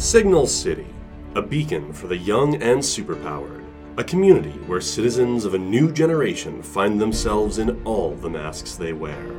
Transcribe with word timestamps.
Signal 0.00 0.46
City, 0.46 0.86
a 1.34 1.42
beacon 1.42 1.92
for 1.92 2.06
the 2.06 2.16
young 2.16 2.54
and 2.62 2.80
superpowered. 2.80 3.62
A 3.98 4.02
community 4.02 4.58
where 4.66 4.80
citizens 4.80 5.44
of 5.44 5.52
a 5.52 5.58
new 5.58 5.92
generation 5.92 6.62
find 6.62 6.98
themselves 6.98 7.58
in 7.58 7.84
all 7.84 8.14
the 8.14 8.30
masks 8.30 8.76
they 8.76 8.94
wear. 8.94 9.34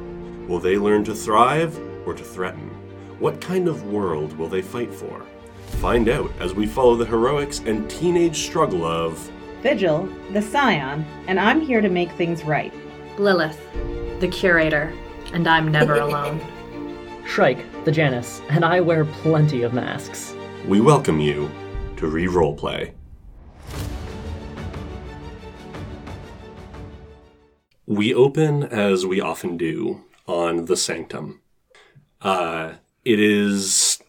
Will 0.47 0.60
they 0.60 0.78
learn 0.78 1.04
to 1.05 1.16
thrive 1.16 1.76
or 2.05 2.13
to 2.13 2.24
threaten? 2.24 2.70
What 3.18 3.42
kind 3.42 3.68
of 3.68 3.88
world 3.88 4.38
will 4.38 4.47
they 4.47 4.62
fight 4.62 4.94
for? 4.94 5.26
Find 5.79 6.08
out 6.08 6.31
as 6.39 6.53
we 6.53 6.67
follow 6.67 6.96
the 6.96 7.07
heroics 7.07 7.57
and 7.65 7.89
teenage 7.89 8.37
struggle 8.37 8.85
of 8.85 9.17
Vigil, 9.63 10.07
the 10.31 10.43
Scion, 10.43 11.03
and 11.28 11.39
I'm 11.39 11.59
here 11.59 11.81
to 11.81 11.89
make 11.89 12.12
things 12.12 12.43
right. 12.43 12.71
Lilith, 13.17 13.59
the 14.19 14.28
curator, 14.28 14.93
and 15.33 15.47
I'm 15.47 15.71
never 15.71 15.96
alone. 16.02 16.39
Shrike, 17.25 17.66
the 17.84 17.91
Janus, 17.91 18.43
and 18.49 18.63
I 18.63 18.80
wear 18.80 19.05
plenty 19.05 19.63
of 19.63 19.73
masks. 19.73 20.35
We 20.67 20.79
welcome 20.79 21.20
you 21.20 21.49
to 21.97 22.05
Re-Roleplay. 22.07 22.93
We 27.88 28.13
open, 28.13 28.63
as 28.63 29.03
we 29.05 29.19
often 29.19 29.57
do, 29.57 30.05
on 30.27 30.66
the 30.66 30.77
Sanctum. 30.77 31.41
Uh, 32.21 32.73
it 33.03 33.19
is 33.19 34.03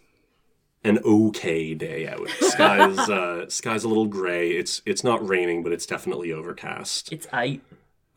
an 0.84 0.98
okay 1.04 1.72
day 1.72 2.06
out. 2.06 2.28
Sky's 2.40 2.98
uh, 2.98 3.48
sky's 3.48 3.84
a 3.84 3.88
little 3.88 4.06
gray. 4.06 4.50
It's 4.50 4.82
it's 4.84 5.02
not 5.02 5.26
raining, 5.26 5.62
but 5.62 5.72
it's 5.72 5.86
definitely 5.86 6.32
overcast. 6.32 7.12
It's 7.12 7.26
I. 7.32 7.60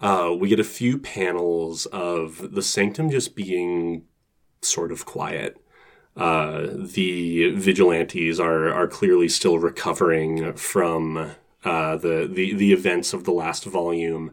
Uh, 0.02 0.36
we 0.38 0.50
get 0.50 0.60
a 0.60 0.66
few 0.66 0.98
panels 0.98 1.86
of 1.88 2.54
the 2.54 2.62
Sanctum 2.62 3.10
just 3.10 3.34
being 3.34 4.04
sort 4.62 4.92
of 4.92 5.06
quiet. 5.06 5.58
Uh, 6.16 6.68
the 6.72 7.52
vigilantes 7.52 8.40
are 8.40 8.72
are 8.74 8.88
clearly 8.88 9.28
still 9.28 9.60
recovering 9.60 10.54
from 10.54 11.32
uh, 11.66 11.98
the, 11.98 12.30
the 12.32 12.54
the 12.54 12.72
events 12.72 13.14
of 13.14 13.26
the 13.26 13.32
last 13.32 13.66
volume. 13.66 14.32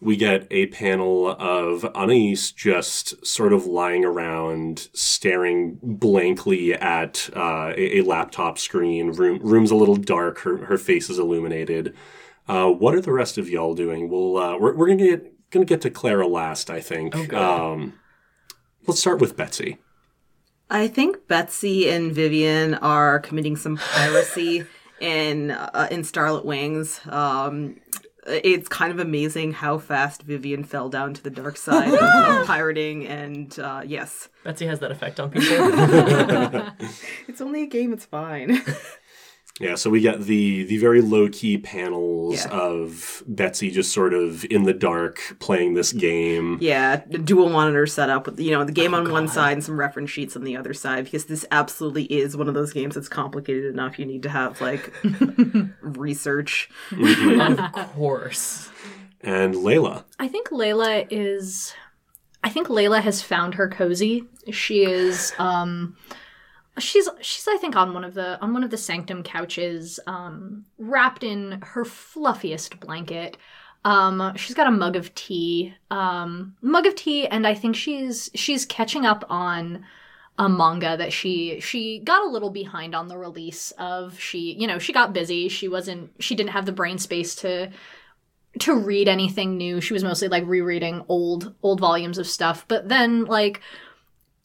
We 0.00 0.16
get 0.16 0.46
a 0.50 0.66
panel 0.66 1.28
of 1.28 1.86
Anais 1.94 2.52
just 2.54 3.24
sort 3.26 3.54
of 3.54 3.64
lying 3.64 4.04
around, 4.04 4.88
staring 4.92 5.78
blankly 5.82 6.74
at 6.74 7.30
uh, 7.34 7.72
a, 7.74 8.00
a 8.00 8.02
laptop 8.02 8.58
screen. 8.58 9.12
Room 9.12 9.38
room's 9.42 9.70
a 9.70 9.76
little 9.76 9.96
dark. 9.96 10.40
Her 10.40 10.66
her 10.66 10.76
face 10.76 11.08
is 11.08 11.18
illuminated. 11.18 11.94
Uh, 12.46 12.68
what 12.68 12.94
are 12.94 13.00
the 13.00 13.12
rest 13.12 13.38
of 13.38 13.48
y'all 13.48 13.74
doing? 13.74 14.10
We'll 14.10 14.36
uh, 14.36 14.58
we're 14.58 14.74
we're 14.74 14.88
gonna 14.88 15.06
get 15.06 15.50
gonna 15.50 15.64
get 15.64 15.80
to 15.82 15.90
Clara 15.90 16.26
last, 16.26 16.68
I 16.68 16.80
think. 16.80 17.14
Oh, 17.32 17.72
um, 17.72 17.94
let's 18.86 19.00
start 19.00 19.22
with 19.22 19.38
Betsy. 19.38 19.78
I 20.74 20.88
think 20.88 21.28
Betsy 21.28 21.88
and 21.88 22.12
Vivian 22.12 22.74
are 22.74 23.20
committing 23.20 23.54
some 23.54 23.76
piracy 23.76 24.66
in 25.00 25.52
uh, 25.52 25.86
in 25.88 26.02
Starlit 26.02 26.44
Wings. 26.44 27.00
Um, 27.06 27.76
it's 28.26 28.68
kind 28.68 28.90
of 28.90 28.98
amazing 28.98 29.52
how 29.52 29.78
fast 29.78 30.22
Vivian 30.22 30.64
fell 30.64 30.88
down 30.88 31.14
to 31.14 31.22
the 31.22 31.30
dark 31.30 31.56
side 31.58 31.94
of 31.94 32.46
pirating, 32.46 33.06
and 33.06 33.56
uh, 33.60 33.82
yes, 33.86 34.28
Betsy 34.42 34.66
has 34.66 34.80
that 34.80 34.90
effect 34.90 35.20
on 35.20 35.30
people. 35.30 35.54
it's 37.28 37.40
only 37.40 37.62
a 37.62 37.66
game. 37.66 37.92
It's 37.92 38.06
fine. 38.06 38.60
Yeah, 39.60 39.76
so 39.76 39.88
we 39.88 40.00
get 40.00 40.22
the 40.22 40.64
the 40.64 40.78
very 40.78 41.00
low 41.00 41.28
key 41.28 41.58
panels 41.58 42.44
Yeah. 42.44 42.48
of 42.50 43.22
Betsy 43.28 43.70
just 43.70 43.92
sort 43.92 44.12
of 44.12 44.44
in 44.46 44.64
the 44.64 44.72
dark 44.72 45.20
playing 45.38 45.74
this 45.74 45.92
game. 45.92 46.58
yeah, 46.60 46.96
dual 46.96 47.50
monitor 47.50 47.86
setup 47.86 48.26
with 48.26 48.40
you 48.40 48.50
know 48.50 48.64
the 48.64 48.72
game 48.72 48.94
Oh, 48.94 48.98
on 48.98 49.12
one 49.12 49.28
side 49.28 49.52
and 49.52 49.62
some 49.62 49.78
reference 49.78 50.10
sheets 50.10 50.34
on 50.34 50.42
the 50.42 50.56
other 50.56 50.74
side 50.74 51.04
because 51.04 51.26
this 51.26 51.46
absolutely 51.52 52.02
is 52.04 52.36
one 52.36 52.48
of 52.48 52.54
those 52.54 52.72
games 52.72 52.96
that's 52.96 53.08
complicated 53.08 53.66
enough. 53.72 53.96
You 53.96 54.06
need 54.06 54.24
to 54.24 54.28
have 54.28 54.60
like 54.60 54.92
research. 55.82 56.68
of 56.90 57.92
course. 57.94 58.70
And 59.20 59.54
Layla. 59.54 60.04
I 60.18 60.28
think 60.28 60.48
Layla 60.50 61.06
is. 61.10 61.74
I 62.42 62.48
think 62.50 62.66
Layla 62.68 63.00
has 63.00 63.22
found 63.22 63.54
her 63.54 63.68
cozy. 63.68 64.24
She 64.50 64.84
is. 64.84 65.32
um 65.38 65.96
She's 66.78 67.08
she's 67.20 67.46
I 67.46 67.56
think 67.56 67.76
on 67.76 67.94
one 67.94 68.04
of 68.04 68.14
the 68.14 68.40
on 68.40 68.52
one 68.52 68.64
of 68.64 68.70
the 68.70 68.76
sanctum 68.76 69.22
couches, 69.22 70.00
um, 70.06 70.64
wrapped 70.78 71.22
in 71.22 71.60
her 71.62 71.84
fluffiest 71.84 72.80
blanket. 72.80 73.36
Um, 73.84 74.32
she's 74.36 74.54
got 74.54 74.66
a 74.66 74.72
mug 74.72 74.96
of 74.96 75.14
tea, 75.14 75.74
um, 75.90 76.56
mug 76.62 76.86
of 76.86 76.94
tea, 76.94 77.26
and 77.26 77.46
I 77.46 77.54
think 77.54 77.76
she's 77.76 78.30
she's 78.34 78.66
catching 78.66 79.04
up 79.04 79.24
on 79.28 79.84
a 80.38 80.48
manga 80.48 80.96
that 80.96 81.12
she 81.12 81.60
she 81.60 82.00
got 82.00 82.26
a 82.26 82.30
little 82.30 82.50
behind 82.50 82.94
on 82.94 83.08
the 83.08 83.18
release 83.18 83.72
of. 83.78 84.18
She 84.18 84.54
you 84.54 84.66
know 84.66 84.78
she 84.78 84.92
got 84.92 85.12
busy. 85.12 85.48
She 85.48 85.68
wasn't 85.68 86.10
she 86.18 86.34
didn't 86.34 86.50
have 86.50 86.66
the 86.66 86.72
brain 86.72 86.98
space 86.98 87.34
to 87.36 87.70
to 88.60 88.74
read 88.74 89.08
anything 89.08 89.56
new. 89.56 89.80
She 89.80 89.92
was 89.92 90.04
mostly 90.04 90.28
like 90.28 90.44
rereading 90.46 91.04
old 91.08 91.54
old 91.62 91.80
volumes 91.80 92.18
of 92.18 92.26
stuff. 92.26 92.64
But 92.66 92.88
then 92.88 93.24
like 93.26 93.60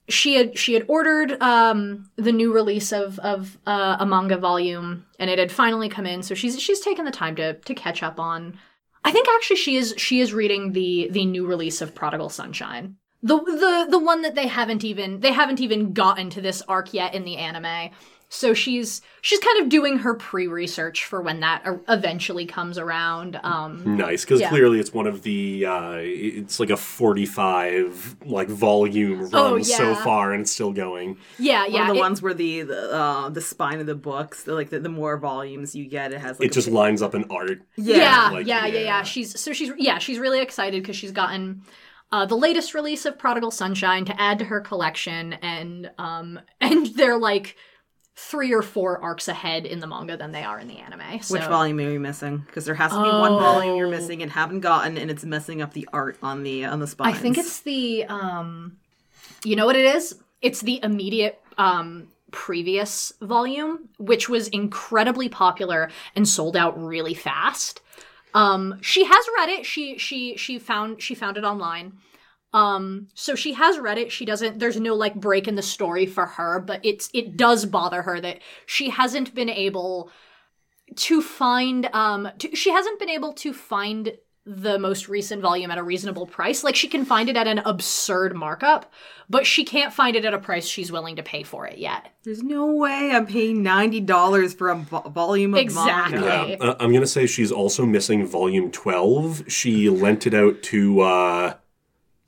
she 0.09 0.35
had 0.35 0.57
she 0.57 0.73
had 0.73 0.85
ordered 0.87 1.41
um 1.41 2.09
the 2.15 2.31
new 2.31 2.53
release 2.53 2.91
of 2.91 3.19
of 3.19 3.57
uh, 3.65 3.97
a 3.99 4.05
manga 4.05 4.37
volume 4.37 5.05
and 5.17 5.29
it 5.29 5.39
had 5.39 5.51
finally 5.51 5.89
come 5.89 6.05
in. 6.05 6.23
So 6.23 6.35
she's 6.35 6.59
she's 6.61 6.79
taken 6.79 7.05
the 7.05 7.11
time 7.11 7.35
to 7.37 7.53
to 7.53 7.73
catch 7.73 8.03
up 8.03 8.19
on 8.19 8.57
I 9.03 9.11
think 9.11 9.27
actually 9.27 9.57
she 9.57 9.77
is 9.77 9.93
she 9.97 10.19
is 10.19 10.33
reading 10.33 10.73
the 10.73 11.09
the 11.11 11.25
new 11.25 11.45
release 11.45 11.81
of 11.81 11.95
Prodigal 11.95 12.29
Sunshine. 12.29 12.97
The 13.21 13.37
the 13.37 13.87
the 13.89 13.99
one 13.99 14.21
that 14.21 14.35
they 14.35 14.47
haven't 14.47 14.83
even 14.83 15.19
they 15.19 15.31
haven't 15.31 15.61
even 15.61 15.93
gotten 15.93 16.29
to 16.31 16.41
this 16.41 16.61
arc 16.67 16.93
yet 16.93 17.13
in 17.13 17.23
the 17.23 17.37
anime. 17.37 17.91
So 18.31 18.53
she's 18.53 19.01
she's 19.21 19.39
kind 19.39 19.59
of 19.59 19.69
doing 19.69 19.97
her 19.99 20.13
pre-research 20.13 21.03
for 21.05 21.19
when 21.19 21.39
that 21.39 21.63
eventually 21.87 22.45
comes 22.45 22.77
around. 22.77 23.39
Um 23.43 23.97
Nice, 23.97 24.23
because 24.23 24.39
Yeah. 24.39 24.49
clearly 24.49 24.79
it's 24.79 24.93
one 24.93 25.07
of 25.07 25.23
the 25.23 25.65
uh, 25.65 25.93
it's 25.99 26.59
like 26.59 26.69
a 26.69 26.77
forty 26.77 27.25
five 27.25 28.15
like 28.23 28.47
volume 28.47 29.21
run 29.21 29.31
Oh, 29.33 29.61
so 29.63 29.95
far, 29.95 30.31
and 30.31 30.41
it's 30.41 30.51
still 30.51 30.71
going. 30.71 31.17
yeah, 31.39 31.63
One 31.63 31.71
yeah. 31.73 31.81
of 31.81 31.87
the 31.87 31.95
it- 31.95 31.99
ones 31.99 32.21
where 32.21 32.35
the 32.35 32.61
the, 32.61 32.93
uh, 32.93 33.29
the 33.29 33.41
spine 33.41 33.79
of 33.79 33.87
the 33.87 33.95
books, 33.95 34.43
the, 34.43 34.53
like 34.53 34.69
the, 34.69 34.79
the 34.79 34.89
more 34.89 35.17
volumes 35.17 35.73
you 35.73 35.85
get, 35.87 36.13
it 36.13 36.21
has 36.21 36.39
like 36.39 36.49
it 36.49 36.53
just 36.53 36.67
lines 36.67 37.01
up 37.01 37.15
in 37.15 37.23
art. 37.31 37.63
yeah, 37.77 38.29
like, 38.31 38.45
yeah, 38.45 38.67
yeah, 38.67 38.73
yeah. 38.73 38.79
yeah. 38.81 39.03
She's 39.03 39.39
so 39.39 39.53
she's 39.53 39.71
yeah, 39.77 39.97
she's 39.97 40.19
really 40.19 40.39
excited 40.39 40.83
because 40.83 40.95
she's 40.95 41.11
gotten 41.11 41.63
uh, 42.11 42.27
the 42.27 42.37
latest 42.37 42.75
release 42.75 43.05
of 43.07 43.17
Prodigal 43.17 43.49
Sunshine 43.49 44.05
to 44.05 44.21
add 44.21 44.37
to 44.37 44.45
her 44.45 44.61
collection, 44.61 45.33
and 45.33 45.89
um, 45.97 46.39
and 46.61 46.85
they're 46.95 47.17
like 47.17 47.55
three 48.27 48.53
or 48.53 48.61
four 48.61 49.01
arcs 49.01 49.27
ahead 49.29 49.65
in 49.65 49.79
the 49.79 49.87
manga 49.87 50.17
than 50.17 50.31
they 50.33 50.43
are 50.43 50.59
in 50.59 50.67
the 50.67 50.77
anime. 50.77 51.21
So. 51.21 51.33
Which 51.35 51.43
volume 51.45 51.79
are 51.79 51.89
you 51.91 51.99
missing? 51.99 52.39
Because 52.45 52.65
there 52.65 52.75
has 52.75 52.91
to 52.91 53.01
be 53.01 53.09
one 53.09 53.31
volume 53.33 53.77
you're 53.77 53.87
Oh. 53.87 53.91
missing 53.91 54.21
and 54.21 54.31
haven't 54.31 54.59
gotten, 54.59 54.97
and 54.97 55.09
it's 55.09 55.23
messing 55.23 55.61
up 55.61 55.73
the 55.73 55.87
art 55.93 56.17
on 56.21 56.43
the 56.43 56.65
on 56.65 56.79
the 56.79 56.87
spines. 56.87 57.15
I 57.17 57.19
think 57.19 57.37
it's 57.37 57.61
the 57.61 58.03
um, 58.05 58.77
you 59.45 59.55
know 59.55 59.65
what 59.65 59.75
it 59.77 59.85
is? 59.85 60.15
It's 60.41 60.61
the 60.61 60.79
immediate 60.83 61.41
um 61.57 62.09
previous 62.31 63.11
volume, 63.21 63.89
which 63.97 64.29
was 64.29 64.47
incredibly 64.49 65.29
popular 65.29 65.89
and 66.15 66.27
sold 66.27 66.55
out 66.55 66.79
really 66.81 67.13
fast. 67.13 67.81
Um, 68.33 68.77
she 68.81 69.03
has 69.05 69.25
read 69.37 69.49
it. 69.49 69.65
She 69.65 69.97
she 69.97 70.35
she 70.37 70.59
found 70.59 71.01
she 71.01 71.15
found 71.15 71.37
it 71.37 71.43
online. 71.43 71.93
Um, 72.51 73.09
so 73.13 73.35
she 73.35 73.53
has 73.53 73.77
read 73.77 73.97
it. 73.97 74.11
She 74.11 74.25
doesn't. 74.25 74.59
There's 74.59 74.79
no 74.79 74.95
like 74.95 75.15
break 75.15 75.47
in 75.47 75.55
the 75.55 75.61
story 75.61 76.05
for 76.05 76.25
her, 76.25 76.59
but 76.59 76.79
it's 76.83 77.09
it 77.13 77.37
does 77.37 77.65
bother 77.65 78.01
her 78.01 78.19
that 78.21 78.39
she 78.65 78.89
hasn't 78.89 79.35
been 79.35 79.49
able 79.49 80.09
to 80.95 81.21
find 81.21 81.87
um 81.93 82.27
to, 82.39 82.55
she 82.55 82.71
hasn't 82.71 82.97
been 82.99 83.09
able 83.09 83.33
to 83.33 83.53
find 83.53 84.13
the 84.45 84.79
most 84.79 85.07
recent 85.07 85.39
volume 85.43 85.69
at 85.69 85.77
a 85.77 85.83
reasonable 85.83 86.25
price 86.25 86.63
like 86.63 86.75
she 86.75 86.87
can 86.87 87.05
find 87.05 87.29
it 87.29 87.37
at 87.37 87.45
an 87.45 87.59
absurd 87.59 88.35
markup 88.35 88.91
but 89.29 89.45
she 89.45 89.63
can't 89.63 89.93
find 89.93 90.15
it 90.15 90.25
at 90.25 90.33
a 90.33 90.39
price 90.39 90.65
she's 90.65 90.91
willing 90.91 91.15
to 91.17 91.21
pay 91.21 91.43
for 91.43 91.67
it 91.67 91.77
yet 91.77 92.07
There's 92.23 92.41
no 92.41 92.73
way 92.73 93.11
I'm 93.13 93.27
paying 93.27 93.61
ninety 93.61 93.99
dollars 93.99 94.55
for 94.55 94.69
a 94.69 94.75
vo- 94.77 95.01
volume 95.09 95.53
of 95.53 95.59
Exactly. 95.59 96.21
manga. 96.21 96.57
Yeah, 96.59 96.69
uh, 96.69 96.75
I'm 96.79 96.91
gonna 96.91 97.05
say 97.05 97.27
she's 97.27 97.51
also 97.51 97.85
missing 97.85 98.25
volume 98.25 98.71
twelve. 98.71 99.43
She 99.51 99.87
lent 99.91 100.25
it 100.25 100.33
out 100.33 100.63
to 100.63 101.01
uh, 101.01 101.53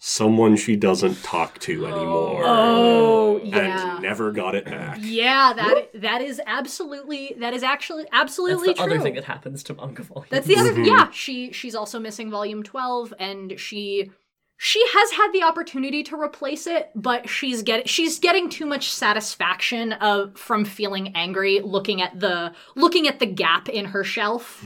someone 0.04 0.56
she 0.56 0.76
doesn't 0.76 1.22
talk 1.22 1.60
to 1.60 1.86
oh. 1.86 1.88
anymore, 1.88 2.44
oh 2.44 3.40
yeah 3.44 3.94
and 3.94 4.02
never 4.02 4.32
got 4.32 4.56
it 4.56 4.66
back. 4.66 4.98
yeah 5.00 5.54
that 5.54 5.90
that 5.94 6.22
is 6.22 6.42
absolutely 6.48 7.36
that 7.40 7.54
is 7.54 7.62
actually 7.62 8.06
absolutely 8.12 8.70
That's 8.70 8.70
absolutely 8.70 8.74
the 8.74 8.74
true 8.74 8.84
other 8.84 9.04
thing 9.04 9.14
that 9.14 9.26
happens 9.26 9.64
to 9.64 9.76
manga 9.76 10.02
volumes. 10.02 10.30
That's 10.32 10.48
the 10.48 10.58
other 10.58 10.74
mm-hmm. 10.74 10.86
yeah, 10.86 11.12
she 11.12 11.52
she's 11.52 11.76
also 11.76 12.00
missing 12.00 12.32
volume 12.32 12.64
12 12.64 13.14
and 13.20 13.60
she 13.60 14.10
she 14.58 14.84
has 14.92 15.12
had 15.12 15.32
the 15.34 15.44
opportunity 15.44 16.04
to 16.04 16.20
replace 16.20 16.68
it, 16.68 16.92
but 16.96 17.30
she's 17.30 17.62
get 17.62 17.88
she's 17.88 18.18
getting 18.18 18.50
too 18.50 18.66
much 18.66 18.92
satisfaction 18.92 19.94
of 19.94 20.36
from 20.36 20.66
feeling 20.66 21.16
angry 21.16 21.60
looking 21.60 22.02
at 22.02 22.20
the 22.20 22.54
looking 22.76 23.08
at 23.08 23.20
the 23.20 23.28
gap 23.28 23.70
in 23.70 23.86
her 23.86 24.04
shelf. 24.04 24.66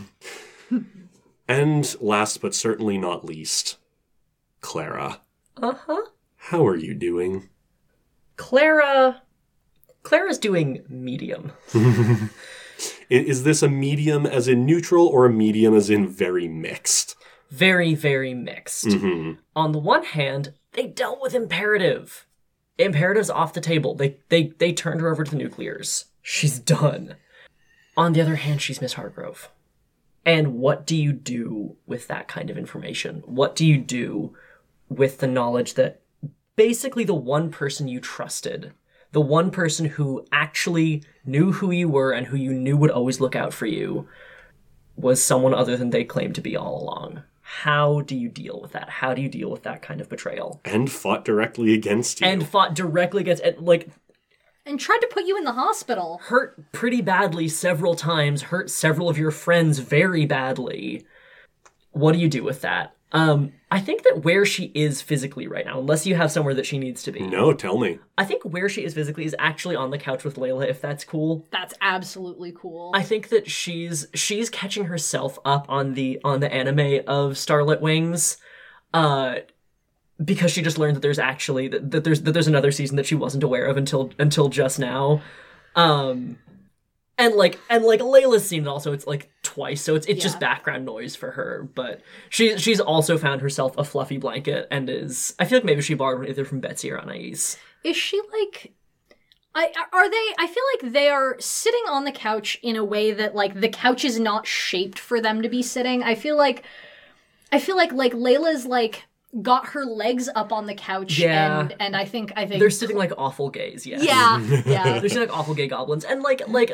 And 1.47 1.95
last 2.01 2.41
but 2.41 2.55
certainly 2.55 2.97
not 2.97 3.23
least, 3.23 3.77
Clara. 4.61 5.21
Uh 5.57 5.73
huh. 5.73 6.01
How 6.35 6.67
are 6.67 6.75
you 6.75 6.93
doing? 6.93 7.49
Clara 8.35 9.21
Clara's 10.03 10.37
doing 10.37 10.83
medium. 10.87 11.51
Is 13.09 13.43
this 13.43 13.61
a 13.61 13.69
medium 13.69 14.25
as 14.25 14.47
in 14.47 14.65
neutral 14.65 15.07
or 15.07 15.25
a 15.25 15.33
medium 15.33 15.75
as 15.75 15.89
in 15.89 16.07
very 16.07 16.47
mixed? 16.47 17.15
Very, 17.49 17.95
very 17.95 18.33
mixed. 18.33 18.87
On 19.55 19.71
the 19.71 19.79
one 19.79 20.03
hand, 20.03 20.53
they 20.73 20.87
dealt 20.87 21.21
with 21.21 21.33
imperative. 21.33 22.25
Imperative's 22.77 23.29
off 23.29 23.53
the 23.53 23.61
table. 23.61 23.95
They 23.95 24.17
they 24.29 24.53
they 24.57 24.73
turned 24.73 25.01
her 25.01 25.09
over 25.09 25.23
to 25.23 25.31
the 25.31 25.37
nuclears. 25.37 26.05
She's 26.21 26.59
done. 26.59 27.15
On 27.95 28.13
the 28.13 28.21
other 28.21 28.35
hand, 28.35 28.61
she's 28.61 28.81
Miss 28.81 28.93
Hargrove. 28.93 29.49
And 30.25 30.55
what 30.55 30.85
do 30.85 30.95
you 30.95 31.13
do 31.13 31.77
with 31.85 32.07
that 32.07 32.27
kind 32.27 32.49
of 32.49 32.57
information? 32.57 33.21
What 33.25 33.55
do 33.55 33.65
you 33.65 33.77
do 33.77 34.35
with 34.89 35.19
the 35.19 35.27
knowledge 35.27 35.73
that 35.75 36.01
basically 36.55 37.03
the 37.03 37.13
one 37.15 37.51
person 37.51 37.87
you 37.87 37.99
trusted, 37.99 38.73
the 39.11 39.21
one 39.21 39.51
person 39.51 39.85
who 39.85 40.25
actually 40.31 41.03
knew 41.25 41.51
who 41.53 41.71
you 41.71 41.89
were 41.89 42.11
and 42.11 42.27
who 42.27 42.37
you 42.37 42.53
knew 42.53 42.77
would 42.77 42.91
always 42.91 43.19
look 43.19 43.35
out 43.35 43.53
for 43.53 43.65
you, 43.65 44.07
was 44.95 45.23
someone 45.23 45.53
other 45.53 45.75
than 45.75 45.89
they 45.89 46.03
claimed 46.03 46.35
to 46.35 46.41
be 46.41 46.55
all 46.55 46.81
along? 46.81 47.23
How 47.41 48.01
do 48.01 48.15
you 48.15 48.29
deal 48.29 48.59
with 48.59 48.71
that? 48.71 48.89
How 48.89 49.13
do 49.13 49.21
you 49.21 49.29
deal 49.29 49.51
with 49.51 49.63
that 49.63 49.81
kind 49.81 50.01
of 50.01 50.09
betrayal? 50.09 50.61
And 50.65 50.91
fought 50.91 51.23
directly 51.23 51.73
against 51.73 52.21
you. 52.21 52.27
And 52.27 52.47
fought 52.47 52.73
directly 52.73 53.21
against, 53.21 53.43
and 53.43 53.59
like, 53.59 53.89
And 54.65 54.79
tried 54.79 54.99
to 54.99 55.09
put 55.11 55.25
you 55.25 55.37
in 55.37 55.43
the 55.43 55.53
hospital. 55.53 56.19
hurt 56.23 56.71
pretty 56.71 57.01
badly 57.01 57.47
several 57.47 57.93
times, 57.95 58.43
hurt 58.43 58.69
several 58.69 59.09
of 59.09 59.17
your 59.17 59.31
friends 59.31 59.79
very 59.79 60.25
badly. 60.25 61.05
What 61.91 62.13
do 62.13 62.17
you 62.17 62.27
do 62.27 62.43
with 62.43 62.61
that? 62.61 62.94
Um, 63.15 63.53
I 63.71 63.79
think 63.79 64.03
that 64.03 64.25
where 64.25 64.45
she 64.45 64.65
is 64.75 65.01
physically 65.01 65.47
right 65.47 65.65
now, 65.65 65.79
unless 65.79 66.05
you 66.05 66.15
have 66.15 66.31
somewhere 66.31 66.53
that 66.53 66.65
she 66.65 66.77
needs 66.77 67.01
to 67.03 67.13
be, 67.13 67.21
no, 67.21 67.53
tell 67.53 67.77
me. 67.77 67.97
I 68.17 68.25
think 68.25 68.43
where 68.43 68.67
she 68.67 68.83
is 68.83 68.93
physically 68.93 69.23
is 69.23 69.33
actually 69.39 69.77
on 69.77 69.89
the 69.89 69.97
couch 69.97 70.25
with 70.25 70.35
Layla, 70.35 70.67
if 70.67 70.81
that's 70.81 71.05
cool. 71.05 71.47
That's 71.49 71.73
absolutely 71.79 72.51
cool. 72.51 72.91
I 72.93 73.03
think 73.03 73.29
that 73.29 73.49
she's 73.49 74.05
she's 74.13 74.49
catching 74.49 74.85
herself 74.85 75.39
up 75.45 75.65
on 75.69 75.93
the 75.93 76.19
on 76.25 76.41
the 76.41 76.53
anime 76.53 77.03
of 77.07 77.37
Starlit 77.37 77.79
Wings, 77.79 78.35
uh, 78.93 79.35
because 80.23 80.51
she 80.51 80.61
just 80.61 80.77
learned 80.77 80.97
that 80.97 81.01
there's 81.01 81.17
actually 81.17 81.69
that, 81.69 81.91
that 81.91 82.03
there's 82.03 82.21
that 82.23 82.33
there's 82.33 82.47
another 82.47 82.73
season 82.73 82.97
that 82.97 83.05
she 83.05 83.15
wasn't 83.15 83.43
aware 83.43 83.65
of 83.65 83.77
until 83.77 84.11
until 84.19 84.49
just 84.49 84.77
now, 84.77 85.21
um, 85.77 86.37
and 87.17 87.35
like 87.35 87.59
and 87.69 87.85
like 87.85 88.01
Layla's 88.01 88.45
seen 88.45 88.63
it 88.63 88.67
also. 88.67 88.91
It's 88.91 89.07
like 89.07 89.31
twice, 89.55 89.81
so 89.81 89.95
it's 89.95 90.05
it's 90.07 90.21
just 90.21 90.39
background 90.39 90.85
noise 90.85 91.15
for 91.15 91.31
her. 91.31 91.67
But 91.73 92.01
she 92.29 92.57
she's 92.57 92.79
also 92.81 93.17
found 93.17 93.41
herself 93.41 93.77
a 93.77 93.83
fluffy 93.83 94.17
blanket 94.17 94.67
and 94.69 94.89
is 94.89 95.33
I 95.39 95.45
feel 95.45 95.57
like 95.59 95.65
maybe 95.65 95.81
she 95.81 95.93
borrowed 95.93 96.19
one 96.19 96.27
either 96.29 96.45
from 96.45 96.59
Betsy 96.59 96.91
or 96.91 96.99
Anais. 96.99 97.57
Is 97.83 97.95
she 97.95 98.21
like 98.31 98.73
I 99.55 99.71
are 99.93 100.09
they 100.09 100.35
I 100.37 100.47
feel 100.47 100.63
like 100.83 100.91
they 100.93 101.07
are 101.09 101.37
sitting 101.39 101.83
on 101.89 102.03
the 102.03 102.11
couch 102.11 102.57
in 102.61 102.75
a 102.75 102.83
way 102.83 103.11
that 103.13 103.33
like 103.33 103.59
the 103.61 103.69
couch 103.69 104.03
is 104.03 104.19
not 104.19 104.45
shaped 104.45 104.99
for 104.99 105.21
them 105.21 105.41
to 105.41 105.47
be 105.49 105.63
sitting. 105.63 106.03
I 106.03 106.15
feel 106.15 106.37
like 106.37 106.63
I 107.51 107.59
feel 107.59 107.77
like 107.77 107.93
like 107.93 108.11
Layla's 108.13 108.65
like 108.65 109.03
got 109.41 109.67
her 109.67 109.85
legs 109.85 110.29
up 110.35 110.51
on 110.51 110.65
the 110.65 110.75
couch 110.75 111.17
Yeah. 111.19 111.59
and 111.61 111.75
and 111.79 111.95
I 111.95 112.03
think 112.05 112.33
I 112.35 112.45
think 112.45 112.59
They're 112.59 112.69
sitting 112.69 112.97
like 112.97 113.13
awful 113.17 113.49
gays. 113.49 113.85
Yes. 113.85 114.03
Yeah, 114.03 114.39
yeah. 114.65 114.99
They're 114.99 115.09
sitting 115.09 115.27
like 115.29 115.37
awful 115.37 115.53
gay 115.53 115.67
goblins, 115.67 116.03
and 116.03 116.21
like 116.21 116.41
like 116.49 116.71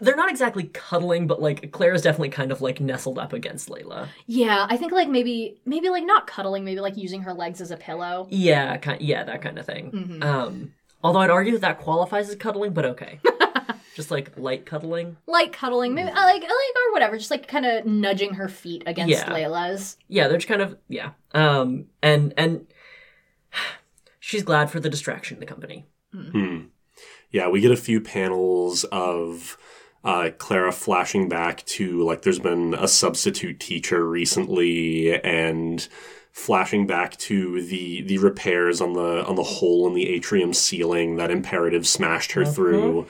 they're 0.00 0.16
not 0.16 0.30
exactly 0.30 0.64
cuddling, 0.72 1.26
but 1.26 1.40
like 1.40 1.72
Claire's 1.72 2.02
definitely 2.02 2.28
kind 2.28 2.52
of 2.52 2.60
like 2.60 2.80
nestled 2.80 3.18
up 3.18 3.32
against 3.32 3.68
Layla. 3.68 4.08
Yeah, 4.26 4.66
I 4.68 4.76
think 4.76 4.92
like 4.92 5.08
maybe 5.08 5.60
maybe 5.64 5.88
like 5.88 6.04
not 6.04 6.26
cuddling, 6.26 6.64
maybe 6.64 6.80
like 6.80 6.96
using 6.96 7.22
her 7.22 7.32
legs 7.32 7.60
as 7.60 7.70
a 7.70 7.76
pillow. 7.76 8.26
Yeah, 8.30 8.76
kind 8.76 9.00
yeah, 9.00 9.24
that 9.24 9.42
kind 9.42 9.58
of 9.58 9.66
thing. 9.66 9.90
Mm-hmm. 9.90 10.22
Um, 10.22 10.72
although 11.02 11.20
I'd 11.20 11.30
argue 11.30 11.52
that 11.52 11.62
that 11.62 11.78
qualifies 11.80 12.28
as 12.28 12.36
cuddling, 12.36 12.72
but 12.72 12.84
okay, 12.84 13.20
just 13.94 14.10
like 14.10 14.36
light 14.36 14.66
cuddling. 14.66 15.16
Light 15.26 15.52
cuddling, 15.52 15.94
maybe 15.94 16.10
uh, 16.10 16.14
like 16.24 16.42
like 16.42 16.50
or 16.50 16.92
whatever, 16.92 17.16
just 17.16 17.30
like 17.30 17.48
kind 17.48 17.64
of 17.64 17.86
nudging 17.86 18.34
her 18.34 18.48
feet 18.48 18.82
against 18.86 19.10
Yeah. 19.12 19.30
Layla's. 19.30 19.96
Yeah, 20.08 20.28
they're 20.28 20.38
just 20.38 20.48
kind 20.48 20.62
of 20.62 20.76
yeah. 20.88 21.12
Um, 21.32 21.86
and 22.02 22.34
and 22.36 22.66
she's 24.20 24.42
glad 24.42 24.70
for 24.70 24.80
the 24.80 24.90
distraction 24.90 25.36
in 25.36 25.40
the 25.40 25.46
company. 25.46 25.86
Hmm. 26.12 26.64
Yeah, 27.30 27.48
we 27.48 27.60
get 27.60 27.70
a 27.72 27.76
few 27.76 28.00
panels 28.00 28.84
of 28.84 29.58
uh, 30.06 30.30
Clara 30.38 30.70
flashing 30.70 31.28
back 31.28 31.64
to 31.66 32.04
like 32.04 32.22
there's 32.22 32.38
been 32.38 32.74
a 32.74 32.86
substitute 32.86 33.58
teacher 33.58 34.08
recently, 34.08 35.20
and 35.20 35.86
flashing 36.30 36.86
back 36.86 37.16
to 37.16 37.60
the 37.60 38.02
the 38.02 38.18
repairs 38.18 38.80
on 38.80 38.92
the 38.92 39.26
on 39.26 39.34
the 39.34 39.42
hole 39.42 39.84
in 39.88 39.94
the 39.94 40.08
atrium 40.08 40.54
ceiling 40.54 41.16
that 41.16 41.32
Imperative 41.32 41.88
smashed 41.88 42.32
her 42.32 42.44
through, 42.44 43.08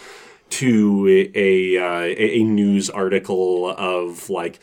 to 0.49 1.31
a 1.35 1.77
uh, 1.77 2.01
a, 2.01 2.41
a 2.41 2.43
news 2.43 2.89
article 2.89 3.69
of 3.77 4.31
like 4.31 4.59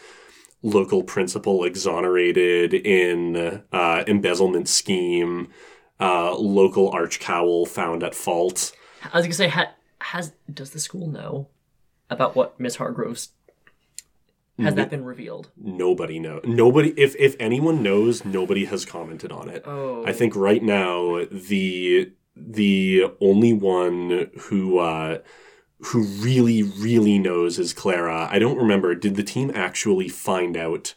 local 0.63 1.03
principal 1.03 1.63
exonerated 1.63 2.73
in 2.73 3.61
uh, 3.71 4.03
embezzlement 4.07 4.67
scheme, 4.67 5.49
uh, 5.99 6.35
local 6.35 6.89
arch 6.89 7.19
cowl 7.19 7.67
found 7.67 8.01
at 8.01 8.15
fault. 8.15 8.71
I 9.13 9.17
was 9.17 9.27
gonna 9.27 9.35
say, 9.35 9.49
ha- 9.49 9.73
has 10.01 10.33
does 10.51 10.71
the 10.71 10.79
school 10.79 11.05
know 11.05 11.47
about 12.13 12.35
what 12.35 12.59
Miss 12.59 12.77
Hargrove's? 12.77 13.29
Has 14.59 14.75
that 14.75 14.91
been 14.91 15.03
revealed? 15.03 15.49
Nobody 15.57 16.19
know. 16.19 16.39
Nobody. 16.43 16.93
If 16.95 17.15
if 17.17 17.35
anyone 17.39 17.81
knows, 17.81 18.23
nobody 18.23 18.65
has 18.65 18.85
commented 18.85 19.31
on 19.31 19.49
it. 19.49 19.63
Oh. 19.65 20.05
I 20.05 20.13
think 20.13 20.35
right 20.35 20.61
now 20.61 21.25
the 21.31 22.11
the 22.35 23.11
only 23.19 23.51
one 23.51 24.29
who 24.41 24.77
uh, 24.77 25.19
who 25.85 26.03
really 26.03 26.61
really 26.61 27.17
knows 27.17 27.57
is 27.57 27.73
Clara. 27.73 28.27
I 28.29 28.37
don't 28.37 28.57
remember. 28.57 28.93
Did 28.93 29.15
the 29.15 29.23
team 29.23 29.51
actually 29.55 30.07
find 30.07 30.55
out 30.55 30.93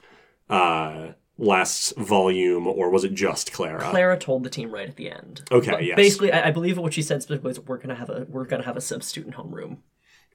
uh, 0.50 1.12
last 1.38 1.96
volume, 1.96 2.66
or 2.66 2.90
was 2.90 3.04
it 3.04 3.14
just 3.14 3.52
Clara? 3.52 3.80
Clara 3.90 4.18
told 4.18 4.44
the 4.44 4.50
team 4.50 4.70
right 4.70 4.88
at 4.88 4.96
the 4.96 5.10
end. 5.10 5.42
Okay, 5.50 5.70
But 5.70 5.84
yes. 5.84 5.96
Basically, 5.96 6.30
I, 6.30 6.48
I 6.48 6.50
believe 6.50 6.76
what 6.78 6.92
she 6.92 7.02
said 7.02 7.22
specifically 7.22 7.48
was, 7.48 7.60
"We're 7.60 7.78
gonna 7.78 7.94
have 7.94 8.10
a 8.10 8.26
we're 8.28 8.44
gonna 8.44 8.64
have 8.64 8.76
a 8.76 8.82
substitute 8.82 9.26
in 9.26 9.32
homeroom." 9.32 9.78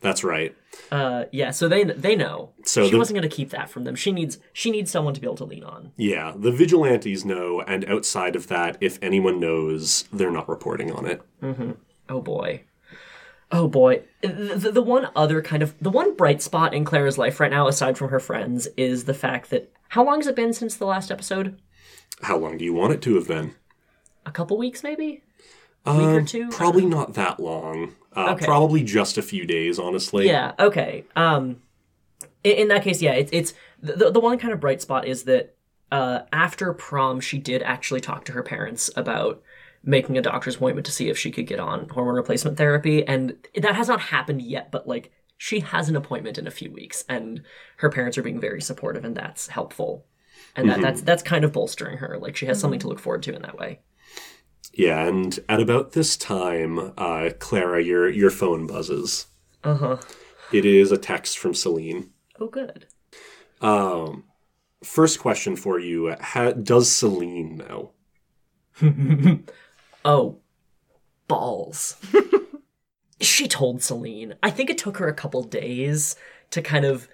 That's 0.02 0.24
right. 0.24 0.56
Uh, 0.92 1.26
yeah, 1.32 1.52
so 1.52 1.68
they 1.70 1.84
they 1.84 2.16
know. 2.16 2.50
So 2.66 2.86
she 2.86 2.92
the- 2.92 2.98
wasn't 2.98 3.16
gonna 3.18 3.30
keep 3.30 3.52
that 3.52 3.70
from 3.70 3.84
them. 3.84 3.96
She 3.96 4.12
needs 4.12 4.40
she 4.52 4.72
needs 4.72 4.90
someone 4.92 5.14
to 5.14 5.22
be 5.22 5.28
able 5.28 5.36
to 5.38 5.46
lean 5.46 5.64
on. 5.64 5.92
Yeah, 5.96 6.34
the 6.36 6.52
vigilantes 6.52 7.24
know, 7.24 7.62
and 7.62 7.86
outside 7.86 8.36
of 8.36 8.48
that, 8.48 8.78
if 8.82 8.98
anyone 9.02 9.40
knows, 9.40 10.06
they're 10.12 10.32
not 10.32 10.50
reporting 10.50 10.92
on 10.92 11.06
it. 11.06 11.22
Oh 12.10 12.22
boy. 12.22 12.64
Oh 13.52 13.68
boy. 13.68 14.04
The, 14.22 14.72
the 14.74 14.82
one 14.82 15.10
other 15.16 15.42
kind 15.42 15.62
of 15.62 15.76
the 15.80 15.90
one 15.90 16.16
bright 16.16 16.42
spot 16.42 16.74
in 16.74 16.84
Clara's 16.86 17.18
life 17.18 17.40
right 17.40 17.52
now, 17.52 17.68
aside 17.68 17.98
from 17.98 18.10
her 18.10 18.20
friends, 18.20 18.68
is 18.78 19.04
the 19.06 19.14
fact 19.14 19.50
that 19.50 19.72
how 19.90 20.04
long 20.04 20.18
has 20.20 20.28
it 20.28 20.36
been 20.36 20.54
since 20.54 20.76
the 20.76 20.86
last 20.86 21.12
episode? 21.12 21.60
How 22.24 22.38
long 22.38 22.58
do 22.58 22.66
you 22.66 22.74
want 22.74 22.94
it 22.94 23.02
to 23.04 23.16
have 23.16 23.28
been? 23.28 23.56
A 24.26 24.32
couple 24.32 24.58
weeks, 24.58 24.84
maybe. 24.84 25.22
Week 25.86 25.96
or 25.96 26.22
two? 26.22 26.50
Probably 26.50 26.86
not 26.86 27.14
that 27.16 27.40
long. 27.40 27.96
Uh, 28.16 28.34
Okay. 28.36 28.46
Probably 28.46 28.84
just 28.84 29.18
a 29.18 29.22
few 29.22 29.46
days, 29.46 29.80
honestly. 29.80 30.28
Yeah. 30.28 30.52
Okay. 30.60 31.06
Um, 31.16 31.62
in, 32.44 32.52
in 32.58 32.68
that 32.68 32.84
case, 32.84 33.02
yeah, 33.02 33.14
it's 33.14 33.32
it's 33.34 33.54
the 33.82 33.94
the- 33.94 34.12
the 34.12 34.20
one 34.20 34.38
kind 34.38 34.54
of 34.54 34.60
bright 34.60 34.82
spot 34.82 35.08
is 35.08 35.24
that 35.24 35.56
uh, 35.92 36.22
after 36.32 36.72
prom, 36.74 37.20
she 37.20 37.38
did 37.38 37.62
actually 37.64 38.00
talk 38.02 38.24
to 38.26 38.32
her 38.34 38.44
parents 38.44 38.90
about 38.96 39.42
making 39.84 40.18
a 40.18 40.22
doctor's 40.22 40.56
appointment 40.56 40.86
to 40.86 40.92
see 40.92 41.10
if 41.10 41.18
she 41.18 41.32
could 41.32 41.48
get 41.48 41.60
on 41.60 41.90
hormone 41.90 42.16
replacement 42.16 42.58
therapy, 42.58 43.06
and 43.08 43.36
that 43.56 43.76
has 43.76 43.88
not 43.88 44.00
happened 44.00 44.42
yet. 44.42 44.72
But 44.72 44.88
like, 44.88 45.12
she 45.38 45.60
has 45.62 45.90
an 45.90 45.96
appointment 45.96 46.38
in 46.38 46.46
a 46.48 46.52
few 46.52 46.72
weeks, 46.72 47.04
and 47.10 47.42
her 47.78 47.90
parents 47.90 48.18
are 48.18 48.22
being 48.24 48.40
very 48.40 48.62
supportive, 48.62 49.04
and 49.04 49.16
that's 49.18 49.48
helpful. 49.48 50.06
And 50.56 50.70
that, 50.70 50.82
that's 50.82 51.02
that's 51.02 51.24
kind 51.24 51.44
of 51.44 51.52
bolstering 51.54 51.98
her. 51.98 52.18
Like 52.20 52.36
she 52.36 52.46
has 52.46 52.60
something 52.60 52.80
to 52.82 52.88
look 52.88 53.00
forward 53.00 53.24
to 53.24 53.34
in 53.36 53.42
that 53.42 53.58
way. 53.58 53.80
Yeah, 54.74 55.06
and 55.06 55.38
at 55.50 55.60
about 55.60 55.92
this 55.92 56.16
time, 56.16 56.94
uh, 56.98 57.32
Clara, 57.40 57.84
your 57.84 58.10
your 58.10 58.32
phone 58.32 58.68
buzzes. 58.68 59.28
Uh 59.64 59.76
huh. 59.76 59.98
It 60.52 60.66
is 60.66 60.92
a 60.92 60.98
text 60.98 61.38
from 61.38 61.54
Celine. 61.54 62.12
Oh, 62.40 62.48
good. 62.48 62.88
Um, 63.62 64.26
first 64.84 65.20
question 65.20 65.56
for 65.56 65.80
you: 65.80 66.16
ha- 66.20 66.52
Does 66.52 66.92
Celine 66.92 67.58
know? 67.58 67.92
Oh, 70.04 70.40
balls. 71.28 71.96
she 73.22 73.48
told 73.48 73.84
Celine. 73.84 74.34
I 74.42 74.50
think 74.50 74.70
it 74.70 74.78
took 74.80 74.98
her 74.98 75.08
a 75.08 75.14
couple 75.14 75.44
days 75.44 76.16
to 76.50 76.62
kind 76.62 76.86
of 76.86 77.08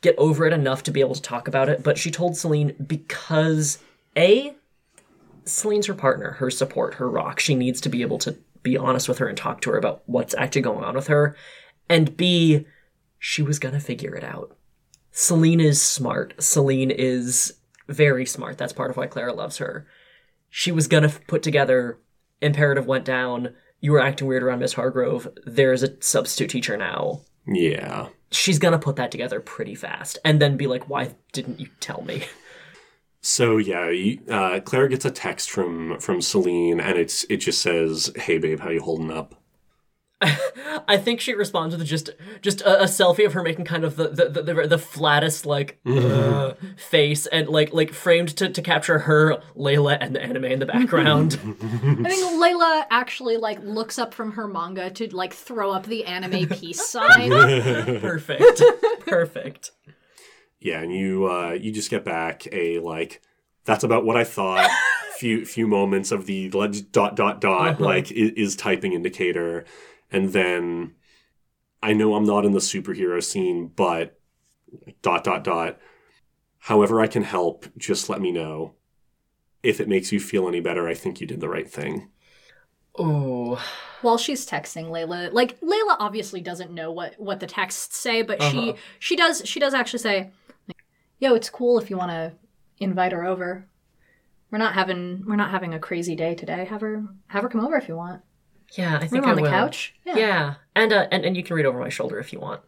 get 0.00 0.14
over 0.16 0.46
it 0.46 0.52
enough 0.52 0.82
to 0.84 0.90
be 0.90 1.00
able 1.00 1.14
to 1.14 1.20
talk 1.20 1.48
about 1.48 1.68
it, 1.68 1.82
but 1.82 1.98
she 1.98 2.10
told 2.10 2.36
Celine 2.36 2.74
because 2.86 3.78
A, 4.16 4.54
Celine's 5.44 5.86
her 5.86 5.94
partner, 5.94 6.32
her 6.32 6.50
support, 6.50 6.94
her 6.94 7.08
rock. 7.08 7.40
She 7.40 7.54
needs 7.54 7.80
to 7.82 7.88
be 7.88 8.02
able 8.02 8.18
to 8.18 8.38
be 8.62 8.76
honest 8.76 9.08
with 9.08 9.18
her 9.18 9.28
and 9.28 9.36
talk 9.38 9.60
to 9.62 9.70
her 9.70 9.78
about 9.78 10.02
what's 10.06 10.34
actually 10.34 10.62
going 10.62 10.84
on 10.84 10.94
with 10.94 11.06
her. 11.06 11.36
And 11.88 12.16
B, 12.16 12.66
she 13.18 13.42
was 13.42 13.58
gonna 13.58 13.80
figure 13.80 14.14
it 14.14 14.24
out. 14.24 14.56
Celine 15.12 15.60
is 15.60 15.82
smart. 15.82 16.34
Celine 16.42 16.90
is 16.90 17.54
very 17.88 18.24
smart. 18.24 18.58
That's 18.58 18.72
part 18.72 18.90
of 18.90 18.96
why 18.96 19.06
Clara 19.06 19.32
loves 19.32 19.58
her 19.58 19.86
she 20.50 20.72
was 20.72 20.88
gonna 20.88 21.06
f- 21.06 21.26
put 21.28 21.42
together 21.42 21.98
imperative 22.42 22.86
went 22.86 23.04
down 23.04 23.54
you 23.82 23.92
were 23.92 24.00
acting 24.00 24.26
weird 24.26 24.42
around 24.42 24.58
Miss 24.58 24.74
Hargrove. 24.74 25.26
There's 25.46 25.82
a 25.82 25.96
substitute 26.02 26.50
teacher 26.50 26.76
now. 26.76 27.22
Yeah. 27.46 28.08
She's 28.30 28.58
gonna 28.58 28.78
put 28.78 28.96
that 28.96 29.10
together 29.10 29.40
pretty 29.40 29.74
fast 29.74 30.18
and 30.22 30.38
then 30.38 30.58
be 30.58 30.66
like, 30.66 30.90
why 30.90 31.14
didn't 31.32 31.60
you 31.60 31.68
tell 31.80 32.02
me? 32.02 32.24
So 33.20 33.58
yeah, 33.58 33.90
you, 33.90 34.20
uh, 34.30 34.60
Claire 34.60 34.88
gets 34.88 35.04
a 35.04 35.10
text 35.10 35.50
from 35.50 35.98
from 36.00 36.22
Celine, 36.22 36.80
and 36.80 36.98
it's 36.98 37.24
it 37.24 37.38
just 37.38 37.60
says, 37.60 38.10
"Hey 38.16 38.38
babe, 38.38 38.60
how 38.60 38.70
you 38.70 38.80
holding 38.80 39.10
up?" 39.10 39.34
I 40.88 40.98
think 40.98 41.20
she 41.20 41.34
responds 41.34 41.74
with 41.74 41.86
just 41.86 42.10
just 42.42 42.60
a, 42.62 42.82
a 42.82 42.84
selfie 42.84 43.24
of 43.24 43.32
her 43.32 43.42
making 43.42 43.64
kind 43.64 43.84
of 43.84 43.96
the 43.96 44.08
the, 44.08 44.28
the, 44.28 44.42
the, 44.42 44.66
the 44.68 44.78
flattest 44.78 45.46
like 45.46 45.78
uh, 45.86 46.54
face 46.76 47.26
and 47.26 47.48
like 47.48 47.72
like 47.72 47.92
framed 47.92 48.36
to, 48.36 48.48
to 48.48 48.62
capture 48.62 49.00
her 49.00 49.42
Layla 49.56 49.96
and 50.00 50.14
the 50.14 50.22
anime 50.22 50.44
in 50.44 50.58
the 50.58 50.66
background. 50.66 51.38
I 51.44 52.08
think 52.08 52.42
Layla 52.42 52.84
actually 52.90 53.38
like 53.38 53.62
looks 53.62 53.98
up 53.98 54.12
from 54.12 54.32
her 54.32 54.46
manga 54.46 54.90
to 54.90 55.14
like 55.14 55.32
throw 55.32 55.72
up 55.72 55.86
the 55.86 56.04
anime 56.04 56.48
peace 56.48 56.86
sign. 56.86 57.30
Perfect. 58.00 58.62
Perfect. 59.00 59.72
Yeah, 60.60 60.80
and 60.80 60.92
you 60.94 61.26
uh, 61.30 61.52
you 61.52 61.72
just 61.72 61.90
get 61.90 62.04
back 62.04 62.46
a 62.52 62.78
like, 62.80 63.22
"That's 63.64 63.84
about 63.84 64.04
what 64.04 64.16
I 64.16 64.24
thought." 64.24 64.70
few 65.18 65.44
few 65.44 65.66
moments 65.68 66.12
of 66.12 66.24
the 66.24 66.50
leg- 66.50 66.90
dot 66.92 67.14
dot 67.14 67.42
dot 67.42 67.72
Uh-huh. 67.74 67.84
like 67.84 68.10
is, 68.10 68.30
is 68.36 68.56
typing 68.56 68.94
indicator, 68.94 69.64
and 70.10 70.30
then 70.30 70.94
I 71.82 71.92
know 71.92 72.14
I'm 72.14 72.24
not 72.24 72.46
in 72.46 72.52
the 72.52 72.58
superhero 72.60 73.22
scene, 73.22 73.68
but 73.68 74.18
dot 75.02 75.24
dot 75.24 75.44
dot. 75.44 75.78
However, 76.58 77.00
I 77.00 77.06
can 77.06 77.22
help. 77.22 77.66
Just 77.78 78.08
let 78.08 78.20
me 78.20 78.32
know. 78.32 78.74
If 79.62 79.78
it 79.80 79.88
makes 79.88 80.10
you 80.12 80.20
feel 80.20 80.48
any 80.48 80.60
better, 80.60 80.88
I 80.88 80.94
think 80.94 81.20
you 81.20 81.26
did 81.26 81.40
the 81.40 81.48
right 81.50 81.70
thing. 81.70 82.08
Oh, 82.98 83.62
While 84.02 84.18
she's 84.18 84.46
texting 84.46 84.86
Layla, 84.90 85.32
like 85.32 85.60
Layla 85.60 85.96
obviously 85.98 86.40
doesn't 86.40 86.70
know 86.72 86.90
what 86.90 87.14
what 87.20 87.40
the 87.40 87.46
texts 87.46 87.96
say, 87.98 88.22
but 88.22 88.42
she 88.42 88.70
Uh-huh. 88.70 88.72
she 88.98 89.16
does 89.16 89.42
she 89.44 89.60
does 89.60 89.74
actually 89.74 90.00
say, 90.00 90.30
"Yo, 91.20 91.34
it's 91.34 91.48
cool 91.50 91.78
if 91.78 91.88
you 91.90 91.96
want 91.96 92.10
to 92.10 92.32
invite 92.78 93.12
her 93.12 93.24
over. 93.24 93.68
We're 94.50 94.58
not 94.58 94.74
having 94.74 95.24
we're 95.26 95.36
not 95.36 95.50
having 95.52 95.74
a 95.74 95.78
crazy 95.78 96.16
day 96.16 96.34
today. 96.34 96.64
Have 96.64 96.80
her 96.80 97.04
have 97.28 97.42
her 97.44 97.48
come 97.48 97.64
over 97.64 97.76
if 97.76 97.86
you 97.88 97.94
want. 97.96 98.22
yeah. 98.76 98.96
I 98.96 99.06
think 99.06 99.12
Room 99.12 99.24
on 99.24 99.30
I 99.30 99.34
the 99.36 99.42
will. 99.42 99.50
couch. 99.50 99.94
Yeah, 100.04 100.16
yeah. 100.16 100.54
and 100.74 100.92
uh, 100.92 101.06
and 101.12 101.24
and 101.24 101.36
you 101.36 101.44
can 101.44 101.54
read 101.54 101.66
over 101.66 101.78
my 101.78 101.88
shoulder 101.88 102.18
if 102.18 102.32
you 102.32 102.40
want. 102.40 102.62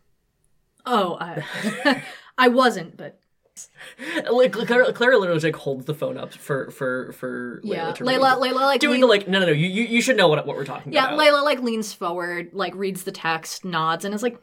Oh, 0.86 1.16
I, 1.20 2.02
I 2.38 2.48
wasn't, 2.48 2.96
but 2.96 3.18
Like 4.30 4.52
Clara, 4.52 4.92
Clara 4.92 5.18
literally 5.18 5.40
like 5.40 5.56
holds 5.56 5.84
the 5.84 5.94
phone 5.94 6.16
up 6.16 6.32
for 6.32 6.70
for 6.70 7.12
for 7.12 7.60
Layla 7.64 7.74
yeah, 7.74 7.92
to 7.92 8.04
read. 8.04 8.20
Layla 8.20 8.38
Layla 8.40 8.54
like 8.60 8.80
doing 8.80 8.94
lean- 8.94 9.00
the 9.02 9.06
like 9.06 9.28
no 9.28 9.40
no 9.40 9.46
no 9.46 9.52
you 9.52 9.66
you, 9.68 9.84
you 9.84 10.00
should 10.02 10.16
know 10.16 10.28
what 10.28 10.44
what 10.46 10.56
we're 10.56 10.64
talking 10.64 10.92
yeah 10.92 11.06
about. 11.12 11.22
Yeah, 11.24 11.30
Layla 11.32 11.44
like 11.44 11.60
leans 11.62 11.92
forward, 11.92 12.50
like 12.52 12.74
reads 12.74 13.04
the 13.04 13.12
text, 13.12 13.64
nods, 13.64 14.04
and 14.04 14.14
is 14.14 14.22
like, 14.22 14.38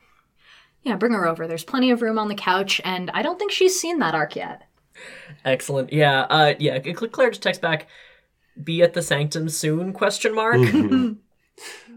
"Yeah, 0.83 0.95
bring 0.95 1.13
her 1.13 1.27
over. 1.27 1.48
There's 1.48 1.63
plenty 1.63 1.91
of 1.91 2.01
room 2.01 2.17
on 2.19 2.27
the 2.27 2.36
couch, 2.36 2.79
and 2.83 3.09
I 3.12 3.21
don't 3.21 3.38
think 3.39 3.51
she's 3.51 3.79
seen 3.79 4.00
that 4.00 4.15
arc 4.15 4.36
yet." 4.36 4.63
Excellent. 5.45 5.93
Yeah. 5.93 6.21
Uh. 6.29 6.53
Yeah. 6.59 6.81
Cl- 6.83 7.09
Claire 7.09 7.29
just 7.29 7.43
texts 7.43 7.62
back. 7.62 7.88
Be 8.62 8.81
at 8.81 8.93
the 8.93 9.01
sanctum 9.01 9.48
soon? 9.50 9.93
Question 9.93 10.36
mark. 10.36 10.59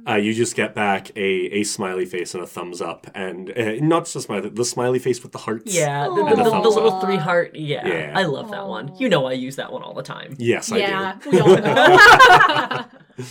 Uh, 0.09 0.17
you 0.17 0.35
just 0.35 0.57
get 0.57 0.75
back 0.75 1.17
a, 1.17 1.21
a 1.21 1.63
smiley 1.63 2.05
face 2.05 2.35
and 2.35 2.43
a 2.43 2.47
thumbs 2.49 2.81
up, 2.81 3.07
and 3.15 3.57
uh, 3.57 3.75
not 3.77 4.03
just 4.03 4.17
a 4.17 4.21
smiley, 4.21 4.49
the 4.49 4.65
smiley 4.65 4.99
face 4.99 5.23
with 5.23 5.31
the 5.31 5.39
hearts. 5.39 5.73
Yeah. 5.73 6.09
The, 6.09 6.15
the, 6.17 6.23
the, 6.31 6.43
the 6.43 6.51
the 6.63 6.69
little 6.71 7.01
three 7.01 7.17
heart. 7.19 7.55
Yeah, 7.55 7.87
Yeah. 7.87 8.13
I 8.19 8.25
love 8.25 8.51
that 8.51 8.67
one. 8.67 8.97
You 8.99 9.09
know 9.09 9.27
I 9.27 9.35
use 9.35 9.55
that 9.57 9.71
one 9.73 9.85
all 9.85 9.95
the 9.95 10.03
time. 10.03 10.35
Yes, 10.39 10.73
I 10.73 10.79
yeah, 10.79 11.19
do. 11.23 11.31
we 11.31 11.39
all 11.41 11.57
know. 11.57 12.85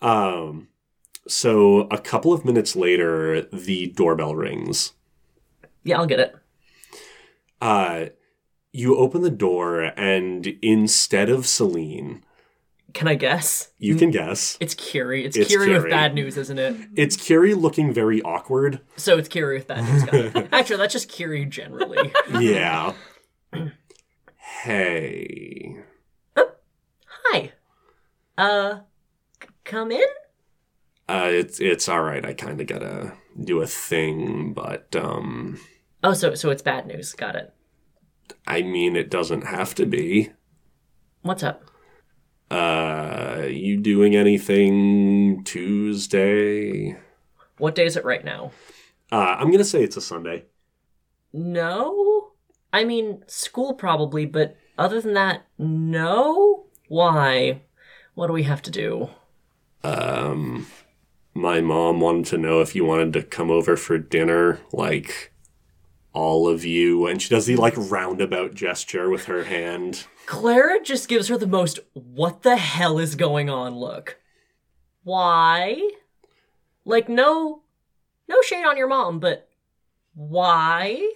Um, 0.00 0.68
so 1.28 1.82
a 1.90 1.98
couple 1.98 2.32
of 2.32 2.44
minutes 2.44 2.74
later, 2.76 3.42
the 3.42 3.88
doorbell 3.88 4.34
rings. 4.34 4.92
Yeah, 5.82 5.98
I'll 5.98 6.06
get 6.06 6.20
it. 6.20 6.36
Uh, 7.60 8.06
you 8.72 8.96
open 8.96 9.22
the 9.22 9.30
door, 9.30 9.82
and 9.96 10.46
instead 10.62 11.28
of 11.30 11.46
Celine, 11.46 12.22
Can 12.92 13.06
I 13.08 13.14
guess? 13.14 13.70
you 13.78 13.94
can 13.96 14.10
guess 14.10 14.56
It's 14.60 14.74
Curie. 14.74 15.24
It's, 15.24 15.36
It's 15.36 15.48
Curie 15.48 15.72
with 15.72 15.88
bad 15.90 16.14
news, 16.14 16.36
isn't 16.36 16.58
it? 16.58 16.76
it's 16.96 17.16
Curie 17.16 17.54
looking 17.54 17.92
very 17.92 18.20
awkward. 18.22 18.80
So 18.96 19.16
it's 19.18 19.28
Curie 19.28 19.58
with 19.58 19.66
bad 19.68 19.84
news. 20.12 20.48
Actually, 20.52 20.76
that's 20.78 20.92
just 20.92 21.08
Curie 21.08 21.44
generally. 21.46 22.12
Yeah. 22.38 22.94
hey. 24.36 25.76
Hi. 26.36 27.52
Uh, 28.36 28.80
c- 29.42 29.48
come 29.64 29.90
in. 29.92 30.02
Uh, 31.08 31.28
it's 31.30 31.60
it's 31.60 31.88
all 31.88 32.02
right. 32.02 32.24
I 32.24 32.32
kind 32.32 32.60
of 32.60 32.66
gotta 32.66 33.12
do 33.42 33.60
a 33.60 33.66
thing, 33.66 34.52
but 34.54 34.94
um, 34.96 35.60
Oh, 36.04 36.12
so 36.14 36.36
so 36.36 36.50
it's 36.50 36.62
bad 36.62 36.86
news. 36.86 37.12
Got 37.14 37.34
it. 37.34 37.52
I 38.46 38.62
mean, 38.62 38.96
it 38.96 39.10
doesn't 39.10 39.42
have 39.46 39.74
to 39.74 39.84
be. 39.84 40.32
What's 41.22 41.42
up? 41.42 41.64
Uh, 42.50 43.46
you 43.50 43.76
doing 43.78 44.14
anything 44.16 45.42
Tuesday? 45.44 46.96
What 47.58 47.74
day 47.74 47.86
is 47.86 47.96
it 47.96 48.04
right 48.04 48.24
now? 48.24 48.52
Uh, 49.10 49.36
I'm 49.38 49.50
gonna 49.50 49.64
say 49.64 49.82
it's 49.82 49.96
a 49.96 50.00
Sunday. 50.00 50.44
No. 51.32 52.32
I 52.72 52.84
mean, 52.84 53.24
school 53.26 53.74
probably, 53.74 54.24
but 54.26 54.56
other 54.78 55.00
than 55.00 55.14
that, 55.14 55.46
no. 55.58 56.66
Why? 56.88 57.62
What 58.14 58.28
do 58.28 58.32
we 58.32 58.44
have 58.44 58.62
to 58.62 58.70
do? 58.70 59.10
Um, 59.82 60.66
my 61.34 61.60
mom 61.60 62.00
wanted 62.00 62.26
to 62.26 62.38
know 62.38 62.60
if 62.60 62.74
you 62.74 62.84
wanted 62.84 63.12
to 63.12 63.22
come 63.22 63.50
over 63.50 63.76
for 63.76 63.98
dinner, 63.98 64.60
like 64.72 65.32
all 66.12 66.48
of 66.48 66.64
you, 66.64 67.06
and 67.06 67.20
she 67.20 67.28
does 67.28 67.46
the 67.46 67.56
like 67.56 67.74
roundabout 67.76 68.54
gesture 68.54 69.10
with 69.10 69.24
her 69.24 69.44
hand. 69.44 70.06
Clara 70.26 70.80
just 70.82 71.08
gives 71.08 71.28
her 71.28 71.36
the 71.36 71.46
most 71.46 71.80
what 71.92 72.42
the 72.42 72.56
hell 72.56 72.98
is 72.98 73.16
going 73.16 73.50
on 73.50 73.74
look. 73.74 74.18
Why? 75.02 75.90
Like 76.84 77.08
no 77.08 77.62
no 78.28 78.40
shade 78.42 78.64
on 78.64 78.76
your 78.76 78.88
mom, 78.88 79.18
but 79.18 79.48
why? 80.14 81.12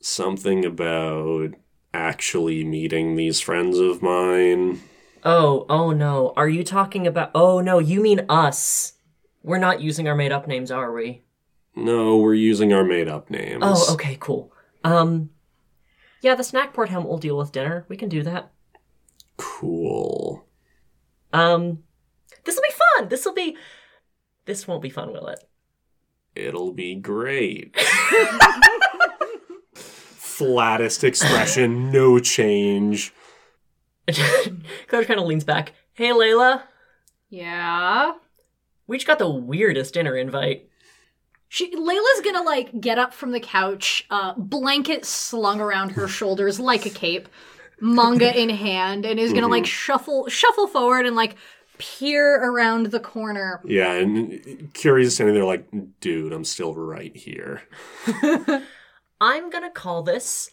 Something 0.00 0.64
about 0.64 1.54
actually 1.92 2.64
meeting 2.64 3.16
these 3.16 3.40
friends 3.40 3.78
of 3.78 4.00
mine. 4.00 4.80
Oh, 5.24 5.66
oh 5.68 5.90
no. 5.90 6.32
Are 6.36 6.48
you 6.48 6.62
talking 6.62 7.06
about 7.06 7.32
Oh 7.34 7.60
no, 7.60 7.78
you 7.80 8.00
mean 8.00 8.24
us. 8.28 8.94
We're 9.42 9.58
not 9.58 9.80
using 9.80 10.06
our 10.08 10.14
made 10.14 10.32
up 10.32 10.46
names, 10.46 10.70
are 10.70 10.92
we? 10.92 11.22
No, 11.74 12.16
we're 12.18 12.34
using 12.34 12.72
our 12.72 12.84
made 12.84 13.08
up 13.08 13.30
names. 13.30 13.62
Oh, 13.62 13.94
okay, 13.94 14.16
cool. 14.20 14.52
Um 14.84 15.30
Yeah, 16.22 16.34
the 16.34 16.44
snack 16.44 16.74
port 16.74 16.88
helmet 16.90 17.08
will 17.08 17.18
deal 17.18 17.36
with 17.38 17.52
dinner. 17.52 17.84
We 17.88 17.96
can 17.96 18.08
do 18.08 18.22
that. 18.22 18.50
Cool. 19.36 20.44
Um 21.32 21.84
This'll 22.44 22.62
be 22.62 22.74
fun. 22.96 23.08
This'll 23.08 23.34
be 23.34 23.56
This 24.46 24.66
won't 24.68 24.82
be 24.82 24.90
fun, 24.90 25.12
will 25.12 25.28
it? 25.28 25.44
It'll 26.34 26.72
be 26.72 26.94
great. 26.94 27.74
Flattest 29.74 31.04
expression, 31.04 31.90
no 31.90 32.18
change. 32.18 33.12
Claire 34.88 35.04
kind 35.04 35.20
of 35.20 35.26
leans 35.26 35.44
back. 35.44 35.72
Hey, 35.92 36.10
Layla. 36.10 36.62
yeah. 37.28 38.12
We 38.90 38.96
just 38.96 39.06
got 39.06 39.20
the 39.20 39.30
weirdest 39.30 39.94
dinner 39.94 40.16
invite. 40.16 40.68
She 41.48 41.72
Layla's 41.76 42.22
gonna 42.24 42.42
like 42.42 42.80
get 42.80 42.98
up 42.98 43.14
from 43.14 43.30
the 43.30 43.38
couch, 43.38 44.04
uh, 44.10 44.34
blanket 44.36 45.04
slung 45.04 45.60
around 45.60 45.90
her 45.90 46.08
shoulders 46.18 46.58
like 46.58 46.86
a 46.86 46.90
cape, 46.90 47.28
manga 47.80 48.36
in 48.36 48.48
hand, 48.48 49.06
and 49.06 49.20
is 49.20 49.32
gonna 49.32 49.46
like 49.46 49.64
shuffle 49.64 50.28
shuffle 50.28 50.66
forward 50.66 51.06
and 51.06 51.14
like 51.14 51.36
peer 51.78 52.42
around 52.42 52.86
the 52.86 52.98
corner. 52.98 53.60
Yeah, 53.64 53.92
and 53.92 54.74
Curie's 54.74 55.14
standing 55.14 55.36
there 55.36 55.44
like, 55.44 55.68
dude, 56.00 56.32
I'm 56.32 56.44
still 56.44 56.74
right 56.74 57.14
here. 57.14 57.62
I'm 59.20 59.50
gonna 59.50 59.70
call 59.70 60.02
this. 60.02 60.50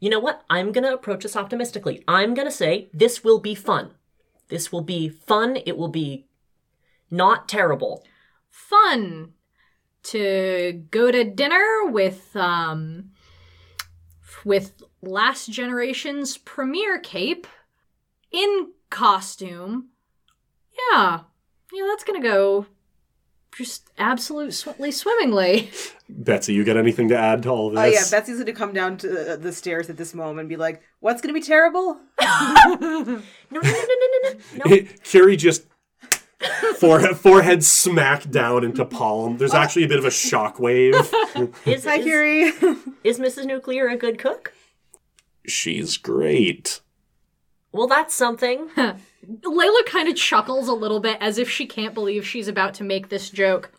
You 0.00 0.10
know 0.10 0.20
what? 0.20 0.44
I'm 0.50 0.70
gonna 0.70 0.92
approach 0.92 1.22
this 1.22 1.34
optimistically. 1.34 2.04
I'm 2.06 2.34
gonna 2.34 2.50
say 2.50 2.90
this 2.92 3.24
will 3.24 3.40
be 3.40 3.54
fun. 3.54 3.92
This 4.48 4.70
will 4.70 4.82
be 4.82 5.08
fun. 5.08 5.56
It 5.64 5.78
will 5.78 5.88
be 5.88 6.26
not 7.12 7.48
terrible. 7.48 8.04
Fun 8.50 9.34
to 10.04 10.82
go 10.90 11.12
to 11.12 11.22
dinner 11.22 11.86
with 11.86 12.34
um 12.34 13.10
with 14.44 14.82
last 15.02 15.50
generation's 15.50 16.36
premiere 16.38 16.98
cape 16.98 17.46
in 18.32 18.72
costume. 18.90 19.90
Yeah. 20.90 21.20
Yeah, 21.72 21.86
that's 21.88 22.04
gonna 22.04 22.22
go 22.22 22.66
just 23.56 23.90
absolutely 23.98 24.90
swimmingly. 24.90 25.70
Betsy, 26.08 26.54
you 26.54 26.64
got 26.64 26.76
anything 26.76 27.08
to 27.08 27.18
add 27.18 27.42
to 27.42 27.50
all 27.50 27.68
of 27.68 27.74
this? 27.74 27.80
Oh 27.80 27.84
yeah, 27.84 28.04
Betsy's 28.10 28.38
gonna 28.38 28.52
come 28.52 28.72
down 28.72 28.96
to 28.98 29.36
the 29.36 29.52
stairs 29.52 29.90
at 29.90 29.96
this 29.96 30.14
moment 30.14 30.40
and 30.40 30.48
be 30.48 30.56
like, 30.56 30.82
"What's 31.00 31.20
gonna 31.20 31.34
be 31.34 31.42
terrible?" 31.42 32.00
No, 32.22 32.76
no, 32.80 33.60
no, 33.60 33.60
no, 33.60 33.60
no, 33.60 33.60
no, 33.60 34.32
no. 34.64 34.64
no. 34.64 34.82
Curie 35.04 35.36
just 35.36 35.64
forehead, 36.78 37.16
forehead 37.16 37.64
smack 37.64 38.28
down 38.30 38.64
into 38.64 38.84
palm. 38.84 39.36
There's 39.38 39.54
actually 39.54 39.84
a 39.84 39.88
bit 39.88 39.98
of 39.98 40.04
a 40.04 40.08
shockwave. 40.08 40.94
Is, 41.66 41.84
Hi, 41.84 41.96
is, 41.96 42.04
Curie. 42.04 42.52
is 43.04 43.18
Mrs. 43.18 43.46
Nuclear 43.46 43.88
a 43.88 43.96
good 43.96 44.18
cook? 44.18 44.52
She's 45.46 45.96
great. 45.96 46.80
Well, 47.72 47.86
that's 47.86 48.14
something. 48.14 48.68
Layla 48.76 49.86
kind 49.86 50.08
of 50.08 50.16
chuckles 50.16 50.68
a 50.68 50.74
little 50.74 51.00
bit 51.00 51.16
as 51.20 51.38
if 51.38 51.48
she 51.48 51.66
can't 51.66 51.94
believe 51.94 52.26
she's 52.26 52.48
about 52.48 52.74
to 52.74 52.84
make 52.84 53.08
this 53.08 53.30
joke. 53.30 53.72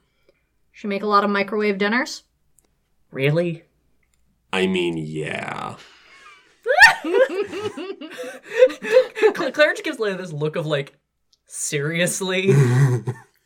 She 0.71 0.87
make 0.87 1.03
a 1.03 1.07
lot 1.07 1.23
of 1.23 1.29
microwave 1.29 1.77
dinners? 1.77 2.23
really? 3.11 3.63
I 4.51 4.67
mean, 4.67 4.97
yeah. 4.97 5.75
Cla- 9.33 9.51
Claire 9.51 9.73
just 9.73 9.83
gives 9.83 9.97
Layla 9.97 10.17
this 10.17 10.31
look 10.31 10.55
of 10.55 10.65
like, 10.65 10.93
seriously? 11.47 12.53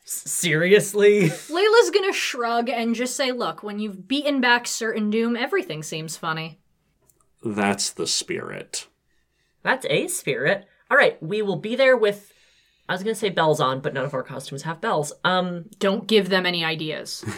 Seriously? 0.09 1.23
Layla's 1.27 1.89
gonna 1.89 2.13
shrug 2.13 2.69
and 2.69 2.95
just 2.95 3.15
say, 3.17 3.33
Look, 3.33 3.61
when 3.61 3.77
you've 3.79 4.07
beaten 4.07 4.39
back 4.39 4.65
certain 4.65 5.09
doom, 5.09 5.35
everything 5.35 5.83
seems 5.83 6.15
funny. 6.15 6.59
That's 7.43 7.89
the 7.89 8.07
spirit. 8.07 8.87
That's 9.63 9.85
a 9.89 10.07
spirit. 10.07 10.65
All 10.89 10.97
right, 10.97 11.21
we 11.21 11.41
will 11.41 11.57
be 11.57 11.75
there 11.75 11.97
with. 11.97 12.31
I 12.87 12.93
was 12.93 13.03
gonna 13.03 13.15
say 13.15 13.29
bells 13.29 13.59
on, 13.59 13.81
but 13.81 13.93
none 13.93 14.05
of 14.05 14.13
our 14.13 14.23
costumes 14.23 14.61
have 14.63 14.79
bells. 14.79 15.11
Um, 15.25 15.65
Don't 15.77 16.07
give 16.07 16.29
them 16.29 16.45
any 16.45 16.63
ideas. 16.63 17.25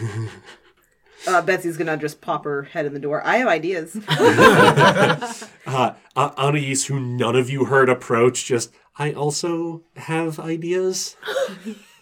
Uh, 1.28 1.42
Betsy's 1.42 1.76
gonna 1.76 1.98
just 1.98 2.22
pop 2.22 2.46
her 2.46 2.64
head 2.64 2.86
in 2.86 2.94
the 2.94 3.00
door. 3.00 3.22
I 3.26 3.38
have 3.38 3.48
ideas. 3.50 3.98
Uh, 5.68 5.94
uh, 6.16 6.32
Anais, 6.36 6.86
who 6.88 7.00
none 7.00 7.36
of 7.36 7.48
you 7.50 7.66
heard 7.66 7.90
approach, 7.90 8.46
just, 8.46 8.72
I 9.00 9.14
also 9.14 9.82
have 9.96 10.40
ideas. 10.40 11.16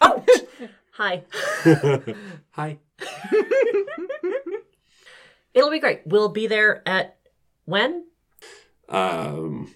hi. 0.90 1.22
Hi. 2.50 2.78
It'll 5.54 5.70
be 5.70 5.78
great. 5.78 6.00
We'll 6.04 6.28
be 6.28 6.48
there 6.48 6.82
at 6.86 7.16
when? 7.66 8.04
Um, 8.88 9.72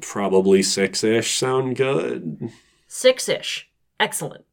probably 0.00 0.62
six 0.62 1.04
ish 1.04 1.36
sound 1.36 1.76
good. 1.76 2.50
Six 2.86 3.28
ish. 3.28 3.68
Excellent. 4.00 4.46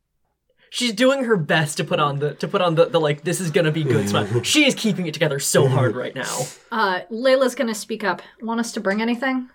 She's 0.70 0.92
doing 0.92 1.24
her 1.24 1.38
best 1.38 1.78
to 1.78 1.86
put 1.86 2.02
on 2.02 2.20
the 2.20 2.34
to 2.36 2.48
put 2.50 2.62
on 2.62 2.76
the, 2.76 2.88
the 2.88 3.00
like 3.00 3.24
this 3.24 3.40
is 3.40 3.52
gonna 3.52 3.72
be 3.72 3.86
good 3.86 4.10
smile. 4.10 4.44
She 4.44 4.66
is 4.66 4.76
keeping 4.76 5.08
it 5.08 5.14
together 5.14 5.40
so 5.40 5.70
hard 5.70 5.96
right 5.96 6.14
now. 6.14 6.42
Uh, 6.70 7.02
Layla's 7.10 7.56
gonna 7.56 7.74
speak 7.76 8.04
up. 8.04 8.22
Want 8.42 8.60
us 8.60 8.74
to 8.74 8.82
bring 8.82 9.02
anything? 9.02 9.50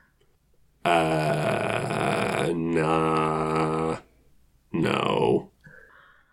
Uh, 0.84 2.52
nah. 2.54 3.98
No. 4.72 5.50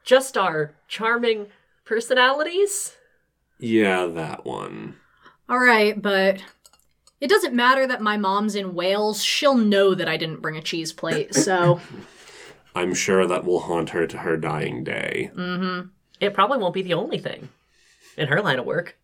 Just 0.03 0.37
our 0.37 0.73
charming 0.87 1.47
personalities. 1.85 2.95
Yeah, 3.59 4.05
that 4.05 4.45
one. 4.45 4.95
All 5.49 5.59
right, 5.59 5.99
but 5.99 6.41
it 7.19 7.29
doesn't 7.29 7.53
matter 7.53 7.87
that 7.87 8.01
my 8.01 8.17
mom's 8.17 8.55
in 8.55 8.75
Wales. 8.75 9.23
She'll 9.23 9.57
know 9.57 9.95
that 9.95 10.07
I 10.07 10.17
didn't 10.17 10.41
bring 10.41 10.57
a 10.57 10.61
cheese 10.61 10.93
plate, 10.93 11.33
so. 11.33 11.81
I'm 12.75 12.93
sure 12.93 13.25
that 13.25 13.43
will 13.43 13.61
haunt 13.61 13.89
her 13.89 14.05
to 14.05 14.17
her 14.19 14.37
dying 14.37 14.83
day. 14.83 15.31
Mm 15.35 15.57
hmm. 15.57 15.87
It 16.19 16.33
probably 16.33 16.57
won't 16.57 16.73
be 16.73 16.81
the 16.81 16.93
only 16.93 17.17
thing 17.19 17.49
in 18.17 18.27
her 18.27 18.41
line 18.41 18.59
of 18.59 18.65
work. 18.65 18.97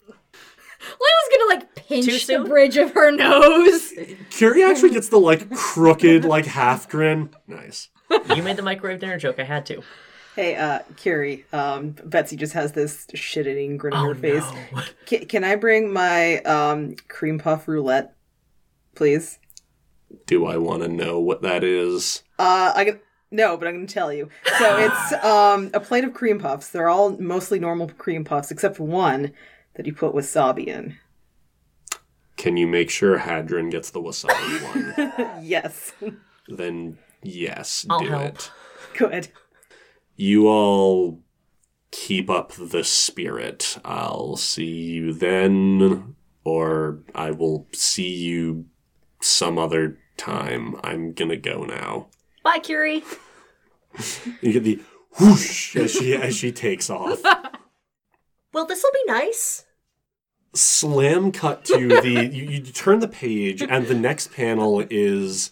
Layla's 1.55 1.65
gonna 1.65 1.65
like 1.65 1.75
pinch 1.75 2.27
the 2.27 2.39
bridge 2.39 2.77
of 2.77 2.91
her 2.93 3.11
nose. 3.11 3.93
Curie 4.29 4.63
actually 4.63 4.91
gets 4.91 5.09
the 5.09 5.19
like 5.19 5.49
crooked, 5.53 6.25
like 6.25 6.45
half 6.45 6.89
grin. 6.89 7.29
Nice. 7.47 7.89
You 8.35 8.43
made 8.43 8.57
the 8.57 8.61
microwave 8.63 8.99
dinner 8.99 9.17
joke. 9.17 9.39
I 9.39 9.43
had 9.43 9.65
to. 9.67 9.81
hey, 10.35 10.55
uh, 10.55 10.79
Curie. 10.97 11.45
Um, 11.53 11.91
Betsy 12.03 12.35
just 12.35 12.53
has 12.53 12.71
this 12.73 13.07
shit-eating 13.13 13.77
grin 13.77 13.93
on 13.93 14.05
Oh 14.05 14.09
her 14.09 14.15
face. 14.15 14.43
no. 14.73 14.81
Ca- 15.07 15.25
can 15.25 15.43
I 15.43 15.55
bring 15.55 15.91
my 15.93 16.37
um 16.41 16.95
cream 17.07 17.39
puff 17.39 17.67
roulette, 17.67 18.15
please? 18.95 19.39
Do 20.27 20.45
I 20.45 20.57
want 20.57 20.83
to 20.83 20.87
know 20.87 21.19
what 21.19 21.41
that 21.41 21.63
is? 21.63 22.23
Uh, 22.37 22.71
I 22.75 22.85
can. 22.85 22.99
No, 23.31 23.57
but 23.57 23.67
I'm 23.67 23.73
going 23.73 23.87
to 23.87 23.93
tell 23.93 24.13
you. 24.13 24.29
So 24.59 24.77
it's 24.79 25.13
um 25.25 25.71
a 25.73 25.79
plate 25.79 26.03
of 26.03 26.13
cream 26.13 26.39
puffs. 26.39 26.69
They're 26.69 26.89
all 26.89 27.17
mostly 27.17 27.59
normal 27.59 27.89
cream 27.97 28.23
puffs, 28.23 28.51
except 28.51 28.77
for 28.77 28.83
one 28.83 29.31
that 29.75 29.87
you 29.87 29.93
put 29.93 30.13
wasabi 30.13 30.67
in. 30.67 30.97
Can 32.43 32.57
you 32.57 32.67
make 32.67 32.89
sure 32.89 33.19
Hadron 33.19 33.69
gets 33.69 33.91
the 33.91 34.01
wasabi 34.01 35.15
one? 35.37 35.45
Yes, 35.45 35.93
then 36.49 36.97
yes, 37.21 37.85
I'll 37.89 38.01
do 38.01 38.09
help. 38.09 38.35
it. 38.35 38.51
good. 38.97 39.27
You 40.17 40.49
all 40.49 41.21
keep 41.91 42.29
up 42.29 42.51
the 42.51 42.83
spirit. 42.83 43.77
I'll 43.85 44.35
see 44.35 44.65
you 44.65 45.13
then, 45.13 46.15
or 46.43 46.99
I 47.15 47.31
will 47.31 47.65
see 47.71 48.13
you 48.13 48.65
some 49.21 49.57
other 49.57 49.97
time. 50.17 50.75
I'm 50.83 51.13
gonna 51.13 51.37
go 51.37 51.63
now. 51.63 52.07
Bye, 52.43 52.59
Curie. 52.59 53.05
You 54.41 54.51
get 54.51 54.63
the 54.65 54.81
whoosh 55.17 55.77
as 55.77 55.93
she 55.93 56.13
as 56.13 56.35
she 56.35 56.51
takes 56.51 56.89
off. 56.89 57.21
Well, 58.53 58.65
this 58.67 58.83
will 58.83 58.91
be 58.91 59.11
nice. 59.11 59.65
Slam 60.53 61.31
cut 61.31 61.65
to 61.65 61.87
the 62.01 62.25
you, 62.31 62.43
you 62.43 62.61
turn 62.61 62.99
the 62.99 63.07
page 63.07 63.61
and 63.61 63.87
the 63.87 63.95
next 63.95 64.31
panel 64.33 64.83
is 64.89 65.51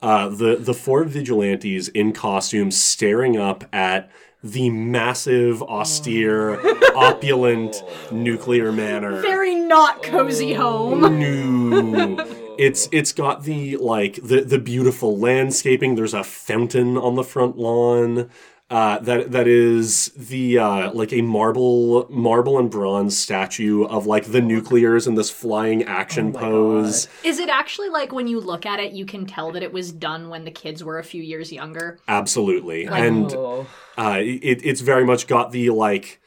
uh, 0.00 0.28
the 0.28 0.56
the 0.56 0.74
four 0.74 1.04
vigilantes 1.04 1.88
in 1.88 2.12
costume 2.12 2.70
staring 2.70 3.36
up 3.36 3.64
at 3.72 4.10
the 4.42 4.70
massive, 4.70 5.62
austere, 5.62 6.60
opulent 6.94 7.82
nuclear 8.12 8.70
manor. 8.70 9.20
Very 9.20 9.54
not 9.54 10.02
cozy 10.02 10.54
home. 10.54 11.18
No. 11.18 12.24
It's 12.58 12.88
it's 12.92 13.12
got 13.12 13.44
the 13.44 13.76
like 13.76 14.16
the 14.22 14.42
the 14.42 14.58
beautiful 14.58 15.18
landscaping. 15.18 15.94
There's 15.94 16.14
a 16.14 16.24
fountain 16.24 16.96
on 16.96 17.14
the 17.14 17.24
front 17.24 17.58
lawn. 17.58 18.30
Uh, 18.70 18.98
that 18.98 19.32
that 19.32 19.48
is 19.48 20.08
the 20.14 20.58
uh, 20.58 20.92
like 20.92 21.10
a 21.10 21.22
marble 21.22 22.06
marble 22.10 22.58
and 22.58 22.70
bronze 22.70 23.16
statue 23.16 23.84
of 23.84 24.04
like 24.04 24.26
the 24.26 24.42
nuclears 24.42 25.06
in 25.06 25.14
this 25.14 25.30
flying 25.30 25.84
action 25.84 26.34
pose. 26.34 27.08
Is 27.24 27.38
it 27.38 27.48
actually 27.48 27.88
like 27.88 28.12
when 28.12 28.26
you 28.26 28.38
look 28.40 28.66
at 28.66 28.78
it, 28.78 28.92
you 28.92 29.06
can 29.06 29.24
tell 29.24 29.52
that 29.52 29.62
it 29.62 29.72
was 29.72 29.90
done 29.90 30.28
when 30.28 30.44
the 30.44 30.50
kids 30.50 30.84
were 30.84 30.98
a 30.98 31.04
few 31.04 31.22
years 31.22 31.50
younger? 31.50 31.98
Absolutely, 32.08 32.86
and 32.86 33.32
Oh. 33.32 33.66
uh, 33.96 34.18
it, 34.20 34.60
it's 34.62 34.82
very 34.82 35.04
much 35.06 35.26
got 35.26 35.50
the 35.50 35.70
like 35.70 36.20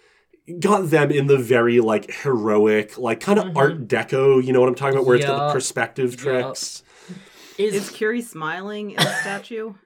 got 0.60 0.90
them 0.90 1.12
in 1.12 1.28
the 1.28 1.38
very 1.38 1.80
like 1.80 2.12
heroic 2.12 2.98
like 2.98 3.20
kind 3.20 3.38
of 3.38 3.56
art 3.56 3.88
deco 3.88 4.44
you 4.44 4.52
know 4.52 4.60
what 4.60 4.68
i'm 4.68 4.76
talking 4.76 4.96
about 4.96 5.06
where 5.06 5.16
it's 5.16 5.26
got 5.26 5.48
the 5.48 5.54
perspective 5.54 6.12
Yup. 6.14 6.20
tricks 6.20 6.84
Is, 7.58 7.76
Is 7.76 7.90
Curie 7.92 8.24
smiling 8.24 8.92
in 8.92 8.98
the 8.98 9.14
statue? 9.22 9.76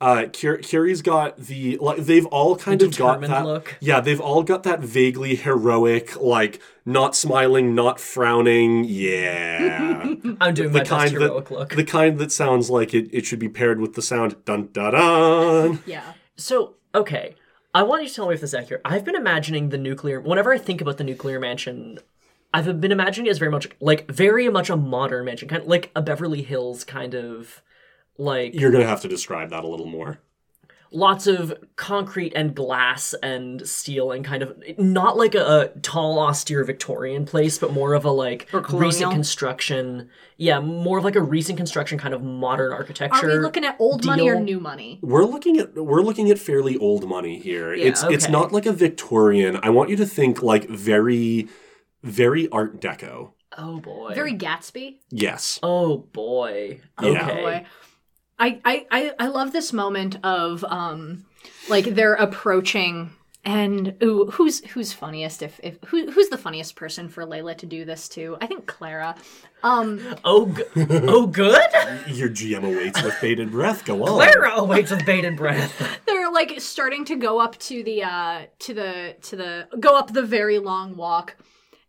uh 0.00 0.26
Cur- 0.26 0.58
curie's 0.58 1.00
got 1.02 1.38
the 1.38 1.78
like 1.78 1.98
they've 1.98 2.26
all 2.26 2.56
kind 2.56 2.82
of 2.82 2.96
got 2.96 3.20
that 3.22 3.44
look. 3.46 3.76
yeah 3.80 4.00
they've 4.00 4.20
all 4.20 4.42
got 4.42 4.62
that 4.64 4.80
vaguely 4.80 5.36
heroic 5.36 6.14
like 6.20 6.60
not 6.84 7.16
smiling 7.16 7.74
not 7.74 7.98
frowning 7.98 8.84
yeah 8.84 10.02
I'm 10.40 10.52
doing 10.54 10.70
my 10.72 10.80
the 10.80 10.84
best 10.84 10.90
kind 10.90 11.10
heroic 11.10 11.48
that 11.48 11.54
look. 11.54 11.68
the 11.76 11.84
kind 11.84 12.18
that 12.18 12.30
sounds 12.30 12.68
like 12.68 12.92
it, 12.92 13.08
it 13.12 13.24
should 13.24 13.38
be 13.38 13.48
paired 13.48 13.80
with 13.80 13.94
the 13.94 14.02
sound 14.02 14.36
dun 14.44 14.68
dun 14.72 14.92
dun 14.92 15.82
Yeah. 15.86 16.12
So, 16.36 16.74
okay. 16.94 17.34
I 17.74 17.82
want 17.82 18.02
you 18.02 18.08
to 18.08 18.14
tell 18.14 18.28
me 18.28 18.34
if 18.34 18.40
this 18.42 18.50
is 18.50 18.54
accurate. 18.54 18.82
I've 18.84 19.04
been 19.04 19.14
imagining 19.16 19.68
the 19.70 19.78
nuclear. 19.78 20.20
Whenever 20.20 20.52
I 20.52 20.58
think 20.58 20.80
about 20.80 20.96
the 20.98 21.04
nuclear 21.04 21.38
mansion, 21.40 21.98
I've 22.54 22.80
been 22.80 22.92
imagining 22.92 23.26
it 23.26 23.30
as 23.30 23.38
very 23.38 23.50
much 23.50 23.68
like 23.80 24.10
very 24.10 24.48
much 24.48 24.68
a 24.70 24.76
modern 24.76 25.24
mansion, 25.24 25.48
kind 25.48 25.62
of 25.62 25.68
like 25.68 25.90
a 25.96 26.00
Beverly 26.02 26.42
Hills 26.42 26.84
kind 26.84 27.14
of 27.14 27.62
like 28.18 28.54
you're 28.54 28.70
gonna 28.70 28.86
have 28.86 29.02
to 29.02 29.08
describe 29.08 29.50
that 29.50 29.64
a 29.64 29.68
little 29.68 29.86
more 29.86 30.20
lots 30.90 31.26
of 31.26 31.52
concrete 31.76 32.32
and 32.34 32.54
glass 32.54 33.14
and 33.22 33.66
steel 33.68 34.12
and 34.12 34.24
kind 34.24 34.42
of 34.42 34.56
not 34.78 35.16
like 35.16 35.34
a, 35.34 35.72
a 35.74 35.80
tall 35.80 36.18
austere 36.18 36.64
Victorian 36.64 37.24
place, 37.26 37.58
but 37.58 37.72
more 37.72 37.94
of 37.94 38.04
a 38.04 38.10
like 38.10 38.48
recent 38.72 39.12
construction. 39.12 40.08
Yeah, 40.36 40.60
more 40.60 40.98
of 40.98 41.04
like 41.04 41.16
a 41.16 41.22
recent 41.22 41.56
construction 41.56 41.98
kind 41.98 42.14
of 42.14 42.22
modern 42.22 42.72
architecture. 42.72 43.28
Are 43.28 43.36
we 43.36 43.38
looking 43.38 43.64
at 43.64 43.76
old 43.78 44.04
money 44.04 44.28
or 44.28 44.40
new 44.40 44.60
money? 44.60 44.98
We're 45.02 45.24
looking 45.24 45.58
at 45.58 45.74
we're 45.74 46.02
looking 46.02 46.30
at 46.30 46.38
fairly 46.38 46.76
old 46.76 47.08
money 47.08 47.38
here. 47.38 47.74
Yeah, 47.74 47.86
it's 47.86 48.02
it's 48.04 48.28
not 48.28 48.52
like 48.52 48.66
a 48.66 48.72
Victorian. 48.72 49.58
I 49.62 49.70
want 49.70 49.90
you 49.90 49.96
to 49.96 50.06
think 50.06 50.42
like 50.42 50.68
very 50.68 51.48
very 52.02 52.48
art 52.50 52.80
deco. 52.80 53.32
oh 53.58 53.80
boy. 53.80 54.14
Very 54.14 54.34
Gatsby. 54.34 54.98
Yes. 55.10 55.58
Oh 55.62 55.98
boy. 55.98 56.80
Yeah. 57.02 57.08
Okay. 57.08 57.40
Oh, 57.40 57.42
boy. 57.42 57.66
I, 58.38 58.60
I, 58.64 58.86
I, 58.90 59.12
I 59.18 59.26
love 59.28 59.52
this 59.52 59.72
moment 59.72 60.18
of 60.24 60.64
um 60.64 61.24
like 61.70 61.84
they're 61.86 62.14
approaching 62.14 63.10
And 63.44 63.94
ooh, 64.02 64.26
who's 64.32 64.64
who's 64.70 64.92
funniest? 64.92 65.40
If 65.42 65.60
if 65.62 65.78
who, 65.86 66.10
who's 66.10 66.28
the 66.30 66.36
funniest 66.38 66.74
person 66.74 67.08
for 67.08 67.24
Layla 67.24 67.56
to 67.58 67.66
do 67.66 67.84
this 67.84 68.08
to? 68.10 68.36
I 68.40 68.46
think 68.48 68.66
Clara. 68.66 69.14
Um, 69.62 70.00
Oh, 70.24 70.46
g- 70.46 70.64
oh, 71.14 71.26
good. 71.26 71.60
Your 72.08 72.28
GM 72.28 72.64
awaits 72.64 73.02
with 73.02 73.14
bated 73.20 73.50
breath. 73.52 73.84
Go 73.84 74.02
on. 74.02 74.08
Clara 74.08 74.52
awaits 74.56 74.90
with 74.90 75.06
bated 75.06 75.36
breath. 75.36 75.72
they're 76.06 76.30
like 76.32 76.60
starting 76.60 77.04
to 77.06 77.14
go 77.16 77.38
up 77.40 77.56
to 77.60 77.82
the 77.84 78.02
uh 78.02 78.42
to 78.60 78.74
the 78.74 79.14
to 79.22 79.36
the 79.36 79.68
go 79.78 79.96
up 79.96 80.12
the 80.12 80.22
very 80.26 80.58
long 80.58 80.96
walk 80.96 81.36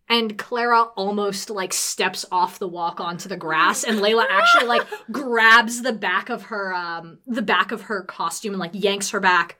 and 0.09 0.37
Clara 0.37 0.83
almost 0.95 1.49
like 1.49 1.73
steps 1.73 2.25
off 2.31 2.59
the 2.59 2.67
walk 2.67 2.99
onto 2.99 3.27
the 3.27 3.37
grass 3.37 3.83
and 3.83 3.99
Layla 3.99 4.25
actually 4.29 4.67
like 4.67 4.87
grabs 5.11 5.81
the 5.81 5.93
back 5.93 6.29
of 6.29 6.43
her 6.43 6.73
um 6.73 7.19
the 7.27 7.41
back 7.41 7.71
of 7.71 7.83
her 7.83 8.03
costume 8.03 8.53
and 8.53 8.59
like 8.59 8.71
yanks 8.73 9.09
her 9.11 9.19
back. 9.19 9.57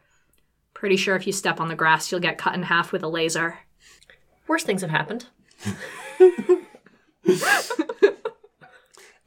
Pretty 0.73 0.97
sure 0.97 1.15
if 1.15 1.25
you 1.25 1.33
step 1.33 1.59
on 1.59 1.67
the 1.67 1.75
grass 1.75 2.11
you'll 2.11 2.21
get 2.21 2.37
cut 2.37 2.55
in 2.55 2.63
half 2.63 2.91
with 2.91 3.03
a 3.03 3.07
laser. 3.07 3.59
Worse 4.47 4.63
things 4.63 4.81
have 4.81 4.89
happened. 4.91 5.25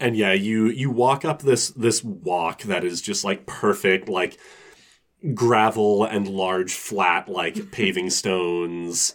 And 0.01 0.17
yeah, 0.17 0.33
you 0.33 0.69
you 0.69 0.91
walk 0.91 1.27
up 1.27 1.43
this 1.43 1.69
this 1.69 2.03
walk 2.03 2.63
that 2.63 2.85
is 2.85 3.03
just 3.03 3.23
like 3.23 3.45
perfect, 3.45 4.09
like 4.09 4.39
gravel 5.35 6.05
and 6.05 6.27
large 6.27 6.73
flat 6.73 7.29
like 7.29 7.71
paving 7.71 8.09
stones. 8.09 9.15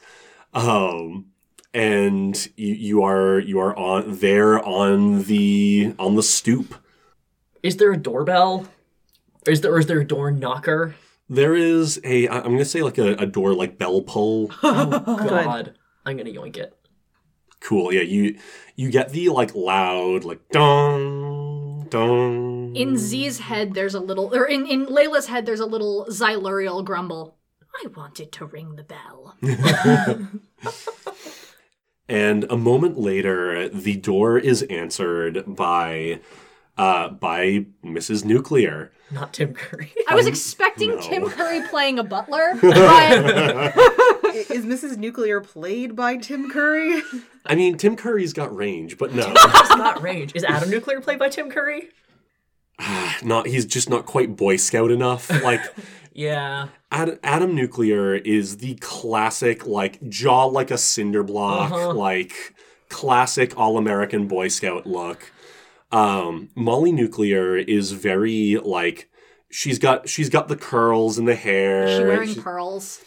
Um 0.54 1.32
and 1.76 2.48
you, 2.56 2.74
you 2.74 3.04
are 3.04 3.38
you 3.40 3.60
are 3.60 3.76
on 3.78 4.18
there 4.18 4.60
on 4.66 5.24
the 5.24 5.94
on 6.00 6.16
the 6.16 6.24
stoop. 6.24 6.74
Is 7.62 7.78
there 7.78 7.92
a 7.92 7.98
doorbell? 7.98 8.68
Is 9.48 9.62
there, 9.62 9.74
or 9.74 9.80
is 9.80 9.86
there 9.86 10.00
a 10.00 10.08
door 10.08 10.32
knocker? 10.32 10.96
There 11.30 11.54
is 11.54 12.00
a 12.04 12.28
I- 12.28 12.38
I'm 12.40 12.52
gonna 12.54 12.66
say 12.66 12.82
like 12.82 12.98
a, 12.98 13.14
a 13.16 13.26
door 13.26 13.54
like 13.54 13.78
bell 13.78 14.02
pull. 14.02 14.50
Oh, 14.64 15.04
oh 15.06 15.18
God. 15.28 15.76
I'm 16.06 16.18
going 16.18 16.32
to 16.32 16.40
yoink 16.40 16.56
it. 16.58 16.76
cool. 17.60 17.92
Yeah, 17.92 18.02
you 18.02 18.38
you 18.76 18.92
get 18.92 19.10
the 19.10 19.30
like 19.30 19.54
loud 19.56 20.24
like 20.24 20.40
dong 20.52 21.88
dong. 21.90 22.76
In 22.76 22.96
Z's 22.98 23.40
head 23.40 23.74
there's 23.74 23.96
a 23.96 24.00
little 24.00 24.34
or 24.36 24.46
in, 24.46 24.68
in 24.68 24.86
Layla's 24.86 25.28
head 25.28 25.46
there's 25.48 25.60
a 25.60 25.66
little 25.66 26.06
Xylurial 26.10 26.86
grumble. 26.86 27.38
I 27.84 27.88
wanted 27.88 28.32
to 28.34 28.46
ring 28.46 28.76
the 28.76 28.84
bell. 28.84 29.36
And 32.08 32.44
a 32.50 32.58
moment 32.58 33.00
later, 33.00 33.68
the 33.70 33.96
door 33.96 34.38
is 34.38 34.62
answered 34.64 35.44
by 35.48 36.20
uh, 36.78 37.10
by 37.10 37.66
Mrs. 37.84 38.26
Nuclear. 38.26 38.92
Not 39.12 39.34
Tim 39.34 39.54
Curry. 39.54 39.92
I 40.08 40.16
was 40.16 40.28
expecting 40.28 40.90
no. 40.90 41.00
Tim 41.00 41.30
Curry 41.30 41.62
playing 41.68 42.00
a 42.00 42.04
butler, 42.04 42.54
but 42.62 43.76
Is 44.36 44.66
Mrs. 44.66 44.98
Nuclear 44.98 45.42
played 45.42 45.96
by 45.96 46.18
Tim 46.18 46.50
Curry? 46.50 47.02
I 47.46 47.56
mean, 47.56 47.78
Tim 47.78 47.96
Curry's 47.96 48.34
got 48.34 48.54
range, 48.56 48.98
but 48.98 49.14
no, 49.14 49.32
It's 49.36 49.70
not 49.78 50.02
range. 50.02 50.34
Is 50.36 50.44
Adam 50.44 50.70
Nuclear 50.70 51.02
played 51.02 51.20
by 51.20 51.30
Tim 51.30 51.50
Curry? 51.52 51.90
not 53.24 53.48
he's 53.48 53.66
just 53.66 53.90
not 53.90 54.06
quite 54.06 54.36
Boy 54.36 54.56
Scout 54.58 54.92
enough. 54.92 55.30
Like 55.44 55.62
Yeah. 56.14 56.68
Ad, 56.92 57.20
Adam 57.24 57.54
Nuclear 57.56 58.16
is 58.16 58.58
the 58.58 58.76
classic, 58.76 59.66
like 59.68 60.02
jaw 60.10 60.46
like 60.46 60.72
a 60.72 60.78
cinder 60.78 61.24
block, 61.24 61.72
Uh-huh. 61.72 61.94
like 61.94 62.54
classic 62.90 63.58
all 63.58 63.78
American 63.78 64.28
Boy 64.28 64.48
Scout 64.48 64.86
look. 64.88 65.32
Um, 65.92 66.50
Molly 66.56 66.92
Nuclear 66.92 67.56
is 67.58 67.92
very 67.92 68.58
like 68.64 69.10
she's 69.50 69.80
got 69.80 70.10
she's 70.10 70.30
got 70.30 70.48
the 70.48 70.56
curls 70.58 71.18
and 71.18 71.28
the 71.28 71.36
hair. 71.36 71.88
she 71.88 72.04
wearing 72.04 72.34
She- 72.34 72.42
pearls. 72.42 73.00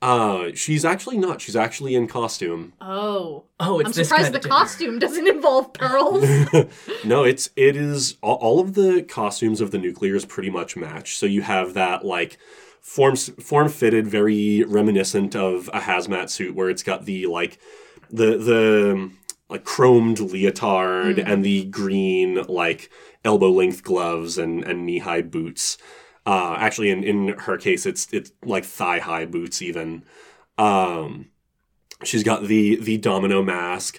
Uh, 0.00 0.50
she's 0.54 0.84
actually 0.84 1.18
not. 1.18 1.40
She's 1.40 1.56
actually 1.56 1.94
in 1.96 2.06
costume. 2.06 2.72
Oh. 2.80 3.44
Oh, 3.58 3.80
it's 3.80 3.88
I'm 3.88 3.92
this 3.92 4.08
surprised 4.08 4.24
kind 4.26 4.34
the 4.34 4.38
of 4.38 4.42
dinner. 4.44 4.54
costume 4.54 4.98
doesn't 5.00 5.26
involve 5.26 5.72
pearls. 5.72 6.24
No, 7.04 7.24
it's 7.24 7.50
it 7.56 7.74
is 7.76 8.16
all, 8.22 8.36
all 8.36 8.60
of 8.60 8.74
the 8.74 9.02
costumes 9.02 9.60
of 9.60 9.70
the 9.72 9.78
nuclears 9.78 10.24
pretty 10.24 10.50
much 10.50 10.76
match. 10.76 11.16
So 11.16 11.26
you 11.26 11.42
have 11.42 11.74
that 11.74 12.04
like 12.04 12.38
form 12.80 13.16
form 13.16 13.68
fitted, 13.68 14.06
very 14.06 14.62
reminiscent 14.64 15.34
of 15.34 15.68
a 15.72 15.80
hazmat 15.80 16.30
suit, 16.30 16.54
where 16.54 16.70
it's 16.70 16.82
got 16.84 17.04
the 17.04 17.26
like 17.26 17.58
the 18.10 18.36
the 18.38 19.10
like 19.48 19.64
chromed 19.64 20.18
leotard 20.20 21.18
and 21.18 21.44
the 21.44 21.64
green 21.64 22.42
like 22.44 22.90
elbow 23.24 23.50
length 23.50 23.82
gloves 23.82 24.38
and 24.38 24.62
and 24.64 24.86
knee 24.86 24.98
high 24.98 25.22
boots. 25.22 25.76
Uh, 26.28 26.56
actually, 26.58 26.90
in 26.90 27.02
in 27.04 27.28
her 27.38 27.56
case, 27.56 27.86
it's 27.86 28.06
it's 28.12 28.32
like 28.44 28.62
thigh 28.62 28.98
high 28.98 29.24
boots 29.24 29.62
even. 29.62 30.02
Um, 30.58 31.30
she's 32.04 32.22
got 32.22 32.44
the 32.44 32.76
the 32.76 32.98
domino 32.98 33.42
mask. 33.42 33.98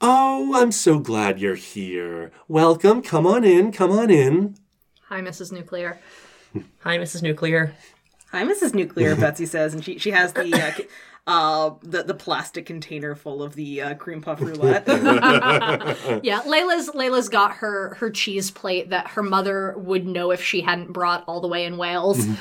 Oh, 0.00 0.54
I'm 0.54 0.72
so 0.72 0.98
glad 0.98 1.38
you're 1.38 1.54
here. 1.54 2.32
Welcome. 2.48 3.02
Come 3.02 3.26
on 3.26 3.44
in. 3.44 3.72
Come 3.72 3.90
on 3.92 4.10
in. 4.10 4.56
Hi, 5.08 5.20
Mrs. 5.20 5.52
Nuclear. 5.52 6.00
Hi, 6.80 6.96
Mrs. 6.96 7.20
Nuclear. 7.20 7.74
Hi, 8.32 8.42
Mrs. 8.44 8.72
Nuclear, 8.72 9.14
Betsy 9.14 9.44
says, 9.44 9.74
and 9.74 9.84
she 9.84 9.98
she 9.98 10.12
has 10.12 10.32
the 10.32 10.50
uh, 10.54 10.72
c- 10.72 10.86
uh 11.26 11.70
the 11.82 12.02
the 12.02 12.14
plastic 12.14 12.66
container 12.66 13.14
full 13.14 13.42
of 13.42 13.54
the 13.54 13.80
uh, 13.80 13.94
cream 13.94 14.20
puff 14.20 14.40
roulette. 14.42 14.86
Yeah, 16.22 16.42
Layla's 16.42 16.90
Layla's 16.90 17.28
got 17.28 17.52
her 17.56 17.94
her 17.94 18.10
cheese 18.10 18.50
plate 18.50 18.90
that 18.90 19.08
her 19.08 19.22
mother 19.22 19.74
would 19.78 20.06
know 20.06 20.30
if 20.30 20.42
she 20.42 20.60
hadn't 20.60 20.92
brought 20.92 21.24
all 21.26 21.40
the 21.40 21.48
way 21.48 21.64
in 21.64 21.76
Wales. 21.78 22.26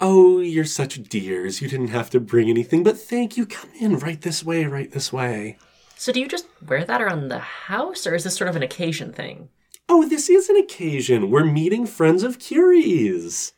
Oh, 0.00 0.38
you're 0.38 0.64
such 0.64 1.02
dears. 1.08 1.60
You 1.60 1.68
didn't 1.68 1.88
have 1.88 2.08
to 2.10 2.20
bring 2.20 2.48
anything, 2.48 2.84
but 2.84 2.96
thank 2.96 3.36
you. 3.36 3.46
Come 3.46 3.70
in 3.80 3.98
right 3.98 4.20
this 4.20 4.44
way, 4.44 4.64
right 4.64 4.88
this 4.92 5.12
way. 5.12 5.58
So 5.96 6.12
do 6.12 6.20
you 6.20 6.28
just 6.28 6.46
wear 6.64 6.84
that 6.84 7.02
around 7.02 7.26
the 7.28 7.40
house, 7.40 8.06
or 8.06 8.14
is 8.14 8.22
this 8.22 8.36
sort 8.36 8.48
of 8.48 8.54
an 8.54 8.62
occasion 8.62 9.12
thing? 9.12 9.48
Oh, 9.88 10.08
this 10.08 10.28
is 10.30 10.48
an 10.48 10.56
occasion. 10.56 11.30
We're 11.32 11.44
meeting 11.44 11.84
friends 11.84 12.22
of 12.22 12.38
Curie's. 12.38 13.54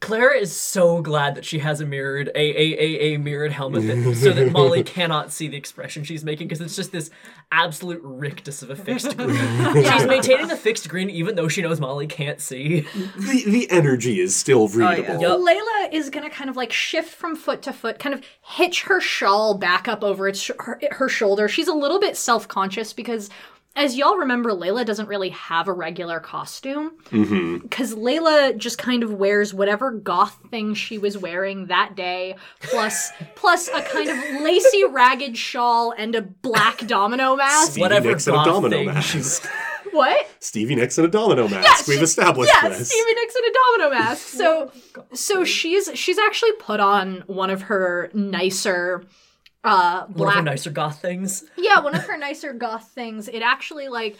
Clara 0.00 0.36
is 0.36 0.56
so 0.58 1.00
glad 1.00 1.34
that 1.34 1.44
she 1.44 1.60
has 1.60 1.80
a 1.80 1.86
mirrored 1.86 2.28
a 2.34 2.38
a 2.38 2.80
a, 2.80 3.14
a 3.14 3.16
mirrored 3.18 3.52
helmet 3.52 3.86
that, 3.86 4.16
so 4.16 4.32
that 4.32 4.52
Molly 4.52 4.82
cannot 4.84 5.32
see 5.32 5.48
the 5.48 5.56
expression 5.56 6.04
she's 6.04 6.24
making 6.24 6.48
because 6.48 6.60
it's 6.60 6.76
just 6.76 6.92
this 6.92 7.10
absolute 7.50 8.00
rictus 8.02 8.62
of 8.62 8.70
a 8.70 8.76
fixed 8.76 9.16
grin. 9.16 9.84
She's 9.84 10.06
maintaining 10.06 10.50
a 10.50 10.56
fixed 10.56 10.88
grin 10.88 11.10
even 11.10 11.34
though 11.36 11.48
she 11.48 11.62
knows 11.62 11.80
Molly 11.80 12.06
can't 12.06 12.40
see. 12.40 12.80
The, 12.80 13.44
the 13.46 13.70
energy 13.70 14.20
is 14.20 14.34
still 14.34 14.68
oh, 14.72 14.78
yeah. 14.78 14.90
readable. 14.90 15.46
Layla 15.46 15.92
is 15.92 16.10
gonna 16.10 16.30
kind 16.30 16.50
of 16.50 16.56
like 16.56 16.72
shift 16.72 17.10
from 17.14 17.36
foot 17.36 17.62
to 17.62 17.72
foot, 17.72 17.98
kind 17.98 18.14
of 18.14 18.22
hitch 18.40 18.82
her 18.82 19.00
shawl 19.00 19.54
back 19.54 19.88
up 19.88 20.02
over 20.02 20.28
its 20.28 20.40
sh- 20.40 20.50
her, 20.58 20.80
her 20.90 21.08
shoulder. 21.08 21.48
She's 21.48 21.68
a 21.68 21.74
little 21.74 22.00
bit 22.00 22.16
self 22.16 22.48
conscious 22.48 22.92
because, 22.92 23.30
as 23.74 23.96
y'all 23.96 24.16
remember, 24.16 24.50
Layla 24.50 24.84
doesn't 24.84 25.08
really 25.08 25.30
have 25.30 25.66
a 25.66 25.72
regular 25.72 26.20
costume 26.20 26.92
mm-hmm. 27.10 27.58
because 27.58 27.94
Layla 27.94 28.56
just 28.56 28.76
kind 28.76 29.02
of 29.02 29.14
wears 29.14 29.54
whatever 29.54 29.90
goth 29.90 30.38
thing 30.50 30.74
she 30.74 30.98
was 30.98 31.16
wearing 31.16 31.66
that 31.66 31.96
day, 31.96 32.36
plus 32.60 33.10
plus 33.34 33.68
a 33.68 33.82
kind 33.82 34.08
of 34.10 34.42
lacy 34.42 34.84
ragged 34.84 35.36
shawl 35.36 35.94
and 35.96 36.14
a 36.14 36.22
black 36.22 36.86
domino 36.86 37.34
mask. 37.36 37.72
Stevie 37.72 37.80
Whatever 37.80 38.08
Nicks 38.08 38.26
and 38.26 38.36
a 38.36 38.38
goth 38.38 38.46
domino 38.46 38.76
thing 38.76 38.86
mask. 38.86 39.48
What? 39.92 40.26
Stevie 40.40 40.74
Nicks 40.74 40.98
and 40.98 41.06
a 41.06 41.10
domino 41.10 41.48
mask. 41.48 41.86
We've 41.86 41.98
she- 41.98 42.04
established 42.04 42.52
yeah, 42.54 42.68
this. 42.68 42.88
Stevie 42.88 43.14
Nicks 43.14 43.34
in 43.36 43.44
a 43.44 43.52
domino 43.52 43.98
mask. 43.98 44.28
So, 44.42 44.72
so 45.12 45.44
she's 45.44 45.90
she's 45.94 46.18
actually 46.18 46.52
put 46.52 46.80
on 46.80 47.22
one 47.26 47.50
of 47.50 47.62
her 47.62 48.10
nicer, 48.12 49.04
uh, 49.64 50.00
One 50.06 50.10
of 50.10 50.16
black. 50.16 50.34
her 50.36 50.42
nicer 50.42 50.70
goth 50.70 51.00
things. 51.00 51.44
yeah, 51.56 51.80
one 51.80 51.94
of 51.94 52.02
her 52.06 52.16
nicer 52.16 52.52
goth 52.52 52.88
things. 52.94 53.28
It 53.28 53.40
actually 53.42 53.88
like, 53.88 54.16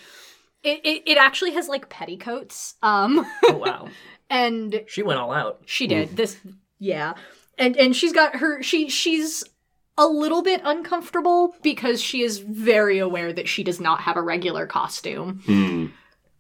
it, 0.63 0.81
it 0.85 1.03
it 1.07 1.19
actually 1.19 1.53
has 1.53 1.69
like 1.69 1.89
petticoats. 1.89 2.75
Um, 2.83 3.27
Oh 3.45 3.57
wow. 3.57 3.89
and 4.31 4.83
She 4.87 5.03
went 5.03 5.19
all 5.21 5.33
out. 5.33 5.63
she 5.67 5.87
did 5.87 6.17
this. 6.17 6.37
Yeah, 6.79 7.15
and 7.59 7.77
and 7.77 7.95
she's 7.95 8.13
got 8.13 8.37
her. 8.37 8.63
She 8.63 8.89
she's 8.89 9.45
a 9.99 10.07
little 10.07 10.43
bit 10.43 10.61
uncomfortable 10.65 11.55
because 11.63 12.01
she 12.01 12.23
is 12.23 12.39
very 12.39 12.99
aware 12.99 13.33
that 13.33 13.47
she 13.49 13.63
does 13.63 13.79
not 13.81 14.01
have 14.01 14.17
a 14.17 14.23
regular 14.23 14.67
costume. 14.67 15.93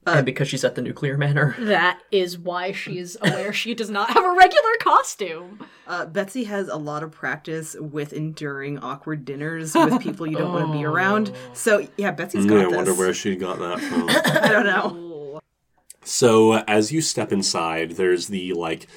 Hmm. 0.07 0.17
and 0.19 0.27
because 0.27 0.49
she's 0.49 0.65
at 0.65 0.75
the 0.75 0.83
nuclear 0.83 1.17
manor. 1.17 1.55
That 1.61 2.01
is 2.11 2.37
why 2.39 2.73
she 2.73 2.99
is 2.99 3.17
aware 3.23 3.53
she 3.53 3.73
does 3.75 3.89
not 3.91 4.11
have 4.11 4.25
a 4.25 4.33
regular 4.37 4.71
costume. 4.81 5.65
Uh, 5.87 6.07
Betsy 6.07 6.45
has 6.45 6.69
a 6.69 6.77
lot 6.77 7.03
of 7.03 7.13
practice 7.13 7.77
with 7.79 8.13
enduring 8.13 8.79
awkward 8.81 9.25
dinners 9.25 9.75
with 9.75 10.01
people 10.01 10.27
you 10.27 10.37
don't 10.39 10.53
want 10.53 10.67
to 10.67 10.73
be 10.73 10.85
around. 10.85 11.33
So 11.55 11.87
yeah, 11.97 12.11
Betsy's 12.11 12.47
got 12.47 12.55
Yeah, 12.55 12.61
I 12.63 12.65
this. 12.67 12.77
wonder 12.77 12.95
where 12.95 13.15
she 13.15 13.37
got 13.37 13.59
that 13.59 13.81
from. 13.81 14.09
I 14.43 14.49
don't 14.49 14.67
know. 14.67 15.41
So 16.05 16.53
uh, 16.53 16.65
as 16.67 16.91
you 16.93 17.01
step 17.01 17.31
inside, 17.33 17.93
there's 17.93 18.27
the 18.29 18.53
like, 18.55 18.89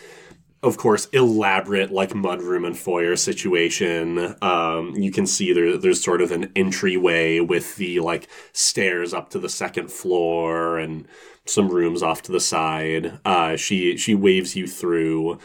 of 0.65 0.77
course, 0.77 1.05
elaborate 1.13 1.91
like 1.91 2.11
mudroom 2.11 2.65
and 2.65 2.77
foyer 2.77 3.15
situation. 3.15 4.35
Um, 4.41 4.93
you 4.95 5.11
can 5.11 5.25
see 5.25 5.53
there 5.53 5.77
there's 5.77 6.03
sort 6.03 6.21
of 6.21 6.31
an 6.31 6.51
entryway 6.55 7.39
with 7.39 7.75
the 7.77 7.99
like 7.99 8.27
stairs 8.51 9.13
up 9.13 9.29
to 9.29 9.39
the 9.39 9.49
second 9.49 9.91
floor 9.91 10.77
and 10.79 11.07
some 11.45 11.69
rooms 11.69 12.01
off 12.03 12.21
to 12.23 12.31
the 12.31 12.39
side. 12.39 13.19
Uh, 13.23 13.55
she 13.55 13.95
she 13.97 14.15
waves 14.15 14.55
you 14.55 14.67
through. 14.67 15.39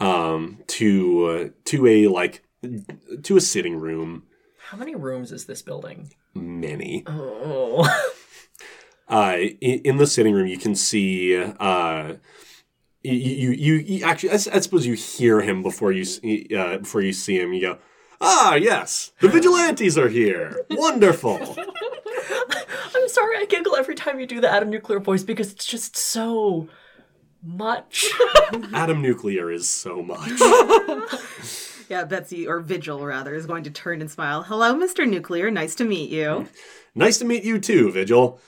um, 0.00 0.58
to 0.66 1.26
uh, 1.26 1.48
to 1.66 1.86
a 1.86 2.08
like 2.08 2.42
to 3.22 3.36
a 3.36 3.40
sitting 3.40 3.76
room. 3.78 4.24
How 4.58 4.76
many 4.76 4.94
rooms 4.94 5.30
is 5.32 5.46
this 5.46 5.62
building? 5.62 6.10
Many. 6.34 7.04
Oh. 7.06 7.88
Uh, 9.06 9.36
in, 9.60 9.80
in 9.84 9.96
the 9.98 10.06
sitting 10.06 10.32
room, 10.34 10.46
you 10.46 10.56
can 10.56 10.74
see. 10.74 11.36
Uh, 11.36 12.14
you, 13.04 13.12
you, 13.12 13.50
you, 13.50 13.74
you 13.74 14.04
actually, 14.04 14.30
I, 14.30 14.36
suppose 14.38 14.86
you 14.86 14.94
hear 14.94 15.40
him 15.42 15.62
before 15.62 15.92
you 15.92 16.02
s- 16.02 16.20
uh, 16.56 16.78
before 16.78 17.02
you 17.02 17.12
see 17.12 17.38
him. 17.38 17.52
You 17.52 17.60
go, 17.60 17.78
ah, 18.20 18.54
yes, 18.54 19.12
the 19.20 19.28
vigilantes 19.28 19.96
are 19.98 20.08
here. 20.08 20.64
Wonderful. 20.70 21.38
I'm 22.96 23.08
sorry, 23.08 23.36
I 23.36 23.46
giggle 23.48 23.76
every 23.76 23.94
time 23.94 24.18
you 24.18 24.26
do 24.26 24.40
the 24.40 24.50
Adam 24.50 24.70
Nuclear 24.70 24.98
voice 25.00 25.22
because 25.22 25.52
it's 25.52 25.66
just 25.66 25.96
so 25.96 26.68
much. 27.42 28.08
Adam 28.72 29.02
Nuclear 29.02 29.50
is 29.50 29.68
so 29.68 30.02
much. 30.02 30.30
Yeah, 31.90 32.04
Betsy, 32.04 32.46
or 32.46 32.60
Vigil 32.60 33.04
rather, 33.04 33.34
is 33.34 33.44
going 33.44 33.64
to 33.64 33.70
turn 33.70 34.00
and 34.00 34.10
smile. 34.10 34.42
Hello, 34.42 34.74
Mr. 34.74 35.06
Nuclear. 35.06 35.50
Nice 35.50 35.74
to 35.74 35.84
meet 35.84 36.08
you. 36.10 36.48
Nice 36.94 37.18
to 37.18 37.26
meet 37.26 37.44
you 37.44 37.58
too, 37.58 37.92
Vigil. 37.92 38.40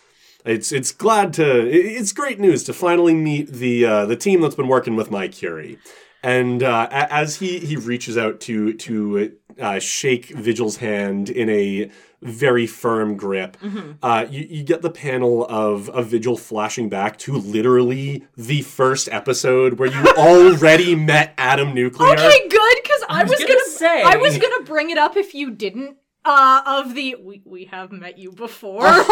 It's 0.47 0.71
it's 0.71 0.93
glad 0.93 1.33
to 1.35 1.69
it's 1.69 2.13
great 2.13 2.39
news 2.39 2.63
to 2.65 2.73
finally 2.73 3.15
meet 3.15 3.53
the 3.53 3.85
uh, 3.85 4.07
the 4.07 4.17
team 4.17 4.41
that's 4.41 4.55
been 4.55 4.69
working 4.69 4.95
with 4.97 5.11
my 5.11 5.29
Curie. 5.29 5.79
And 6.23 6.63
uh, 6.63 6.89
as 6.91 7.37
he 7.37 7.59
he 7.59 7.77
reaches 7.77 8.17
out 8.17 8.41
to 8.43 8.73
to 8.75 9.37
uh, 9.61 9.79
shake 9.81 10.27
Vigil's 10.27 10.77
hand 10.77 11.31
in 11.31 11.51
a 11.51 11.91
very 12.23 12.67
firm 12.67 13.17
grip, 13.17 13.57
uh, 14.03 14.27
you, 14.31 14.47
you 14.49 14.63
get 14.65 14.83
the 14.83 14.91
panel 14.91 15.47
of 15.49 15.91
a 15.93 16.03
Vigil 16.03 16.37
flashing 16.37 16.89
back 16.89 17.19
to 17.19 17.37
literally 17.37 18.25
the 18.37 18.63
first 18.63 19.09
episode 19.13 19.79
where 19.79 19.89
you 19.89 20.05
already 20.17 20.95
met 20.95 21.35
Adam 21.39 21.75
Nuclear. 21.75 22.13
Okay, 22.13 22.49
good 22.49 22.77
because 22.83 23.05
I, 23.09 23.23
was 23.23 23.33
was 23.33 23.41
gonna 23.41 23.55
gonna, 23.55 23.71
say. 23.71 24.03
I 24.03 24.17
was 24.17 24.39
gonna 24.39 24.65
bring 24.65 24.91
it 24.91 24.99
up 24.99 25.17
if 25.17 25.35
you 25.35 25.51
didn't. 25.51 25.97
Uh, 26.29 26.61
of 26.67 26.95
the 26.95 27.15
we, 27.15 27.41
we 27.45 27.67
have 27.67 27.93
met 27.93 28.19
you 28.19 28.33
before. 28.33 28.83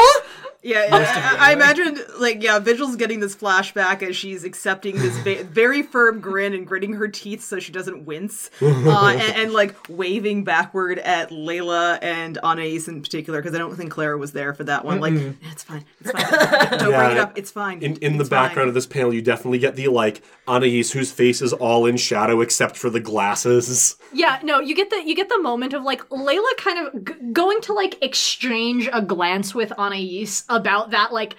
Yeah, 0.65 0.89
I, 0.91 1.51
I 1.51 1.53
imagine, 1.53 1.99
like, 2.19 2.43
yeah, 2.43 2.59
Vigil's 2.59 2.97
getting 2.97 3.21
this 3.21 3.37
flashback 3.37 4.03
as 4.03 4.17
she's 4.17 4.45
accepting 4.45 4.97
this 4.97 5.15
va- 5.19 5.45
very 5.45 5.83
firm 5.83 6.21
grin 6.21 6.55
and 6.55 6.67
gritting 6.67 6.95
her 6.95 7.07
teeth 7.07 7.43
so 7.43 7.59
she 7.59 7.71
doesn't 7.71 8.07
wince, 8.07 8.51
uh, 8.63 9.09
and, 9.09 9.37
and, 9.37 9.53
like 9.53 9.75
waving 9.91 10.43
backward 10.43 10.99
at 11.01 11.29
Layla 11.29 11.99
and 12.01 12.39
Anais 12.39 12.81
in 12.89 13.03
particular, 13.03 13.43
because 13.43 13.55
I 13.55 13.59
don't 13.59 13.77
think 13.77 13.91
Clara 13.91 14.17
was 14.17 14.33
there 14.33 14.55
for 14.55 14.65
that 14.65 14.87
one. 14.87 15.01
Like, 15.01 15.13
it's 15.53 15.63
fine, 15.63 15.85
it's 16.01 16.11
fine. 16.13 16.79
Don't 16.79 16.95
bring 16.95 17.11
it 17.11 17.19
up. 17.19 17.37
It's 17.37 17.51
fine. 17.51 17.83
In, 17.83 17.97
in 17.97 18.17
the 18.17 18.21
It's 18.21 18.31
fine. 18.31 18.47
background 18.47 18.69
of 18.71 18.75
this 18.75 18.87
panel, 18.87 19.13
you 19.13 19.21
definitely 19.21 19.59
get 19.59 19.77
the 19.77 19.89
like 19.89 20.23
Anais, 20.49 20.85
whose 20.95 21.13
face 21.13 21.43
is 21.43 21.53
all 21.53 21.85
in 21.85 21.99
shadow 21.99 22.41
except 22.41 22.79
for 22.79 22.89
the 22.89 23.01
glasses. 23.01 23.97
Yeah, 24.15 24.41
no, 24.43 24.61
you 24.61 24.75
get 24.75 24.89
the 24.89 25.03
you 25.05 25.15
get 25.15 25.29
the 25.29 25.43
moment 25.43 25.75
of 25.75 25.83
like 25.83 26.09
Layla 26.09 26.57
kind 26.57 26.87
of 26.87 27.04
g- 27.07 27.15
going 27.33 27.61
to 27.63 27.73
like 27.73 28.03
exchange 28.03 28.89
a 28.93 29.03
glance 29.03 29.55
with 29.55 29.73
Anais 29.79 30.27
about 30.49 30.91
that 30.91 31.13
like 31.13 31.37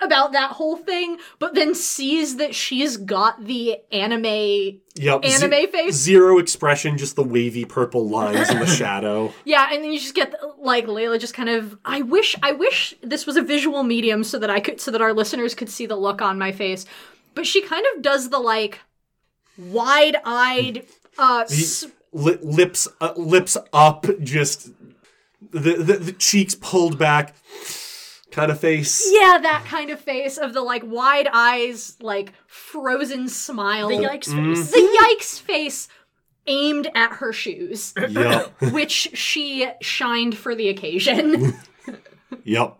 about 0.00 0.32
that 0.32 0.50
whole 0.50 0.76
thing, 0.76 1.16
but 1.38 1.54
then 1.54 1.76
sees 1.76 2.36
that 2.38 2.56
she's 2.56 2.96
got 2.96 3.44
the 3.44 3.76
anime 3.92 4.80
Yep, 4.96 5.24
ze- 5.24 5.44
anime 5.44 5.70
face. 5.70 5.94
zero 5.94 6.38
expression, 6.38 6.98
just 6.98 7.14
the 7.14 7.22
wavy 7.22 7.64
purple 7.64 8.08
lines 8.08 8.50
in 8.50 8.58
the 8.58 8.66
shadow. 8.82 9.32
Yeah, 9.44 9.68
and 9.72 9.82
then 9.84 9.92
you 9.92 10.00
just 10.00 10.16
get 10.16 10.34
like 10.58 10.86
Layla 10.86 11.20
just 11.20 11.34
kind 11.34 11.48
of 11.48 11.78
I 11.84 12.02
wish 12.02 12.34
I 12.42 12.50
wish 12.50 12.94
this 13.02 13.26
was 13.26 13.36
a 13.36 13.42
visual 13.42 13.84
medium 13.84 14.24
so 14.24 14.40
that 14.40 14.50
I 14.50 14.58
could 14.58 14.80
so 14.80 14.90
that 14.90 15.00
our 15.00 15.12
listeners 15.12 15.54
could 15.54 15.68
see 15.70 15.86
the 15.86 15.96
look 15.96 16.20
on 16.20 16.36
my 16.38 16.50
face. 16.50 16.84
But 17.36 17.46
she 17.46 17.62
kind 17.62 17.84
of 17.94 18.02
does 18.02 18.28
the 18.30 18.38
like 18.40 18.80
wide-eyed 19.58 20.86
uh 21.18 21.44
s- 21.48 21.86
Li- 22.14 22.38
lips, 22.42 22.86
uh, 23.00 23.14
lips 23.16 23.56
up, 23.72 24.04
just 24.20 24.68
the, 25.52 25.74
the 25.74 25.94
the 25.98 26.12
cheeks 26.12 26.54
pulled 26.54 26.98
back, 26.98 27.34
kind 28.30 28.50
of 28.50 28.58
face. 28.60 29.08
yeah, 29.12 29.38
that 29.40 29.64
kind 29.66 29.90
of 29.90 30.00
face 30.00 30.36
of 30.38 30.52
the 30.54 30.60
like 30.62 30.82
wide 30.84 31.28
eyes, 31.32 31.96
like 32.00 32.32
frozen 32.46 33.28
smile. 33.28 33.88
the 33.88 33.96
yikes 33.96 34.28
Mm. 34.28 34.54
face. 34.56 34.70
the 34.72 34.98
yikes 35.02 35.40
face 35.40 35.88
aimed 36.46 36.88
at 36.94 37.12
her 37.12 37.32
shoes, 37.32 37.94
Yep, 37.96 38.60
which 38.72 38.92
she 39.14 39.68
shined 39.80 40.36
for 40.36 40.54
the 40.54 40.68
occasion. 40.70 41.54
yep. 42.44 42.76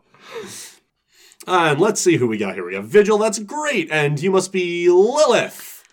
And 1.47 1.81
let's 1.81 2.01
see 2.01 2.17
who 2.17 2.27
we 2.29 2.39
got 2.39 2.55
here. 2.55 2.65
We 2.65 2.73
got 2.73 2.85
Vigil. 2.85 3.19
That's 3.19 3.39
great, 3.41 3.91
and 3.91 4.21
you 4.21 4.31
must 4.31 4.53
be 4.53 4.89
Lilith. 4.89 5.85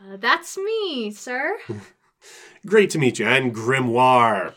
Uh, 0.00 0.16
that's 0.16 0.56
me, 0.58 1.10
sir. 1.12 1.56
Great 2.66 2.90
to 2.90 2.98
meet 2.98 3.18
you, 3.20 3.26
and 3.26 3.54
Grimoire. 3.54 4.54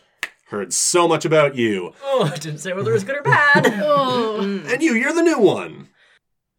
Heard 0.49 0.73
so 0.73 1.07
much 1.07 1.25
about 1.25 1.55
you. 1.55 1.93
Oh, 2.03 2.29
I 2.31 2.35
didn't 2.37 2.59
say 2.59 2.73
whether 2.73 2.89
it 2.91 2.93
was 2.93 3.03
good 3.03 3.17
or 3.17 3.21
bad. 3.21 3.65
Oh. 3.83 4.41
And 4.41 4.81
you, 4.81 4.93
you're 4.93 5.13
the 5.13 5.21
new 5.21 5.37
one. 5.39 5.89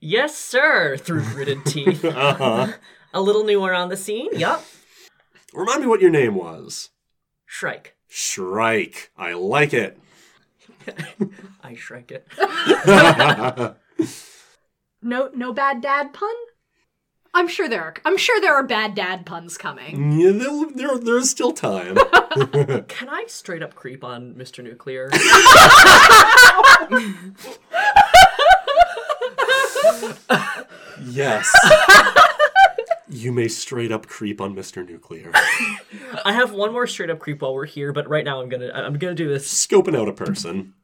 yes, 0.01 0.37
sir. 0.37 0.97
Through 0.97 1.23
gritted 1.25 1.65
teeth. 1.67 2.05
Uh 2.05 2.35
huh. 2.35 2.73
A 3.13 3.21
little 3.21 3.43
newer 3.45 3.75
on 3.75 3.89
the 3.89 3.97
scene. 3.97 4.29
Yup. 4.39 4.65
Remind 5.53 5.81
me 5.81 5.87
what 5.89 6.01
your 6.01 6.11
name 6.11 6.37
was. 6.37 6.91
Shrike. 7.47 7.97
Shrike. 8.07 9.11
I 9.17 9.33
like 9.33 9.75
it. 9.75 9.99
I 11.65 11.75
shrike 11.75 12.13
it. 12.13 12.27
No, 15.03 15.31
no 15.35 15.53
bad 15.53 15.81
dad 15.81 16.13
pun. 16.13 16.35
I'm 17.33 17.47
sure 17.47 17.69
there 17.69 17.83
are. 17.83 17.95
I'm 18.05 18.17
sure 18.17 18.41
there 18.41 18.55
are 18.55 18.65
bad 18.65 18.95
dad 18.95 19.25
puns 19.25 19.57
coming. 19.57 20.21
Yeah, 20.21 20.33
there, 20.33 20.67
there, 20.75 20.99
there's 20.99 21.31
still 21.31 21.53
time. 21.53 21.97
Can 22.89 23.09
I 23.09 23.25
straight 23.29 23.63
up 23.63 23.75
creep 23.75 24.03
on 24.03 24.35
Mr. 24.35 24.65
Nuclear? 24.65 25.11
yes. 31.05 31.49
you 33.09 33.31
may 33.31 33.47
straight 33.47 33.93
up 33.93 34.09
creep 34.09 34.41
on 34.41 34.57
Mr. 34.57 34.87
Nuclear. 34.87 35.31
I 36.25 36.33
have 36.33 36.53
one 36.53 36.73
more 36.73 36.89
straight 36.89 37.11
up 37.11 37.21
creep 37.21 37.43
while 37.43 37.55
we're 37.55 37.67
here, 37.67 37.93
but 37.93 38.09
right 38.09 38.25
now 38.25 38.41
I'm 38.41 38.49
gonna 38.49 38.73
I'm 38.75 38.99
gonna 38.99 39.15
do 39.15 39.29
this. 39.29 39.49
Scoping 39.49 39.97
out 39.97 40.09
a 40.09 40.13
person. 40.13 40.75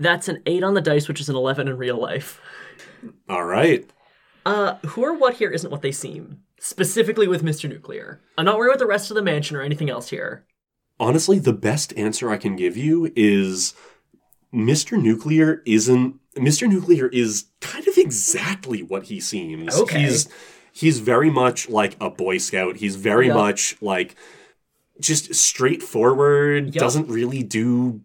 That's 0.00 0.28
an 0.28 0.42
eight 0.46 0.62
on 0.62 0.72
the 0.72 0.80
dice, 0.80 1.06
which 1.06 1.20
is 1.20 1.28
an 1.28 1.36
eleven 1.36 1.68
in 1.68 1.76
real 1.76 1.98
life. 1.98 2.40
All 3.28 3.44
right. 3.44 3.88
Uh, 4.44 4.74
who 4.86 5.02
or 5.02 5.14
what 5.16 5.34
here 5.34 5.50
isn't 5.50 5.70
what 5.70 5.82
they 5.82 5.92
seem. 5.92 6.40
Specifically 6.58 7.26
with 7.28 7.42
Mr. 7.44 7.68
Nuclear. 7.68 8.20
I'm 8.38 8.44
not 8.44 8.56
worried 8.58 8.70
about 8.70 8.78
the 8.78 8.86
rest 8.86 9.10
of 9.10 9.14
the 9.16 9.22
mansion 9.22 9.56
or 9.56 9.62
anything 9.62 9.90
else 9.90 10.08
here. 10.10 10.44
Honestly, 11.00 11.38
the 11.38 11.52
best 11.52 11.92
answer 11.96 12.30
I 12.30 12.36
can 12.36 12.54
give 12.56 12.76
you 12.76 13.12
is 13.16 13.74
Mr. 14.54 15.00
Nuclear 15.00 15.62
isn't. 15.66 16.18
Mr. 16.36 16.68
Nuclear 16.68 17.08
is 17.08 17.46
kind 17.60 17.86
of 17.88 17.96
exactly 17.98 18.82
what 18.82 19.04
he 19.04 19.20
seems. 19.20 19.76
Okay. 19.76 20.00
He's 20.00 20.28
he's 20.72 20.98
very 21.00 21.30
much 21.30 21.68
like 21.68 21.96
a 22.00 22.08
Boy 22.10 22.38
Scout. 22.38 22.76
He's 22.76 22.96
very 22.96 23.26
Yeah. 23.28 23.34
much 23.34 23.76
like 23.82 24.14
just 25.00 25.34
straightforward. 25.34 26.66
Yep. 26.74 26.74
Doesn't 26.80 27.08
really 27.08 27.42
do 27.42 28.00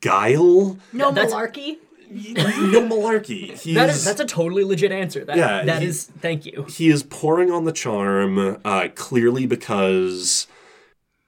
guile. 0.00 0.78
No 0.92 1.12
That's- 1.12 1.32
malarkey. 1.32 1.78
No 2.12 2.82
malarkey. 2.88 3.58
He's, 3.62 3.74
That 3.74 3.88
is 3.90 4.04
that's 4.04 4.20
a 4.20 4.24
totally 4.26 4.64
legit 4.64 4.92
answer. 4.92 5.24
That, 5.24 5.36
Yeah, 5.36 5.64
that 5.64 5.82
he- 5.82 5.88
is 5.88 6.06
thank 6.06 6.46
you. 6.46 6.66
he 6.68 6.88
is 6.88 7.02
pouring 7.02 7.50
on 7.50 7.64
the 7.64 7.72
charm 7.72 8.58
uh, 8.64 8.88
clearly 8.94 9.46
because 9.46 10.46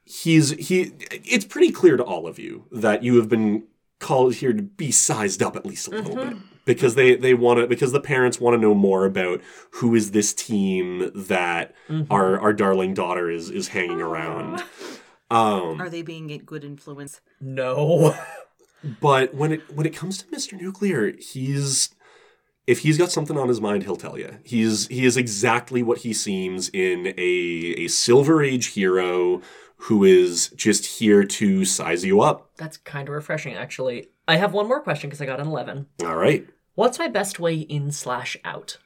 he's 0.04 0.50
he 0.50 0.92
it's 1.10 1.44
pretty 1.44 1.72
clear 1.72 1.96
to 1.96 2.04
all 2.04 2.26
of 2.26 2.38
you 2.38 2.64
that 2.70 3.02
you 3.02 3.16
have 3.16 3.28
been 3.28 3.64
called 4.00 4.34
here 4.34 4.52
to 4.52 4.62
be 4.62 4.90
sized 4.90 5.42
up 5.42 5.56
at 5.56 5.64
least 5.64 5.88
a 5.88 5.90
little 5.90 6.14
bit 6.16 6.36
because 6.66 6.94
they 6.94 7.14
they 7.16 7.32
want 7.32 7.58
to 7.58 7.66
because 7.66 7.92
the 7.92 8.00
parents 8.00 8.38
want 8.38 8.54
to 8.54 8.58
know 8.60 8.74
more 8.74 9.06
about 9.06 9.40
who 9.72 9.94
is 9.94 10.10
this 10.10 10.34
team 10.34 11.10
that 11.14 11.74
our 12.10 12.38
our 12.38 12.52
darling 12.52 12.92
daughter 12.94 13.30
is 13.30 13.50
is 13.50 13.68
hanging 13.68 14.00
around 14.00 14.62
um 15.30 15.80
Are 15.80 15.88
they 15.88 16.02
being 16.02 16.30
a 16.30 16.38
good 16.38 16.64
influence? 16.64 17.20
No. 17.40 18.14
but 19.00 19.34
when 19.34 19.52
it 19.52 19.74
when 19.74 19.86
it 19.86 19.94
comes 19.94 20.18
to 20.18 20.26
Mr. 20.26 20.60
Nuclear, 20.60 21.12
he's 21.18 21.94
if 22.66 22.80
he's 22.80 22.96
got 22.98 23.10
something 23.10 23.36
on 23.36 23.48
his 23.48 23.60
mind, 23.60 23.82
he'll 23.82 23.96
tell 23.96 24.18
you. 24.18 24.38
He's 24.44 24.86
he 24.88 25.04
is 25.04 25.16
exactly 25.16 25.82
what 25.82 25.98
he 25.98 26.12
seems 26.12 26.68
in 26.70 27.14
a 27.18 27.74
a 27.78 27.88
Silver 27.88 28.42
Age 28.42 28.68
hero 28.68 29.42
who 29.76 30.04
is 30.04 30.48
just 30.50 30.86
here 30.98 31.24
to 31.24 31.64
size 31.64 32.04
you 32.04 32.20
up. 32.20 32.50
That's 32.56 32.76
kind 32.78 33.08
of 33.08 33.14
refreshing, 33.14 33.54
actually. 33.54 34.08
I 34.26 34.36
have 34.36 34.54
one 34.54 34.66
more 34.68 34.80
question 34.80 35.10
because 35.10 35.20
I 35.20 35.26
got 35.26 35.40
an 35.40 35.46
11. 35.46 35.86
All 36.04 36.16
right. 36.16 36.46
What's 36.74 36.98
my 36.98 37.08
best 37.08 37.38
way 37.38 37.56
in 37.56 37.90
slash 37.90 38.36
out? 38.44 38.78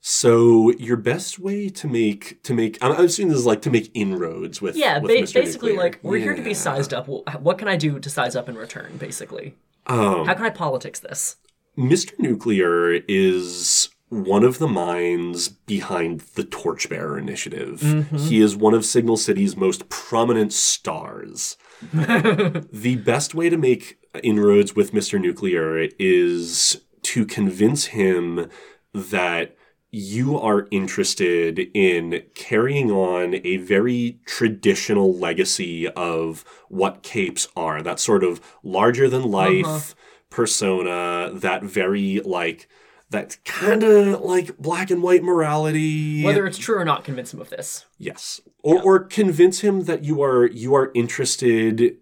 So 0.00 0.72
your 0.78 0.96
best 0.96 1.38
way 1.38 1.68
to 1.70 1.86
make 1.88 2.42
to 2.44 2.54
make 2.54 2.78
I'm, 2.82 2.92
I'm 2.92 3.04
assuming 3.06 3.30
this 3.30 3.38
is 3.40 3.46
like 3.46 3.62
to 3.62 3.70
make 3.70 3.90
inroads 3.94 4.62
with 4.62 4.76
Yeah, 4.76 4.98
with 4.98 5.10
ba- 5.10 5.20
basically, 5.40 5.70
Nuclear. 5.72 5.76
like, 5.84 6.00
we're 6.02 6.18
here 6.18 6.34
to 6.36 6.42
be 6.42 6.54
sized 6.54 6.94
up. 6.94 7.08
What 7.08 7.58
can 7.58 7.68
I 7.68 7.76
do 7.76 7.98
to 7.98 8.10
size 8.10 8.36
up 8.36 8.48
in 8.48 8.56
return, 8.56 8.96
basically? 8.98 9.54
Um, 9.86 10.26
How 10.26 10.34
can 10.34 10.44
I 10.44 10.50
politics 10.50 11.00
this? 11.00 11.36
Mr. 11.76 12.18
Nuclear 12.18 12.92
is 13.08 13.88
one 14.10 14.42
of 14.44 14.58
the 14.58 14.66
minds 14.68 15.48
behind 15.48 16.20
the 16.34 16.42
Torchbearer 16.44 17.18
Initiative. 17.18 17.80
He 18.16 18.40
is 18.40 18.56
one 18.56 18.74
of 18.74 18.84
Signal 18.84 19.16
City's 19.16 19.56
most 19.56 19.88
prominent 19.88 20.52
stars. 20.52 21.56
the 21.92 23.00
best 23.04 23.34
way 23.34 23.48
to 23.50 23.56
make 23.56 23.98
inroads 24.22 24.74
with 24.74 24.92
Mr. 24.92 25.20
Nuclear 25.20 25.88
is 25.98 26.80
to 27.02 27.26
convince 27.26 27.86
him 27.86 28.48
that 28.94 29.54
you 29.90 30.38
are 30.38 30.68
interested 30.70 31.58
in 31.74 32.22
carrying 32.34 32.90
on 32.90 33.36
a 33.44 33.56
very 33.56 34.18
traditional 34.26 35.14
legacy 35.14 35.88
of 35.88 36.44
what 36.68 37.02
capes 37.02 37.48
are. 37.56 37.82
That 37.82 37.98
sort 37.98 38.22
of 38.22 38.40
larger 38.62 39.08
than 39.08 39.22
uh-huh. 39.22 39.28
life 39.28 39.94
persona, 40.30 41.30
that 41.32 41.62
very 41.62 42.20
like 42.20 42.68
that 43.10 43.38
kind 43.44 43.82
of 43.82 44.20
like 44.20 44.58
black 44.58 44.90
and 44.90 45.02
white 45.02 45.22
morality. 45.22 46.22
Whether 46.22 46.46
it's 46.46 46.58
true 46.58 46.76
or 46.76 46.84
not, 46.84 47.04
convince 47.04 47.32
him 47.32 47.40
of 47.40 47.48
this. 47.48 47.86
Yes. 47.96 48.40
Or 48.62 48.82
or 48.82 48.98
convince 49.00 49.60
him 49.60 49.84
that 49.84 50.04
you 50.04 50.22
are 50.22 50.46
you 50.46 50.74
are 50.74 50.90
interested 50.94 51.96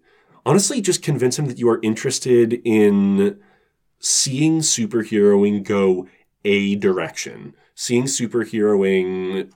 honestly 0.47 0.79
just 0.79 1.03
convince 1.03 1.37
him 1.37 1.45
that 1.47 1.59
you 1.59 1.69
are 1.69 1.79
interested 1.83 2.53
in 2.63 3.37
seeing 3.99 4.59
superheroing 4.59 5.63
go 5.63 6.07
a 6.45 6.75
direction. 6.75 7.53
Seeing 7.79 8.05
superheroing 8.05 9.51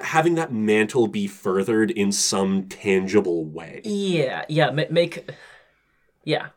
having 0.00 0.34
that 0.34 0.52
mantle 0.52 1.06
be 1.06 1.28
furthered 1.28 1.92
in 1.92 2.10
some 2.10 2.64
tangible 2.68 3.44
way. 3.44 3.82
Yeah, 3.84 4.44
yeah, 4.48 4.70
ma- 4.72 4.82
make. 4.90 5.30
Yeah. 6.24 6.48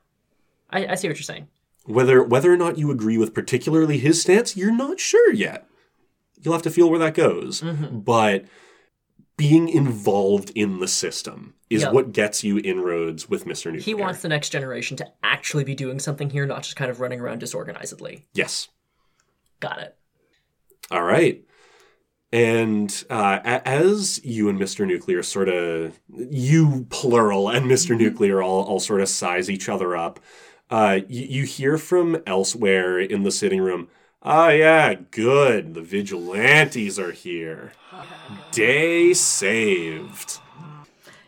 I, 0.71 0.87
I 0.87 0.95
see 0.95 1.07
what 1.07 1.17
you're 1.17 1.21
saying. 1.23 1.47
Whether 1.85 2.23
whether 2.23 2.51
or 2.51 2.57
not 2.57 2.79
you 2.79 2.89
agree 2.89 3.19
with 3.19 3.35
particularly 3.35 3.99
his 3.99 4.19
stance, 4.19 4.57
you're 4.57 4.71
not 4.75 4.99
sure 4.99 5.31
yet. 5.31 5.67
You'll 6.41 6.55
have 6.55 6.63
to 6.63 6.71
feel 6.71 6.89
where 6.89 6.97
that 6.99 7.13
goes. 7.13 7.61
Mm-hmm. 7.61 7.99
But 7.99 8.45
being 9.37 9.69
involved 9.69 10.49
in 10.55 10.79
the 10.79 10.87
system 10.87 11.53
is 11.69 11.83
Yeah. 11.83 11.91
what 11.91 12.13
gets 12.13 12.43
you 12.43 12.57
inroads 12.57 13.29
with 13.29 13.45
Mr. 13.45 13.65
Nuclear. 13.67 13.81
He 13.81 13.93
wants 13.93 14.23
the 14.23 14.29
next 14.29 14.49
generation 14.49 14.97
to 14.97 15.07
actually 15.21 15.65
be 15.65 15.75
doing 15.75 15.99
something 15.99 16.31
here, 16.31 16.47
not 16.47 16.63
just 16.63 16.75
kind 16.75 16.89
of 16.89 16.99
running 16.99 17.19
around 17.19 17.41
disorganizedly. 17.41 18.23
Yes. 18.33 18.69
Got 19.59 19.79
it. 19.79 19.95
All 20.91 21.03
right. 21.03 21.43
And 22.31 23.05
uh, 23.11 23.39
as 23.43 24.23
you 24.25 24.49
and 24.49 24.59
Mr. 24.59 24.87
Nuclear 24.87 25.21
sort 25.21 25.49
of, 25.49 25.99
you 26.09 26.87
plural 26.89 27.47
and 27.47 27.67
mister 27.67 27.93
Nuclear 27.93 28.41
all, 28.41 28.63
all 28.63 28.79
sort 28.79 29.01
of 29.01 29.09
size 29.09 29.51
each 29.51 29.69
other 29.69 29.95
up, 29.95 30.19
uh, 30.71 31.01
you, 31.07 31.25
you 31.25 31.43
hear 31.43 31.77
from 31.77 32.23
elsewhere 32.25 32.99
in 32.99 33.21
the 33.21 33.29
sitting 33.29 33.61
room, 33.61 33.87
oh, 34.23 34.49
yeah, 34.49 34.95
good. 35.11 35.75
The 35.75 35.83
vigilantes 35.83 36.97
are 36.97 37.11
here. 37.11 37.73
Day 38.51 39.13
saved. 39.13 40.39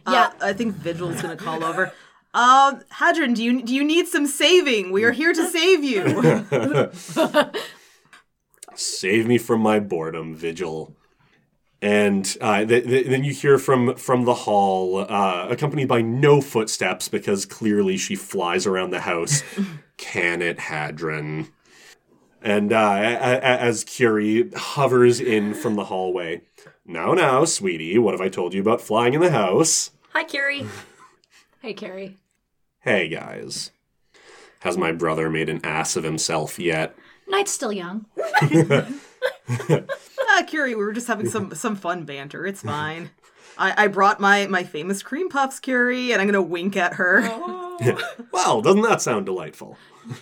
Yeah. 0.07 0.31
Uh, 0.39 0.45
I 0.47 0.53
think 0.53 0.75
Vigil's 0.75 1.21
gonna 1.21 1.37
call 1.37 1.63
over. 1.63 1.91
Um, 2.35 2.81
Hadron, 2.89 3.33
do 3.33 3.41
you 3.41 3.61
do 3.61 3.73
you 3.73 3.81
need 3.81 4.07
some 4.07 4.27
saving? 4.27 4.91
We 4.91 5.05
are 5.05 5.13
here 5.13 5.31
to 5.31 5.47
save 5.49 5.85
you. 5.85 6.03
Save 8.75 9.27
me 9.27 9.37
from 9.37 9.61
my 9.61 9.79
boredom, 9.79 10.35
Vigil. 10.35 10.95
And 11.81 12.35
uh, 12.41 12.65
th- 12.65 12.85
th- 12.85 13.07
then 13.07 13.23
you 13.23 13.33
hear 13.33 13.57
from 13.57 13.95
from 13.95 14.25
the 14.25 14.33
hall, 14.33 15.05
uh, 15.09 15.47
accompanied 15.49 15.87
by 15.87 16.01
no 16.01 16.41
footsteps 16.41 17.07
because 17.09 17.45
clearly 17.45 17.97
she 17.97 18.15
flies 18.15 18.65
around 18.65 18.91
the 18.91 19.01
house. 19.01 19.43
Can 19.97 20.41
it, 20.41 20.59
Hadron? 20.59 21.47
And 22.41 22.71
uh, 22.73 22.75
a- 23.01 23.37
a- 23.37 23.59
as 23.61 23.83
Curie 23.83 24.49
hovers 24.55 25.19
in 25.19 25.53
from 25.53 25.75
the 25.75 25.85
hallway, 25.85 26.41
now, 26.85 27.13
now, 27.13 27.45
sweetie, 27.45 27.97
what 27.97 28.13
have 28.13 28.21
I 28.21 28.29
told 28.29 28.53
you 28.53 28.61
about 28.61 28.81
flying 28.81 29.13
in 29.13 29.21
the 29.21 29.31
house? 29.31 29.91
Hi, 30.13 30.23
Curie. 30.23 30.65
hey, 31.61 31.73
Curie. 31.73 32.17
Hey, 32.81 33.07
guys, 33.09 33.71
has 34.59 34.77
my 34.77 34.91
brother 34.91 35.29
made 35.29 35.49
an 35.49 35.59
ass 35.63 35.95
of 35.95 36.03
himself 36.03 36.57
yet? 36.59 36.95
Night's 37.27 37.51
still 37.51 37.73
young. 37.73 38.05
ah, 38.39 38.87
Curie, 40.47 40.75
we 40.75 40.83
were 40.83 40.93
just 40.93 41.07
having 41.07 41.29
some 41.29 41.53
some 41.55 41.75
fun 41.75 42.05
banter. 42.05 42.45
It's 42.45 42.61
fine. 42.61 43.09
I, 43.57 43.85
I 43.85 43.87
brought 43.87 44.19
my 44.19 44.47
my 44.47 44.63
famous 44.63 45.01
cream 45.01 45.29
puffs, 45.29 45.59
Curie, 45.59 46.11
and 46.11 46.21
I'm 46.21 46.27
gonna 46.27 46.41
wink 46.41 46.77
at 46.77 46.95
her. 46.95 47.21
Well, 48.31 48.61
doesn't 48.61 48.83
that 48.83 49.01
sound 49.01 49.25
delightful? 49.25 49.77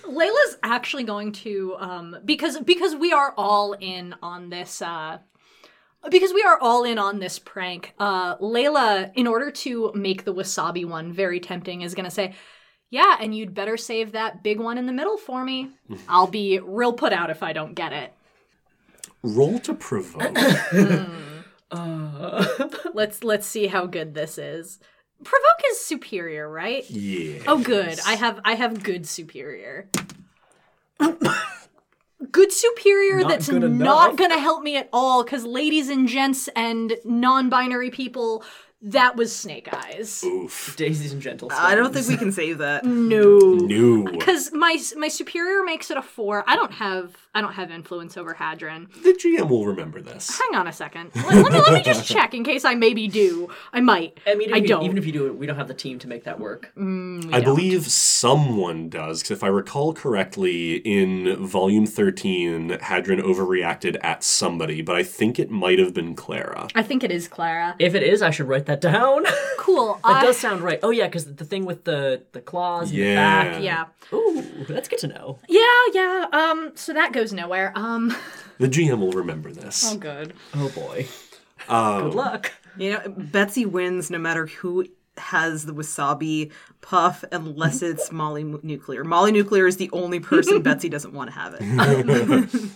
Layla's 0.06 0.58
actually 0.64 1.04
going 1.04 1.34
to 1.34 1.76
um 1.78 2.18
because 2.26 2.60
because 2.62 2.96
we 2.96 3.14
are 3.14 3.32
all 3.38 3.74
in 3.74 4.16
on 4.24 4.50
this 4.50 4.82
uh 4.82 5.20
because 6.10 6.34
we 6.34 6.42
are 6.42 6.58
all 6.60 6.84
in 6.84 6.98
on 6.98 7.20
this 7.20 7.38
prank. 7.38 7.94
Uh 8.00 8.38
Layla 8.38 9.12
in 9.14 9.28
order 9.28 9.52
to 9.52 9.92
make 9.94 10.26
the 10.26 10.34
wasabi 10.34 10.84
one 10.84 11.14
very 11.14 11.40
tempting 11.40 11.82
is 11.82 11.94
going 11.94 12.06
to 12.06 12.12
say, 12.12 12.34
"Yeah, 12.94 13.18
and 13.20 13.36
you'd 13.36 13.54
better 13.56 13.76
save 13.76 14.12
that 14.12 14.44
big 14.44 14.60
one 14.60 14.78
in 14.78 14.86
the 14.86 14.94
middle 14.94 15.18
for 15.18 15.44
me. 15.44 15.72
I'll 16.08 16.28
be 16.28 16.60
real 16.60 16.94
put 16.94 17.12
out 17.12 17.30
if 17.32 17.42
I 17.42 17.52
don't 17.52 17.74
get 17.74 17.92
it." 17.92 18.14
Roll 19.24 19.58
to 19.60 19.74
provoke. 19.74 20.38
Hmm. 21.74 22.44
Let's 22.94 23.24
let's 23.24 23.48
see 23.48 23.66
how 23.66 23.88
good 23.88 24.14
this 24.14 24.38
is. 24.38 24.78
Provoke 25.24 25.62
is 25.72 25.80
superior, 25.84 26.48
right? 26.48 26.88
yeah. 26.88 27.40
Oh, 27.48 27.58
good. 27.64 28.00
I 28.06 28.14
have 28.14 28.40
I 28.46 28.54
have 28.54 28.84
good 28.84 29.08
superior. 29.08 29.90
good 32.32 32.52
superior 32.52 33.22
Not 33.22 33.30
that's 33.30 33.50
good 33.50 33.64
not 33.64 34.10
enough. 34.10 34.18
gonna 34.18 34.40
help 34.40 34.62
me 34.62 34.78
at 34.78 34.88
all. 34.94 35.24
Because 35.24 35.46
ladies 35.46 35.90
and 35.90 36.08
gents 36.08 36.48
and 36.56 36.94
non-binary 37.06 37.90
people, 37.90 38.44
that 38.84 39.16
was 39.16 39.36
Snake 39.36 39.74
Eyes. 39.74 40.24
Oof. 40.26 40.76
Daisies 40.78 41.14
and 41.14 41.22
gentle. 41.22 41.50
I 41.52 41.76
don't 41.76 41.94
think 41.94 42.08
we 42.08 42.18
can 42.18 42.32
save 42.32 42.58
that. 42.60 42.86
No. 42.86 43.40
No. 43.40 44.04
Because 44.04 44.52
my 44.54 44.78
my 44.98 45.08
superior 45.08 45.64
makes 45.64 45.90
it 45.90 45.98
a 45.98 46.02
four. 46.02 46.44
I 46.48 46.56
don't 46.56 46.74
have 46.74 47.16
I 47.36 47.42
don't 47.42 47.54
have 47.54 47.72
influence 47.72 48.16
over 48.18 48.34
Hadron. 48.34 48.90
The 49.02 49.14
GM 49.14 49.50
will 49.50 49.66
remember 49.66 50.02
this. 50.02 50.30
Hang 50.40 50.56
on 50.60 50.68
a 50.68 50.74
second. 50.74 51.12
Let, 51.16 51.26
let 51.36 51.52
me 51.54 51.60
let 51.60 51.74
me 51.74 51.82
just 51.82 52.06
check 52.08 52.34
in 52.34 52.44
case 52.44 52.64
I 52.66 52.76
maybe 52.76 53.08
do. 53.08 53.50
I 53.72 53.82
might. 53.82 54.20
I 54.28 54.36
mean, 54.36 54.54
I 54.54 54.58
you- 54.58 54.68
don't. 54.68 54.84
even 54.84 54.98
if 54.98 55.06
you 55.06 55.12
do 55.12 55.26
it, 55.28 55.36
we 55.36 55.46
don't 55.48 55.56
have 55.58 55.68
the 55.68 55.74
team 55.74 55.98
to 56.00 56.08
make 56.08 56.24
that 56.26 56.40
work. 56.40 56.72
I 56.78 57.42
believe 57.44 57.88
someone 57.88 58.90
does, 58.90 59.22
because 59.22 59.38
if 59.38 59.44
I 59.44 59.48
recall 59.48 59.94
correctly, 59.94 60.76
in 60.78 61.44
Volume 61.46 61.86
13, 61.86 62.78
Hadron 62.82 63.20
overreacted 63.22 63.98
at 64.04 64.24
somebody, 64.24 64.82
but 64.82 64.96
I 64.96 65.04
think 65.04 65.40
it 65.40 65.50
might 65.50 65.80
have 65.80 65.94
been 65.94 66.16
Clara. 66.16 66.68
I 66.76 66.84
think 66.84 67.04
it 67.04 67.12
is 67.12 67.28
Clara. 67.28 67.76
If 67.80 67.96
it 67.96 68.04
is, 68.04 68.22
I 68.22 68.30
should 68.30 68.48
write 68.48 68.66
that 68.68 68.82
down. 68.82 69.24
that 69.24 69.54
Cool. 69.58 70.00
I, 70.04 70.22
does 70.24 70.38
sound 70.38 70.62
right. 70.62 70.80
Oh 70.84 70.90
yeah, 70.90 71.08
because 71.08 71.34
the 71.36 71.46
thing 71.46 71.66
with 71.66 71.86
the 71.86 72.22
the 72.34 72.42
claws 72.42 72.90
and 72.90 73.00
the 73.00 73.04
Yeah. 73.04 73.44
back. 73.44 73.64
yeah. 73.64 73.86
Ooh, 74.14 74.66
that's 74.68 74.88
good 74.90 75.00
to 75.00 75.08
know. 75.08 75.40
Yeah, 75.48 75.62
yeah. 75.94 76.26
Um, 76.34 76.72
so 76.76 76.94
that 76.94 77.14
goes 77.14 77.23
nowhere. 77.32 77.72
Um, 77.76 78.16
The 78.60 78.68
GM 78.68 79.00
will 79.00 79.12
remember 79.12 79.52
this. 79.52 79.92
Oh, 79.92 79.98
good. 79.98 80.34
Oh 80.54 80.70
boy. 80.70 81.08
Um, 81.68 82.04
Good 82.04 82.14
luck. 82.14 82.52
You 82.78 82.92
know, 82.92 83.02
Betsy 83.18 83.66
wins 83.66 84.12
no 84.12 84.20
matter 84.20 84.46
who 84.46 84.86
has 85.18 85.66
the 85.66 85.74
wasabi 85.74 86.52
puff, 86.82 87.24
unless 87.32 87.82
it's 87.82 88.12
Molly 88.12 88.44
Nuclear. 88.44 89.04
Molly 89.04 89.32
Nuclear 89.32 89.66
is 89.66 89.78
the 89.78 89.90
only 89.92 90.20
person 90.20 90.62
Betsy 90.64 90.88
doesn't 90.88 91.14
want 91.14 91.32
to 91.32 91.36
have 91.36 91.56
it. 91.60 92.72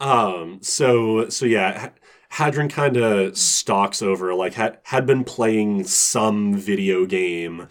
Um, 0.00 0.58
so, 0.62 1.28
so 1.28 1.46
yeah, 1.46 1.78
Ha- 1.80 1.92
Hadron 2.28 2.68
kind 2.68 2.96
of 2.96 3.36
stalks 3.36 4.02
over, 4.02 4.34
like, 4.34 4.54
had, 4.54 4.78
had 4.84 5.06
been 5.06 5.24
playing 5.24 5.84
some 5.84 6.54
video 6.56 7.06
game, 7.06 7.68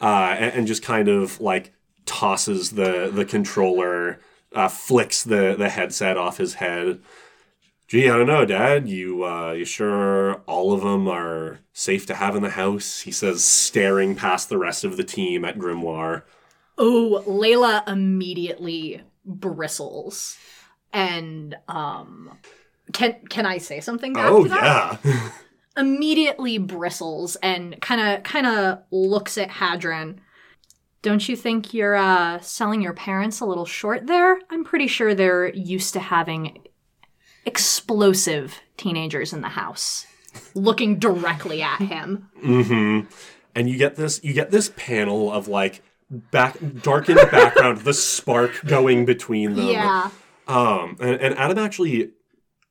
uh, 0.00 0.36
and, 0.38 0.54
and 0.54 0.66
just 0.66 0.82
kind 0.82 1.08
of, 1.08 1.40
like, 1.40 1.72
tosses 2.04 2.72
the, 2.72 3.10
the 3.12 3.24
controller, 3.24 4.20
uh, 4.54 4.68
flicks 4.68 5.22
the, 5.22 5.54
the 5.58 5.68
headset 5.68 6.16
off 6.16 6.38
his 6.38 6.54
head. 6.54 7.00
Gee, 7.88 8.08
I 8.08 8.16
don't 8.16 8.26
know, 8.26 8.44
Dad. 8.44 8.88
You, 8.88 9.24
uh, 9.24 9.52
you 9.52 9.64
sure 9.64 10.36
all 10.46 10.72
of 10.72 10.80
them 10.80 11.08
are 11.08 11.60
safe 11.72 12.06
to 12.06 12.14
have 12.14 12.34
in 12.34 12.42
the 12.42 12.50
house? 12.50 13.00
He 13.00 13.12
says, 13.12 13.44
staring 13.44 14.14
past 14.16 14.48
the 14.48 14.58
rest 14.58 14.84
of 14.84 14.96
the 14.96 15.04
team 15.04 15.44
at 15.44 15.58
Grimoire. 15.58 16.22
Oh, 16.78 17.22
Layla 17.26 17.86
immediately 17.86 19.02
bristles, 19.26 20.38
and 20.92 21.54
um, 21.68 22.38
can 22.92 23.16
can 23.28 23.44
I 23.44 23.58
say 23.58 23.80
something 23.80 24.14
back 24.14 24.30
Oh, 24.30 24.46
yeah. 24.46 24.96
Immediately 25.76 26.58
bristles 26.58 27.36
and 27.36 27.80
kind 27.80 28.00
of 28.00 28.22
kind 28.24 28.46
of 28.46 28.78
looks 28.90 29.36
at 29.38 29.50
Hadron. 29.50 30.20
Don't 31.02 31.28
you 31.28 31.34
think 31.36 31.74
you're 31.74 31.96
uh, 31.96 32.40
selling 32.40 32.80
your 32.80 32.92
parents 32.92 33.40
a 33.40 33.44
little 33.44 33.66
short 33.66 34.06
there? 34.06 34.38
I'm 34.50 34.64
pretty 34.64 34.86
sure 34.86 35.14
they're 35.14 35.52
used 35.52 35.92
to 35.94 36.00
having 36.00 36.62
explosive 37.44 38.60
teenagers 38.76 39.32
in 39.32 39.40
the 39.40 39.48
house. 39.48 40.06
Looking 40.54 40.98
directly 40.98 41.60
at 41.60 41.80
him. 41.80 42.30
Mm-hmm. 42.42 43.12
And 43.54 43.68
you 43.68 43.76
get 43.76 43.96
this 43.96 44.22
you 44.22 44.32
get 44.32 44.50
this 44.50 44.70
panel 44.76 45.30
of 45.30 45.48
like 45.48 45.82
back 46.10 46.56
darkened 46.82 47.20
background, 47.30 47.78
the 47.78 47.92
spark 47.92 48.64
going 48.64 49.04
between 49.04 49.54
them. 49.54 49.66
Yeah. 49.66 50.10
Um, 50.48 50.96
and, 51.00 51.20
and 51.20 51.34
Adam 51.36 51.58
actually 51.58 52.12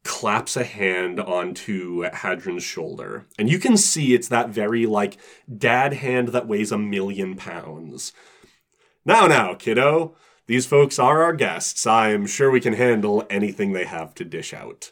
claps 0.04 0.58
a 0.58 0.64
hand 0.64 1.20
onto 1.20 2.04
Hadron's 2.10 2.64
shoulder. 2.64 3.26
And 3.38 3.50
you 3.50 3.60
can 3.60 3.78
see 3.78 4.14
it's 4.14 4.28
that 4.30 4.50
very, 4.50 4.86
like, 4.86 5.18
dad 5.56 5.94
hand 5.94 6.30
that 6.30 6.48
weighs 6.48 6.72
a 6.72 6.78
million 6.78 7.36
pounds. 7.36 8.14
Now, 9.06 9.28
now, 9.28 9.54
kiddo. 9.54 10.16
These 10.48 10.66
folks 10.66 11.00
are 11.00 11.24
our 11.24 11.34
guests. 11.34 11.86
I'm 11.88 12.26
sure 12.26 12.52
we 12.52 12.60
can 12.60 12.74
handle 12.74 13.26
anything 13.30 13.72
they 13.72 13.86
have 13.86 14.14
to 14.16 14.26
dish 14.26 14.54
out. 14.54 14.92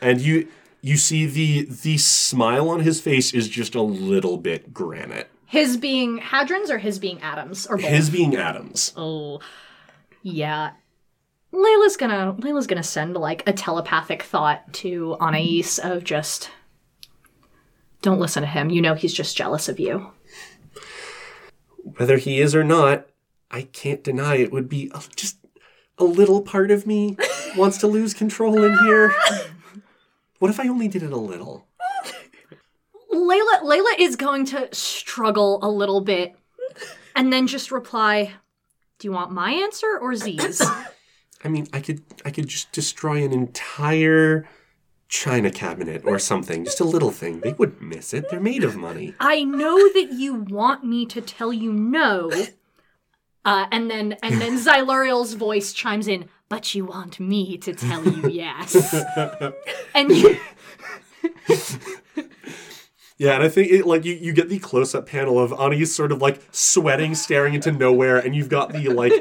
And 0.00 0.20
you 0.20 0.48
you 0.80 0.96
see 0.96 1.26
the 1.26 1.64
the 1.64 1.98
smile 1.98 2.68
on 2.68 2.80
his 2.80 3.00
face 3.00 3.32
is 3.32 3.48
just 3.48 3.74
a 3.74 3.82
little 3.82 4.36
bit 4.36 4.72
granite. 4.72 5.30
His 5.46 5.76
being 5.76 6.18
Hadron's 6.18 6.70
or 6.70 6.78
his 6.78 6.98
being 6.98 7.20
Adams 7.22 7.66
or 7.66 7.76
both? 7.76 7.86
His 7.86 8.10
being 8.10 8.36
Adams. 8.36 8.92
Oh, 8.96 9.40
yeah. 10.22 10.72
Layla's 11.52 11.96
gonna 11.96 12.34
Layla's 12.38 12.66
gonna 12.66 12.82
send 12.82 13.14
like 13.14 13.42
a 13.48 13.52
telepathic 13.52 14.22
thought 14.22 14.72
to 14.74 15.16
Anais 15.20 15.78
of 15.82 16.04
just 16.04 16.50
don't 18.02 18.20
listen 18.20 18.42
to 18.42 18.48
him. 18.48 18.70
You 18.70 18.82
know 18.82 18.94
he's 18.94 19.14
just 19.14 19.36
jealous 19.36 19.68
of 19.68 19.80
you. 19.80 20.12
Whether 21.82 22.18
he 22.18 22.40
is 22.40 22.54
or 22.54 22.64
not, 22.64 23.06
I 23.50 23.62
can't 23.62 24.04
deny 24.04 24.36
it 24.36 24.52
would 24.52 24.68
be 24.68 24.90
a, 24.94 25.02
just 25.16 25.38
a 25.96 26.04
little 26.04 26.42
part 26.42 26.70
of 26.70 26.86
me 26.86 27.16
wants 27.56 27.78
to 27.78 27.86
lose 27.86 28.14
control 28.14 28.62
in 28.62 28.76
here. 28.78 29.14
What 30.38 30.50
if 30.50 30.60
I 30.60 30.68
only 30.68 30.86
did 30.86 31.02
it 31.02 31.12
a 31.12 31.16
little? 31.16 31.66
Layla 33.12 33.62
Layla 33.62 33.98
is 33.98 34.16
going 34.16 34.44
to 34.46 34.68
struggle 34.74 35.58
a 35.62 35.68
little 35.68 36.02
bit 36.02 36.36
and 37.16 37.32
then 37.32 37.46
just 37.46 37.72
reply, 37.72 38.34
"Do 38.98 39.08
you 39.08 39.12
want 39.12 39.32
my 39.32 39.52
answer 39.52 39.98
or 40.00 40.14
Z's?" 40.14 40.62
I 41.44 41.48
mean, 41.48 41.66
I 41.72 41.80
could 41.80 42.02
I 42.24 42.30
could 42.30 42.48
just 42.48 42.72
destroy 42.72 43.24
an 43.24 43.32
entire 43.32 44.48
china 45.08 45.50
cabinet 45.50 46.02
or 46.04 46.18
something, 46.18 46.64
just 46.64 46.80
a 46.80 46.84
little 46.84 47.10
thing. 47.10 47.40
They 47.40 47.52
wouldn't 47.52 47.80
miss 47.80 48.12
it. 48.12 48.28
They're 48.30 48.40
made 48.40 48.64
of 48.64 48.76
money. 48.76 49.14
I 49.20 49.44
know 49.44 49.76
that 49.76 50.12
you 50.12 50.34
want 50.34 50.84
me 50.84 51.06
to 51.06 51.20
tell 51.20 51.52
you 51.52 51.72
no. 51.72 52.30
Uh, 53.44 53.66
and 53.70 53.90
then 53.90 54.16
and 54.22 54.40
then 54.40 54.58
Xyluriel's 54.64 55.34
voice 55.34 55.72
chimes 55.72 56.08
in, 56.08 56.28
but 56.48 56.74
you 56.74 56.84
want 56.84 57.20
me 57.20 57.56
to 57.58 57.72
tell 57.72 58.04
you 58.04 58.28
yes. 58.28 58.94
and 59.94 60.10
you, 60.10 60.38
Yeah, 63.18 63.34
and 63.34 63.42
I 63.42 63.48
think 63.48 63.72
it 63.72 63.84
like 63.84 64.04
you, 64.04 64.14
you 64.14 64.32
get 64.32 64.48
the 64.48 64.60
close 64.60 64.94
up 64.94 65.06
panel 65.06 65.40
of 65.40 65.52
Anais 65.52 65.86
sort 65.86 66.12
of 66.12 66.22
like 66.22 66.40
sweating, 66.52 67.16
staring 67.16 67.54
into 67.54 67.72
nowhere, 67.72 68.16
and 68.16 68.34
you've 68.34 68.48
got 68.48 68.72
the 68.72 68.88
like 68.90 69.12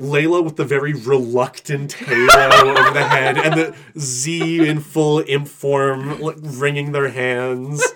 Layla 0.00 0.42
with 0.42 0.56
the 0.56 0.64
very 0.64 0.94
reluctant 0.94 1.92
halo 1.92 2.70
over 2.70 2.90
the 2.90 3.04
head, 3.04 3.36
and 3.36 3.54
the 3.54 3.76
Z 3.98 4.66
in 4.66 4.80
full 4.80 5.22
imp 5.26 5.46
form, 5.46 6.20
like, 6.20 6.36
wringing 6.40 6.92
their 6.92 7.10
hands. 7.10 7.86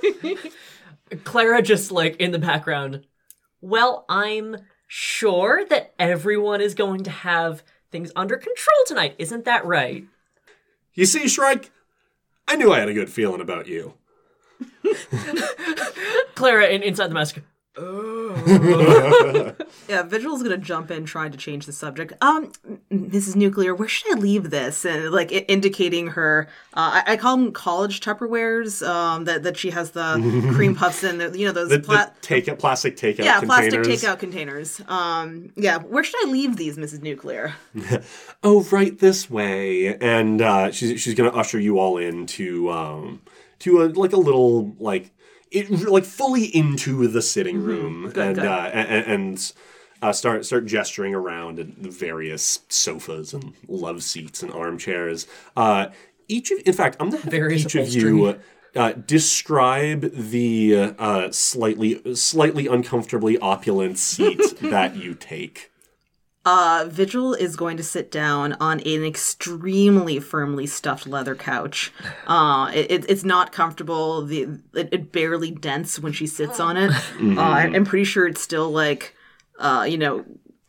Clara 1.24 1.62
just 1.62 1.90
like 1.90 2.16
in 2.16 2.30
the 2.30 2.38
background. 2.38 3.06
Well, 3.60 4.04
I'm 4.08 4.56
sure 4.86 5.64
that 5.70 5.94
everyone 5.98 6.60
is 6.60 6.74
going 6.74 7.04
to 7.04 7.10
have 7.10 7.62
things 7.90 8.12
under 8.14 8.36
control 8.36 8.76
tonight. 8.86 9.14
Isn't 9.18 9.46
that 9.46 9.64
right? 9.64 10.04
You 10.92 11.06
see, 11.06 11.26
Shrike, 11.26 11.70
I 12.46 12.56
knew 12.56 12.72
I 12.72 12.80
had 12.80 12.88
a 12.88 12.94
good 12.94 13.10
feeling 13.10 13.40
about 13.40 13.66
you. 13.66 13.94
Clara 16.34 16.66
in, 16.66 16.82
inside 16.82 17.08
the 17.08 17.14
mask. 17.14 17.38
Yeah, 19.88 20.02
Vigil's 20.02 20.42
gonna 20.42 20.56
jump 20.56 20.90
in 20.90 21.04
trying 21.04 21.30
to 21.32 21.38
change 21.38 21.66
the 21.66 21.72
subject. 21.72 22.12
Um, 22.22 22.52
Mrs. 22.90 23.36
Nuclear, 23.36 23.74
where 23.74 23.88
should 23.88 24.16
I 24.16 24.20
leave 24.20 24.50
this? 24.50 24.84
And 24.84 25.10
like 25.10 25.30
i- 25.32 25.44
indicating 25.48 26.08
her, 26.08 26.48
uh, 26.72 27.02
I, 27.06 27.12
I 27.12 27.16
call 27.16 27.36
them 27.36 27.52
college 27.52 28.00
Tupperwares. 28.00 28.86
Um, 28.86 29.24
that 29.24 29.42
that 29.42 29.56
she 29.56 29.70
has 29.70 29.90
the 29.90 30.14
cream 30.54 30.74
puffs 30.80 31.04
in. 31.04 31.18
The, 31.18 31.36
you 31.38 31.46
know 31.46 31.52
those 31.52 31.68
The, 31.68 31.80
pla- 31.80 32.06
the 32.06 32.12
take 32.22 32.58
plastic 32.58 32.96
takeout 32.96 33.16
containers. 33.16 33.26
yeah 33.26 33.40
containers. 33.40 33.86
plastic 33.86 34.08
takeout 34.10 34.18
containers. 34.20 34.80
Um, 34.88 35.52
yeah, 35.56 35.78
where 35.78 36.02
should 36.04 36.26
I 36.26 36.30
leave 36.30 36.56
these, 36.56 36.76
Mrs. 36.78 37.02
Nuclear? 37.02 37.54
oh, 38.42 38.62
right 38.70 38.98
this 38.98 39.28
way. 39.28 39.96
And 39.98 40.40
uh, 40.40 40.70
she's 40.70 41.00
she's 41.00 41.14
gonna 41.14 41.30
usher 41.30 41.58
you 41.60 41.78
all 41.78 41.98
into 41.98 42.70
um 42.70 43.20
to 43.60 43.82
a 43.82 43.84
like 43.86 44.12
a 44.12 44.16
little 44.18 44.74
like 44.78 45.10
it 45.54 45.70
like 45.88 46.04
fully 46.04 46.44
into 46.44 47.06
the 47.08 47.22
sitting 47.22 47.62
room 47.62 48.06
and, 48.06 48.14
good. 48.14 48.38
Uh, 48.38 48.70
and 48.72 49.06
and 49.06 49.52
uh, 50.02 50.12
start 50.12 50.44
start 50.44 50.66
gesturing 50.66 51.14
around 51.14 51.58
at 51.58 51.82
the 51.82 51.90
various 51.90 52.60
sofas 52.68 53.32
and 53.32 53.54
love 53.68 54.02
seats 54.02 54.42
and 54.42 54.52
armchairs. 54.52 55.26
Uh, 55.56 55.86
each 56.28 56.50
of, 56.50 56.60
in 56.66 56.72
fact, 56.72 56.96
I'm 57.00 57.10
gonna 57.10 57.22
have 57.22 57.30
Various 57.30 57.64
each 57.64 57.74
of 57.74 57.88
you. 57.88 58.38
Uh, 58.76 58.90
describe 58.92 60.10
the 60.12 60.94
uh, 60.98 61.30
slightly 61.30 62.14
slightly 62.14 62.66
uncomfortably 62.66 63.38
opulent 63.38 63.98
seat 63.98 64.40
that 64.60 64.96
you 64.96 65.14
take. 65.14 65.70
Uh, 66.44 66.84
Vigil 66.88 67.32
is 67.34 67.56
going 67.56 67.76
to 67.78 67.82
sit 67.82 68.10
down 68.10 68.52
on 68.54 68.80
an 68.80 69.04
extremely 69.04 70.20
firmly 70.20 70.66
stuffed 70.66 71.06
leather 71.06 71.34
couch. 71.34 71.92
Uh, 72.26 72.70
it, 72.74 72.90
it, 72.90 73.10
it's 73.10 73.22
not 73.24 73.52
comfortable. 73.52 74.24
The 74.24 74.42
it, 74.72 74.88
it 74.92 75.12
barely 75.12 75.50
dents 75.50 75.98
when 75.98 76.12
she 76.12 76.26
sits 76.26 76.58
on 76.58 76.76
it. 76.78 76.90
Uh, 77.20 77.38
I'm 77.40 77.74
I'm 77.74 77.84
pretty 77.84 78.04
sure 78.04 78.26
it's 78.26 78.40
still 78.40 78.70
like, 78.70 79.14
uh, 79.58 79.86
you 79.86 79.98
know, 79.98 80.24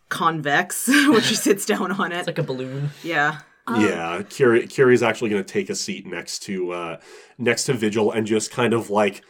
convex 0.09 0.87
when 0.87 1.21
she 1.21 1.35
sits 1.35 1.65
down 1.65 1.93
on 1.93 2.11
it. 2.11 2.17
It's 2.17 2.27
like 2.27 2.37
a 2.37 2.43
balloon. 2.43 2.89
yeah. 3.03 3.39
Yeah, 3.77 4.21
Curie 4.29 4.67
Curie's 4.67 5.01
actually 5.01 5.29
going 5.31 5.43
to 5.43 5.51
take 5.51 5.69
a 5.69 5.75
seat 5.75 6.05
next 6.05 6.39
to 6.39 6.71
uh, 6.71 6.99
next 7.37 7.63
to 7.65 7.73
Vigil 7.73 8.11
and 8.11 8.27
just 8.27 8.51
kind 8.51 8.73
of 8.73 8.89
like 8.89 9.23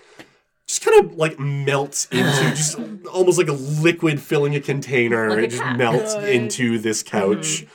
just 0.68 0.82
kind 0.84 1.06
of 1.06 1.16
like 1.16 1.40
melts 1.40 2.06
into 2.12 2.22
just 2.56 2.80
almost 3.12 3.38
like 3.38 3.48
a 3.48 3.54
liquid 3.54 4.20
filling 4.20 4.56
a 4.56 4.60
container. 4.62 5.30
Like 5.30 5.40
a 5.40 5.44
it 5.44 5.50
just 5.52 5.62
cat. 5.62 5.78
melts 5.78 6.16
into 6.16 6.78
this 6.80 7.04
couch. 7.04 7.66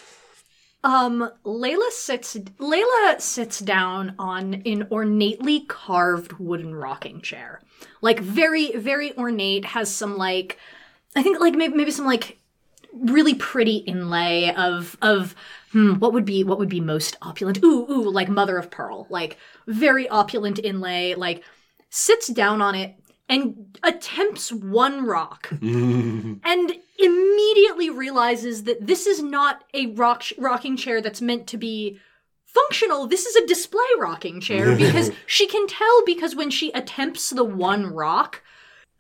um, 0.83 1.31
Layla 1.45 1.91
sits 1.91 2.37
Layla 2.37 3.21
sits 3.21 3.59
down 3.61 4.15
on 4.19 4.63
an 4.67 4.87
ornately 4.91 5.61
carved 5.61 6.33
wooden 6.35 6.75
rocking 6.75 7.21
chair, 7.21 7.61
like 8.01 8.21
very 8.21 8.73
very 8.73 9.17
ornate. 9.17 9.65
Has 9.67 9.93
some 9.95 10.17
like, 10.17 10.59
I 11.15 11.23
think 11.23 11.39
like 11.41 11.55
maybe 11.55 11.75
maybe 11.75 11.91
some 11.91 12.07
like 12.07 12.39
really 12.93 13.35
pretty 13.35 13.77
inlay 13.77 14.53
of 14.57 14.97
of 15.01 15.35
hmm, 15.73 15.95
what 15.95 16.13
would 16.13 16.25
be 16.25 16.43
what 16.43 16.59
would 16.59 16.69
be 16.69 16.81
most 16.81 17.17
opulent 17.23 17.63
ooh 17.63 17.87
ooh 17.91 18.11
like 18.11 18.29
mother 18.29 18.59
of 18.59 18.71
pearl 18.71 19.07
like 19.11 19.37
very 19.69 20.09
opulent 20.09 20.59
inlay 20.59 21.15
like 21.15 21.45
sits 21.91 22.29
down 22.29 22.63
on 22.63 22.75
it 22.75 22.95
and 23.29 23.79
attempts 23.83 24.53
one 24.53 25.05
rock 25.05 25.49
and 25.63 26.73
immediately 26.99 27.91
realizes 27.91 28.65
that 28.65 28.87
this 28.87 29.07
is 29.07 29.23
not 29.23 29.65
a 29.75 29.87
rock 29.87 30.25
rocking 30.39 30.77
chair 30.77 31.01
that's 31.01 31.21
meant 31.21 31.47
to 31.47 31.57
be 31.57 31.99
functional. 32.45 33.07
This 33.07 33.27
is 33.27 33.37
a 33.37 33.47
display 33.47 33.87
rocking 33.99 34.41
chair 34.41 34.77
because 34.77 35.11
she 35.27 35.47
can 35.47 35.67
tell 35.67 36.05
because 36.05 36.35
when 36.35 36.51
she 36.51 36.73
attempts 36.73 37.31
the 37.31 37.45
one 37.45 37.87
rock 37.87 38.43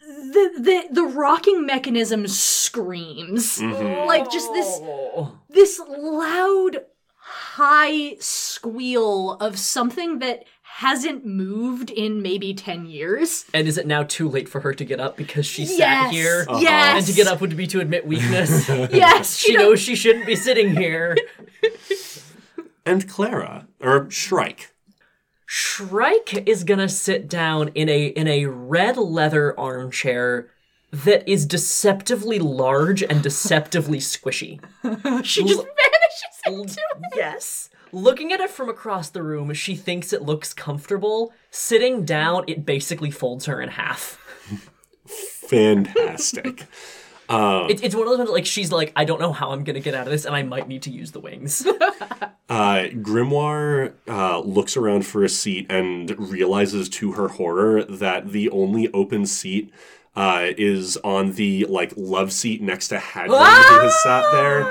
the 0.00 0.50
the 0.58 0.94
the 0.94 1.04
rocking 1.04 1.66
mechanism 1.66 2.26
screams. 2.26 3.58
Mm-hmm. 3.58 4.06
Like 4.08 4.30
just 4.30 4.52
this 4.52 4.80
this 5.48 5.80
loud 5.88 6.84
high 7.16 8.16
squeal 8.18 9.32
of 9.34 9.58
something 9.58 10.18
that 10.18 10.44
hasn't 10.76 11.26
moved 11.26 11.90
in 11.90 12.22
maybe 12.22 12.54
10 12.54 12.86
years 12.86 13.44
And 13.52 13.68
is 13.68 13.76
it 13.76 13.86
now 13.86 14.02
too 14.02 14.28
late 14.28 14.48
for 14.48 14.60
her 14.60 14.72
to 14.72 14.84
get 14.84 14.98
up 15.00 15.16
because 15.16 15.44
she 15.46 15.64
yes 15.64 15.76
sat 15.76 16.10
here? 16.12 16.46
Uh-huh. 16.48 16.60
yes 16.60 16.96
And 16.98 17.06
to 17.06 17.12
get 17.12 17.26
up 17.26 17.40
would 17.40 17.56
be 17.56 17.66
to 17.68 17.80
admit 17.80 18.06
weakness. 18.06 18.68
yes 18.68 19.36
she 19.36 19.48
she 19.48 19.52
knows 19.54 19.62
knows 19.62 19.80
she 19.80 19.94
shouldn't 19.94 20.26
be 20.26 20.36
sitting 20.36 20.76
here. 20.76 21.16
And 22.86 23.08
Clara 23.08 23.68
or 23.80 24.10
Shrike. 24.10 24.72
Shrike 25.46 26.48
is 26.48 26.64
gonna 26.64 26.88
sit 26.88 27.28
down 27.28 27.68
in 27.74 27.88
a 27.88 28.06
in 28.06 28.26
a 28.26 28.46
red 28.46 28.96
leather 28.96 29.58
armchair 29.58 30.48
that 30.90 31.28
is 31.28 31.44
deceptively 31.46 32.38
large 32.38 33.02
and 33.02 33.22
deceptively 33.22 33.98
squishy. 33.98 34.60
she 35.24 35.44
just 35.44 35.62
vanishes 35.62 36.40
into 36.46 36.80
it. 36.80 37.12
Yes. 37.14 37.68
Looking 37.92 38.32
at 38.32 38.40
it 38.40 38.50
from 38.50 38.68
across 38.68 39.08
the 39.10 39.22
room, 39.22 39.52
she 39.54 39.74
thinks 39.74 40.12
it 40.12 40.22
looks 40.22 40.52
comfortable. 40.52 41.32
Sitting 41.50 42.04
down, 42.04 42.44
it 42.46 42.64
basically 42.64 43.10
folds 43.10 43.46
her 43.46 43.60
in 43.60 43.70
half. 43.70 44.18
Fantastic. 45.06 46.66
It, 47.70 47.84
it's 47.84 47.94
one 47.94 48.02
of 48.02 48.10
those 48.10 48.18
ones 48.18 48.30
like 48.30 48.44
she's 48.44 48.72
like, 48.72 48.92
I 48.96 49.04
don't 49.04 49.20
know 49.20 49.32
how 49.32 49.52
I'm 49.52 49.62
gonna 49.62 49.78
get 49.78 49.94
out 49.94 50.04
of 50.04 50.10
this, 50.10 50.24
and 50.24 50.34
I 50.34 50.42
might 50.42 50.66
need 50.66 50.82
to 50.82 50.90
use 50.90 51.12
the 51.12 51.20
wings. 51.20 51.64
Uh, 52.50 52.88
Grimoire 52.94 53.92
uh, 54.08 54.40
looks 54.40 54.76
around 54.76 55.06
for 55.06 55.22
a 55.22 55.28
seat 55.28 55.66
and 55.70 56.10
realizes 56.18 56.88
to 56.88 57.12
her 57.12 57.28
horror 57.28 57.84
that 57.84 58.32
the 58.32 58.50
only 58.50 58.92
open 58.92 59.24
seat 59.24 59.72
uh, 60.16 60.46
is 60.58 60.96
on 61.04 61.34
the 61.34 61.64
like 61.66 61.92
love 61.96 62.32
seat 62.32 62.60
next 62.60 62.88
to 62.88 62.98
Hadron, 62.98 63.38
who 63.38 63.80
has 63.82 64.02
sat 64.02 64.24
there. 64.32 64.64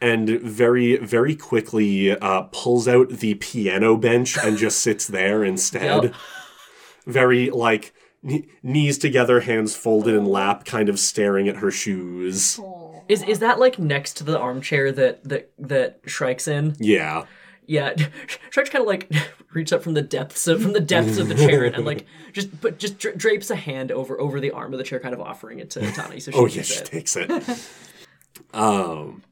And 0.00 0.28
very, 0.40 0.96
very 0.96 1.36
quickly 1.36 2.12
uh, 2.12 2.42
pulls 2.52 2.88
out 2.88 3.10
the 3.10 3.34
piano 3.34 3.96
bench 3.96 4.38
and 4.38 4.56
just 4.56 4.80
sits 4.82 5.06
there 5.06 5.44
instead. 5.44 6.04
Yep. 6.04 6.14
Very 7.06 7.50
like 7.50 7.92
kn- 8.26 8.46
knees 8.62 8.96
together, 8.96 9.40
hands 9.40 9.76
folded 9.76 10.14
in 10.14 10.24
lap, 10.24 10.64
kind 10.64 10.88
of 10.88 10.98
staring 10.98 11.48
at 11.48 11.56
her 11.56 11.70
shoes. 11.70 12.58
Is 13.08 13.22
is 13.24 13.40
that 13.40 13.58
like 13.58 13.78
next 13.78 14.14
to 14.18 14.24
the 14.24 14.38
armchair 14.38 14.90
that 14.92 15.24
that 15.24 15.50
that 15.58 16.00
Shrike's 16.06 16.48
in? 16.48 16.76
Yeah. 16.78 17.24
Yeah, 17.66 17.94
Shrike's 18.50 18.70
kind 18.70 18.82
of 18.82 18.88
like 18.88 19.10
reach 19.52 19.72
up 19.72 19.82
from 19.82 19.94
the 19.94 20.02
depths 20.02 20.46
of 20.48 20.62
from 20.62 20.72
the 20.72 20.80
depths 20.80 21.18
of 21.18 21.28
the 21.28 21.34
chair 21.34 21.64
and 21.64 21.84
like 21.84 22.06
just 22.32 22.60
but 22.60 22.78
just 22.78 22.98
dra- 22.98 23.16
drapes 23.16 23.50
a 23.50 23.56
hand 23.56 23.92
over 23.92 24.20
over 24.20 24.40
the 24.40 24.50
arm 24.50 24.72
of 24.72 24.78
the 24.78 24.84
chair, 24.84 24.98
kind 24.98 25.14
of 25.14 25.20
offering 25.20 25.58
it 25.58 25.70
to 25.70 25.92
Tani. 25.92 26.20
So 26.20 26.30
she 26.30 26.38
Oh 26.38 26.46
yeah, 26.46 26.62
she 26.62 26.80
takes 26.80 27.16
it. 27.16 27.30
um, 28.54 29.22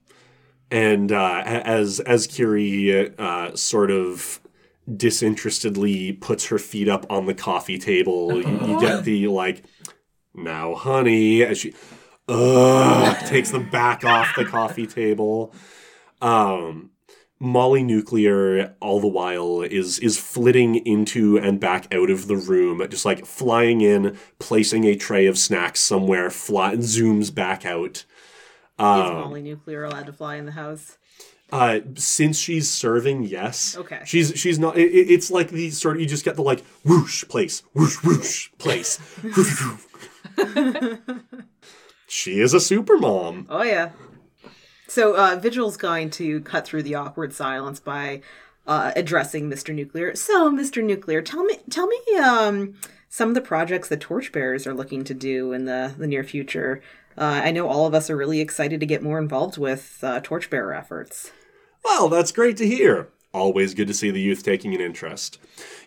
and 0.71 1.13
uh, 1.13 1.43
as 1.45 2.01
as 2.01 2.27
Curie 2.27 3.15
uh, 3.19 3.55
sort 3.55 3.91
of 3.91 4.41
disinterestedly 4.97 6.13
puts 6.15 6.47
her 6.47 6.59
feet 6.59 6.89
up 6.89 7.07
on 7.11 7.27
the 7.27 7.35
coffee 7.35 7.79
table, 7.79 8.35
you, 8.35 8.67
you 8.67 8.81
get 8.81 9.05
the 9.05 9.29
like, 9.29 9.63
now, 10.35 10.75
honey, 10.75 11.43
as 11.43 11.59
she 11.59 11.75
uh, 12.29 13.15
takes 13.27 13.51
them 13.51 13.69
back 13.71 14.05
off 14.05 14.35
the 14.37 14.45
coffee 14.45 14.87
table. 14.87 15.53
Um, 16.21 16.91
Molly 17.41 17.85
Nuclear, 17.85 18.75
all 18.81 19.01
the 19.01 19.07
while, 19.07 19.63
is 19.63 19.99
is 20.01 20.19
flitting 20.19 20.75
into 20.87 21.39
and 21.39 21.61
back 21.61 21.93
out 21.95 22.11
of 22.11 22.27
the 22.27 22.37
room, 22.37 22.85
just 22.91 23.05
like 23.05 23.25
flying 23.25 23.81
in, 23.81 24.19
placing 24.39 24.85
a 24.85 24.97
tray 24.97 25.27
of 25.27 25.39
snacks 25.39 25.81
somewhere, 25.81 26.31
fly, 26.31 26.75
zooms 26.77 27.33
back 27.33 27.65
out. 27.65 28.05
Is 28.79 28.85
Um, 28.85 29.15
Molly 29.15 29.43
Nuclear 29.43 29.85
allowed 29.85 30.07
to 30.07 30.13
fly 30.13 30.37
in 30.37 30.47
the 30.47 30.53
house? 30.53 30.99
uh, 31.51 31.81
since 31.97 32.39
she's 32.39 32.69
serving, 32.69 33.25
yes. 33.25 33.77
Okay. 33.77 34.01
She's 34.05 34.33
she's 34.37 34.59
not. 34.59 34.77
It, 34.77 34.93
it- 34.93 35.11
it's 35.11 35.31
like 35.31 35.49
the 35.51 35.71
sort 35.71 35.97
of 35.97 36.01
you 36.03 36.07
just 36.07 36.25
get 36.25 36.37
the 36.37 36.43
like 36.43 36.63
whoosh 36.85 37.25
place, 37.29 37.63
whoosh 37.75 37.97
whoosh 38.05 38.51
place. 38.59 38.99
she 42.07 42.41
is 42.41 42.55
a 42.55 42.61
super 42.61 42.99
mom. 42.99 43.47
Oh 43.49 43.63
yeah. 43.63 43.91
So 44.87 45.17
uh, 45.17 45.37
Vigil's 45.37 45.77
going 45.77 46.11
to 46.11 46.41
cut 46.43 46.65
through 46.67 46.83
the 46.83 46.95
awkward 46.95 47.33
silence 47.33 47.79
by 47.81 48.23
uh, 48.67 48.93
addressing 48.97 49.51
Mr. 49.51 49.75
Nuclear. 49.75 50.15
So, 50.15 50.51
Mr. 50.51 50.83
Nuclear, 50.83 51.21
tell 51.23 51.45
me, 51.45 51.59
tell 51.71 51.87
me, 51.87 51.99
um, 52.23 52.75
some 53.09 53.29
of 53.31 53.35
the 53.35 53.41
projects 53.41 53.89
the 53.89 53.97
Torchbearers 53.97 54.67
are 54.67 54.75
looking 54.75 55.05
to 55.05 55.15
do 55.15 55.53
in 55.53 55.65
the 55.67 55.95
the 55.97 56.07
near 56.07 56.25
future. 56.25 56.83
Uh, 57.19 57.43
I 57.45 57.51
know 57.51 57.69
all 57.69 57.85
of 57.85 57.95
us 57.95 58.09
are 58.11 58.17
really 58.17 58.41
excited 58.41 58.79
to 58.79 58.87
get 58.87 59.03
more 59.03 59.19
involved 59.19 59.59
with 59.59 59.99
uh, 60.05 60.21
Torchbearer 60.21 60.73
efforts. 60.73 61.33
Well, 61.85 62.09
that's 62.09 62.31
great 62.31 62.57
to 62.59 62.67
hear. 62.67 63.09
Always 63.35 63.75
good 63.75 63.89
to 63.89 63.95
see 63.95 64.11
the 64.11 64.21
youth 64.21 64.45
taking 64.45 64.73
an 64.73 64.81
interest. 64.81 65.39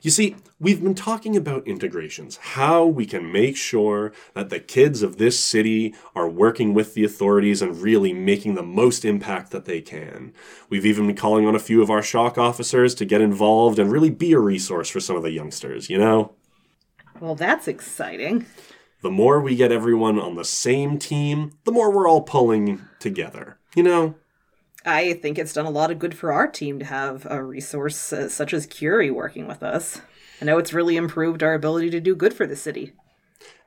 You 0.01 0.11
see, 0.11 0.36
we've 0.59 0.84
been 0.84 0.93
talking 0.93 1.38
about 1.38 1.65
integrations, 1.65 2.36
how 2.38 2.86
we 2.86 3.05
can 3.05 3.32
make 3.32 3.55
sure 3.55 4.11
that 4.34 4.49
the 4.49 4.59
kids 4.59 5.01
of 5.01 5.17
this 5.17 5.39
city 5.39 5.95
are 6.13 6.29
working 6.29 6.73
with 6.73 6.95
the 6.95 7.05
authorities 7.05 7.61
and 7.61 7.82
really 7.82 8.11
making 8.11 8.55
the 8.55 8.61
most 8.61 9.05
impact 9.05 9.51
that 9.51 9.65
they 9.65 9.79
can. 9.79 10.34
We've 10.69 10.86
even 10.86 11.07
been 11.07 11.15
calling 11.15 11.47
on 11.47 11.55
a 11.55 11.59
few 11.59 11.82
of 11.82 11.89
our 11.89 12.03
shock 12.03 12.38
officers 12.38 12.93
to 12.95 13.05
get 13.05 13.21
involved 13.21 13.79
and 13.79 13.89
really 13.89 14.11
be 14.11 14.34
a 14.34 14.39
resource 14.39 14.89
for 14.89 14.99
some 14.99 15.15
of 15.15 15.23
the 15.23 15.32
youngsters, 15.32 15.89
you 15.89 15.97
know? 15.97 16.34
Well, 17.21 17.36
that's 17.36 17.67
exciting. 17.67 18.45
The 19.02 19.12
more 19.12 19.39
we 19.41 19.56
get 19.56 19.72
everyone 19.72 20.20
on 20.20 20.36
the 20.36 20.45
same 20.45 20.97
team, 20.99 21.52
the 21.66 21.72
more 21.72 21.91
we're 21.91 22.08
all 22.08 22.22
pulling 22.22 22.82
together, 22.99 23.58
you 23.76 23.84
know? 23.84 24.16
I 24.86 25.14
think 25.14 25.38
it's 25.38 25.54
done 25.54 25.66
a 25.66 25.72
lot 25.72 25.91
of 25.91 25.99
good 25.99 26.16
for 26.18 26.32
our 26.32 26.47
team 26.47 26.80
to 26.80 26.86
have 26.86 27.26
a 27.30 27.43
resource 27.43 28.12
uh, 28.14 28.30
such 28.30 28.54
as 28.54 28.66
Curie 28.66 29.12
working 29.12 29.47
with 29.47 29.62
us. 29.64 30.02
I 30.41 30.45
know 30.45 30.58
it's 30.58 30.74
really 30.74 30.97
improved 30.97 31.43
our 31.43 31.54
ability 31.54 31.91
to 31.91 31.99
do 31.99 32.16
good 32.16 32.34
for 32.34 32.47
the 32.47 32.56
city. 32.56 32.93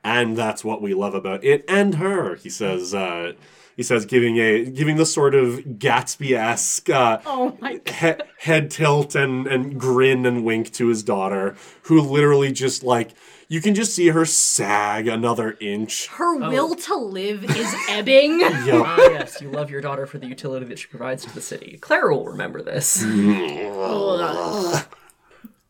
and 0.03 0.35
that's 0.37 0.63
what 0.63 0.81
we 0.81 0.93
love 0.93 1.15
about 1.15 1.43
it 1.43 1.63
and 1.67 1.95
her 1.95 2.35
he 2.35 2.49
says 2.49 2.93
uh 2.93 3.31
he 3.75 3.81
says 3.83 4.05
giving 4.05 4.37
a 4.37 4.63
giving 4.65 4.95
the 4.97 5.05
sort 5.05 5.33
of 5.33 5.59
gatsby-esque 5.79 6.89
uh 6.89 7.17
Oh 7.25 7.57
he- 7.61 8.13
head 8.39 8.69
tilt 8.71 9.15
and 9.15 9.47
and 9.47 9.79
grin 9.79 10.25
and 10.25 10.43
wink 10.45 10.71
to 10.73 10.87
his 10.87 11.01
daughter 11.03 11.55
who 11.83 11.99
literally 12.01 12.51
just 12.51 12.83
like 12.83 13.11
you 13.47 13.61
can 13.61 13.75
just 13.75 13.93
see 13.93 14.07
her 14.07 14.25
sag 14.25 15.07
another 15.07 15.55
inch 15.59 16.07
Her 16.07 16.35
will 16.35 16.75
to 16.75 16.95
live 16.95 17.43
is 17.43 17.75
ebbing. 17.89 18.39
Yup. 18.39 18.85
Ah, 18.87 18.97
yes, 18.97 19.39
you 19.41 19.49
love 19.49 19.69
your 19.69 19.81
daughter 19.81 20.05
for 20.05 20.17
the 20.17 20.27
utility 20.27 20.65
that 20.65 20.79
she 20.79 20.87
provides 20.87 21.23
to 21.25 21.33
the 21.33 21.41
city. 21.41 21.77
Clara 21.81 22.15
will 22.15 22.25
remember 22.25 22.61
this. 22.61 23.03
uh, 23.05 24.81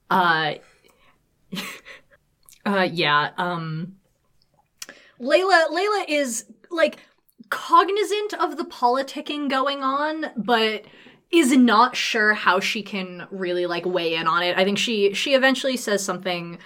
uh, 2.65 2.88
yeah. 2.91 3.32
Um, 3.38 3.95
Layla, 5.19 5.67
Layla 5.69 6.05
is 6.07 6.45
like 6.69 6.99
cognizant 7.49 8.34
of 8.36 8.57
the 8.57 8.65
politicking 8.65 9.49
going 9.49 9.84
on, 9.84 10.28
but 10.38 10.86
is 11.32 11.51
not 11.51 11.95
sure 11.95 12.34
how 12.34 12.59
she 12.59 12.82
can 12.82 13.28
really 13.32 13.65
like 13.65 13.86
weigh 13.86 14.15
in 14.15 14.28
on 14.28 14.43
it. 14.43 14.57
I 14.57 14.63
think 14.63 14.78
she 14.78 15.13
she 15.13 15.34
eventually 15.34 15.76
says 15.76 16.03
something 16.03 16.59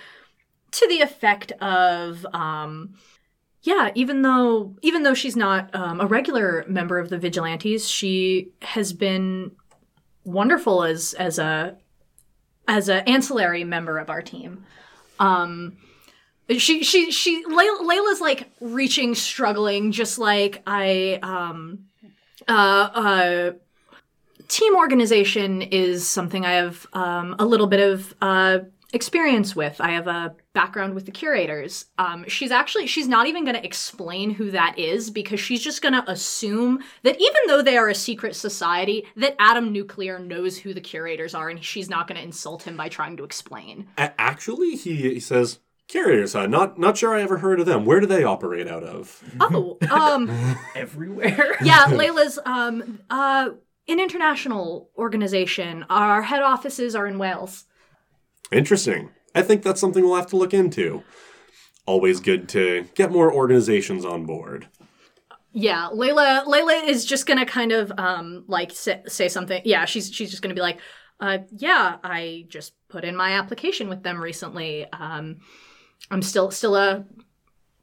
to 0.72 0.88
the 0.88 1.02
effect 1.02 1.52
of 1.54 2.26
um 2.34 2.94
yeah, 3.62 3.92
even 3.94 4.22
though 4.22 4.76
even 4.82 5.04
though 5.04 5.14
she's 5.14 5.36
not 5.36 5.74
um, 5.76 6.00
a 6.00 6.08
regular 6.08 6.64
member 6.68 6.98
of 6.98 7.10
the 7.10 7.18
vigilantes, 7.18 7.90
she 7.90 8.52
has 8.62 8.94
been 8.94 9.52
wonderful 10.24 10.84
as 10.84 11.14
as 11.16 11.40
a 11.40 11.76
as 12.68 12.88
an 12.88 13.00
ancillary 13.00 13.64
member 13.64 13.98
of 13.98 14.10
our 14.10 14.22
team. 14.22 14.64
Um, 15.20 15.78
she 16.50 16.84
she 16.84 17.12
she 17.12 17.44
Layla, 17.44 17.82
Layla's 17.82 18.22
like 18.22 18.50
reaching, 18.62 19.14
struggling, 19.14 19.92
just 19.92 20.18
like 20.18 20.64
I 20.66 21.20
um 21.22 21.86
uh 22.48 22.52
uh 22.94 23.52
team 24.48 24.76
organization 24.78 25.62
is 25.62 26.08
something 26.08 26.46
I 26.46 26.54
have 26.54 26.88
um 26.94 27.36
a 27.40 27.46
little 27.46 27.68
bit 27.68 27.82
of 27.82 28.16
uh 28.22 28.60
experience 28.94 29.56
with. 29.56 29.80
I 29.80 29.92
have 29.92 30.08
a 30.08 30.36
background 30.54 30.96
with 30.96 31.06
the 31.06 31.12
curators. 31.12 31.86
Um, 31.98 32.26
she's 32.28 32.52
actually 32.52 32.88
she's 32.88 33.08
not 33.08 33.28
even 33.28 33.44
going 33.44 33.56
to 33.56 33.66
explain 33.66 34.32
who 34.32 34.52
that 34.52 34.78
is 34.80 35.10
because 35.12 35.40
she's 35.40 35.64
just 35.64 35.82
going 35.82 35.94
to 35.94 36.10
assume 36.10 36.80
that 37.04 37.16
even 37.16 37.42
though 37.48 37.62
they 37.62 37.78
are 37.78 37.90
a 37.90 37.96
secret 37.96 38.36
society, 38.36 39.06
that 39.16 39.36
Adam 39.40 39.72
Nuclear 39.72 40.20
knows 40.20 40.58
who 40.58 40.74
the 40.74 40.82
curators 40.82 41.34
are, 41.34 41.50
and 41.50 41.64
she's 41.64 41.90
not 41.90 42.08
going 42.08 42.18
to 42.18 42.24
insult 42.24 42.64
him 42.64 42.76
by 42.76 42.90
trying 42.90 43.18
to 43.18 43.24
explain. 43.24 43.88
A- 43.98 44.20
actually 44.20 44.76
he, 44.76 44.96
he 44.96 45.20
says 45.20 45.60
Carriers, 45.90 46.36
uh, 46.36 46.46
not 46.46 46.78
not 46.78 46.98
sure 46.98 47.16
I 47.16 47.24
ever 47.24 47.40
heard 47.40 47.60
of 47.60 47.66
them. 47.66 47.84
Where 47.84 48.00
do 48.00 48.06
they 48.06 48.24
operate 48.24 48.68
out 48.68 48.84
of? 48.84 49.24
Oh, 49.40 49.78
um, 49.92 50.30
Everywhere. 50.76 51.58
yeah, 51.64 51.86
Layla's 51.88 52.38
um 52.46 53.00
uh 53.10 53.50
an 53.88 54.00
international 54.00 54.92
organization. 54.96 55.84
Our 55.90 56.22
head 56.22 56.44
offices 56.44 56.96
are 56.96 57.08
in 57.08 57.18
Wales. 57.18 57.66
Interesting. 58.52 59.10
I 59.36 59.42
think 59.42 59.64
that's 59.64 59.80
something 59.80 60.04
we'll 60.04 60.16
have 60.16 60.28
to 60.28 60.38
look 60.38 60.54
into. 60.54 61.04
Always 61.86 62.20
good 62.20 62.50
to 62.50 62.88
get 62.96 63.12
more 63.12 63.32
organizations 63.32 64.06
on 64.06 64.26
board. 64.26 64.68
Yeah, 65.52 65.90
Layla 65.92 66.46
Layla 66.46 66.88
is 66.88 67.06
just 67.06 67.26
gonna 67.26 67.46
kind 67.46 67.72
of 67.72 67.92
um 67.98 68.44
like 68.48 68.72
say, 68.72 69.02
say 69.08 69.28
something. 69.28 69.62
Yeah, 69.66 69.86
she's 69.86 70.14
she's 70.14 70.30
just 70.30 70.42
gonna 70.44 70.54
be 70.54 70.62
like, 70.62 70.80
uh, 71.20 71.40
yeah, 71.52 71.98
I 72.04 72.46
just 72.50 72.74
put 72.88 73.04
in 73.04 73.16
my 73.16 73.32
application 73.32 73.90
with 73.90 74.04
them 74.04 74.22
recently. 74.22 74.86
Um, 74.94 75.38
I'm 76.12 76.22
still 76.22 76.52
still 76.52 76.76
a 76.76 77.06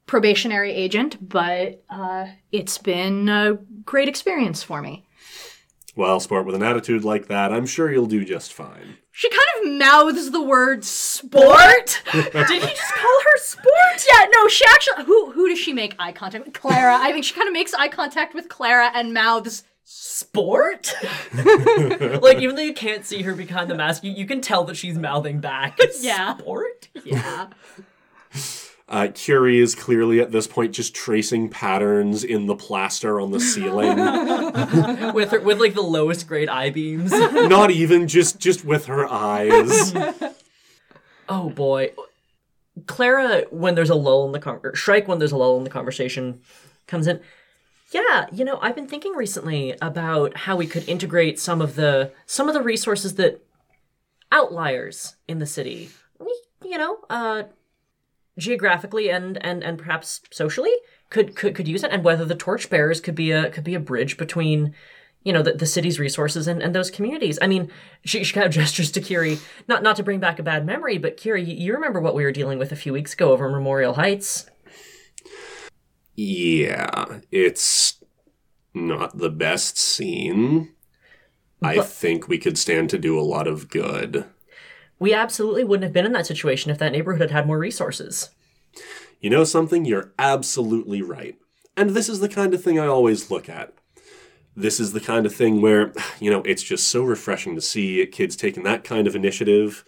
probationary 0.05 0.71
agent, 0.71 1.17
but 1.27 1.83
uh, 1.89 2.27
it's 2.51 2.77
been 2.77 3.27
a 3.29 3.55
great 3.83 4.07
experience 4.07 4.63
for 4.63 4.81
me. 4.81 5.06
Well, 5.97 6.19
sport 6.19 6.45
with 6.45 6.55
an 6.55 6.63
attitude 6.63 7.03
like 7.03 7.27
that, 7.27 7.51
I'm 7.51 7.65
sure 7.65 7.91
you'll 7.91 8.05
do 8.05 8.23
just 8.23 8.53
fine. 8.53 8.97
She 9.11 9.29
kind 9.29 9.41
of 9.65 9.79
mouths 9.79 10.29
the 10.29 10.43
word 10.43 10.85
sport. 10.85 12.03
Did 12.13 12.23
he 12.23 12.59
just 12.59 12.93
call 12.93 13.21
her 13.23 13.37
sport? 13.39 14.05
yeah, 14.07 14.27
no, 14.31 14.47
she 14.47 14.63
actually. 14.69 15.05
Who 15.05 15.31
who 15.31 15.49
does 15.49 15.57
she 15.57 15.73
make 15.73 15.95
eye 15.97 16.11
contact 16.11 16.45
with? 16.45 16.53
Clara. 16.53 16.95
I 16.95 17.11
think 17.11 17.25
she 17.25 17.33
kind 17.33 17.47
of 17.47 17.53
makes 17.53 17.73
eye 17.73 17.87
contact 17.87 18.35
with 18.35 18.47
Clara 18.47 18.91
and 18.93 19.13
mouths 19.13 19.63
Sport? 19.89 20.93
like, 21.33 22.39
even 22.39 22.57
though 22.57 22.61
you 22.61 22.73
can't 22.73 23.05
see 23.05 23.21
her 23.21 23.33
behind 23.33 23.69
the 23.69 23.75
mask, 23.75 24.03
you, 24.03 24.11
you 24.11 24.25
can 24.25 24.41
tell 24.41 24.65
that 24.65 24.75
she's 24.75 24.97
mouthing 24.97 25.39
back. 25.39 25.79
Yeah. 26.01 26.37
Sport? 26.37 26.89
Yeah. 27.05 27.47
Uh, 28.89 29.09
Curie 29.13 29.59
is 29.59 29.75
clearly 29.75 30.21
at 30.21 30.31
this 30.31 30.47
point 30.47 30.73
just 30.73 30.95
tracing 30.95 31.49
patterns 31.49 32.23
in 32.23 32.45
the 32.45 32.55
plaster 32.55 33.19
on 33.19 33.31
the 33.31 33.39
ceiling. 33.39 33.97
with 35.13 35.31
her, 35.31 35.41
with 35.41 35.59
like 35.59 35.73
the 35.73 35.81
lowest 35.81 36.25
grade 36.25 36.47
eye 36.47 36.69
beams. 36.69 37.11
Not 37.33 37.69
even 37.69 38.07
just 38.07 38.39
just 38.39 38.63
with 38.63 38.85
her 38.85 39.05
eyes. 39.07 39.93
Oh 41.29 41.49
boy. 41.49 41.91
Clara, 42.85 43.43
when 43.49 43.75
there's 43.75 43.89
a 43.89 43.95
lull 43.95 44.25
in 44.27 44.31
the 44.31 44.39
con- 44.39 44.61
or 44.63 44.73
Shrike, 44.75 45.09
when 45.09 45.19
there's 45.19 45.33
a 45.33 45.37
lull 45.37 45.57
in 45.57 45.65
the 45.65 45.69
conversation, 45.69 46.39
comes 46.85 47.05
in. 47.05 47.19
Yeah, 47.91 48.27
you 48.31 48.45
know, 48.45 48.59
I've 48.61 48.75
been 48.75 48.87
thinking 48.87 49.13
recently 49.13 49.75
about 49.81 50.37
how 50.37 50.55
we 50.55 50.67
could 50.67 50.87
integrate 50.87 51.37
some 51.37 51.61
of 51.61 51.75
the 51.75 52.11
some 52.25 52.47
of 52.47 52.53
the 52.53 52.61
resources 52.61 53.15
that 53.15 53.43
outliers 54.31 55.15
in 55.27 55.39
the 55.39 55.45
city, 55.45 55.89
you 56.63 56.77
know, 56.77 56.99
uh 57.09 57.43
geographically 58.37 59.09
and 59.09 59.43
and 59.43 59.63
and 59.63 59.77
perhaps 59.77 60.21
socially 60.31 60.73
could 61.09 61.35
could 61.35 61.55
could 61.55 61.67
use 61.67 61.83
it 61.83 61.91
and 61.91 62.03
whether 62.03 62.25
the 62.25 62.35
torchbearers 62.35 63.01
could 63.01 63.15
be 63.15 63.31
a 63.31 63.49
could 63.49 63.63
be 63.63 63.75
a 63.75 63.79
bridge 63.79 64.17
between 64.17 64.73
you 65.23 65.33
know 65.33 65.41
the, 65.41 65.53
the 65.53 65.65
city's 65.65 65.99
resources 65.99 66.47
and, 66.47 66.61
and 66.61 66.73
those 66.73 66.89
communities. 66.89 67.37
I 67.41 67.47
mean, 67.47 67.69
she, 68.05 68.23
she 68.23 68.33
kind 68.33 68.45
of 68.45 68.53
gestures 68.53 68.91
to 68.91 69.01
Curie, 69.01 69.39
not 69.67 69.83
not 69.83 69.97
to 69.97 70.03
bring 70.03 70.19
back 70.19 70.39
a 70.39 70.43
bad 70.43 70.65
memory, 70.65 70.97
but 70.97 71.17
Curie, 71.17 71.43
you, 71.43 71.55
you 71.55 71.73
remember 71.73 71.99
what 71.99 72.15
we 72.15 72.23
were 72.23 72.31
dealing 72.31 72.59
with 72.59 72.71
a 72.71 72.77
few 72.77 72.93
weeks 72.93 73.13
ago 73.13 73.31
over 73.33 73.49
Memorial 73.49 73.95
Heights? 73.95 74.49
Yeah, 76.15 77.19
it's 77.29 78.01
not 78.73 79.17
the 79.17 79.29
best 79.29 79.77
scene. 79.77 80.73
I 81.61 81.81
think 81.81 82.27
we 82.27 82.37
could 82.37 82.57
stand 82.57 82.89
to 82.91 82.97
do 82.97 83.19
a 83.19 83.21
lot 83.21 83.47
of 83.47 83.67
good. 83.67 84.25
We 84.99 85.13
absolutely 85.13 85.63
wouldn't 85.63 85.83
have 85.83 85.93
been 85.93 86.05
in 86.05 86.13
that 86.13 86.25
situation 86.25 86.71
if 86.71 86.77
that 86.79 86.91
neighborhood 86.91 87.29
had 87.29 87.31
had 87.31 87.47
more 87.47 87.59
resources. 87.59 88.29
You 89.19 89.29
know 89.29 89.43
something? 89.43 89.85
You're 89.85 90.13
absolutely 90.17 91.01
right. 91.01 91.37
And 91.75 91.91
this 91.91 92.09
is 92.09 92.19
the 92.19 92.29
kind 92.29 92.53
of 92.53 92.63
thing 92.63 92.79
I 92.79 92.87
always 92.87 93.29
look 93.29 93.47
at. 93.49 93.73
This 94.55 94.79
is 94.79 94.93
the 94.93 94.99
kind 94.99 95.27
of 95.27 95.35
thing 95.35 95.61
where, 95.61 95.93
you 96.19 96.31
know, 96.31 96.41
it's 96.41 96.63
just 96.63 96.87
so 96.87 97.03
refreshing 97.03 97.55
to 97.55 97.61
see 97.61 98.05
kids 98.07 98.35
taking 98.35 98.63
that 98.63 98.83
kind 98.83 99.07
of 99.07 99.15
initiative. 99.15 99.85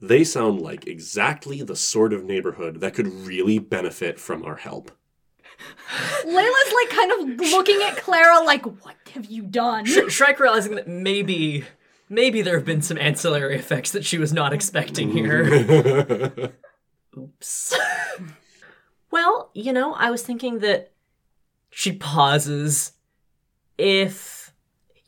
They 0.00 0.22
sound 0.22 0.60
like 0.60 0.86
exactly 0.86 1.62
the 1.62 1.74
sort 1.74 2.12
of 2.12 2.24
neighborhood 2.24 2.80
that 2.80 2.94
could 2.94 3.08
really 3.08 3.58
benefit 3.58 4.20
from 4.20 4.44
our 4.44 4.56
help. 4.56 4.92
Layla's 6.24 6.72
like 6.72 6.90
kind 6.90 7.10
of 7.12 7.40
looking 7.50 7.82
at 7.82 7.96
Clara 7.96 8.44
like, 8.44 8.64
what 8.64 8.94
have 9.14 9.26
you 9.26 9.42
done? 9.42 9.84
Sh- 9.84 10.08
Shrike 10.08 10.38
realizing 10.38 10.76
that 10.76 10.86
maybe, 10.86 11.64
maybe 12.08 12.42
there 12.42 12.56
have 12.56 12.66
been 12.66 12.82
some 12.82 12.98
ancillary 12.98 13.56
effects 13.56 13.92
that 13.92 14.04
she 14.04 14.18
was 14.18 14.32
not 14.32 14.52
expecting 14.52 15.10
here. 15.10 16.52
Oops. 17.16 17.78
well, 19.10 19.50
you 19.54 19.72
know, 19.72 19.94
I 19.94 20.10
was 20.10 20.22
thinking 20.22 20.60
that 20.60 20.92
she 21.70 21.92
pauses. 21.92 22.92
If, 23.76 24.52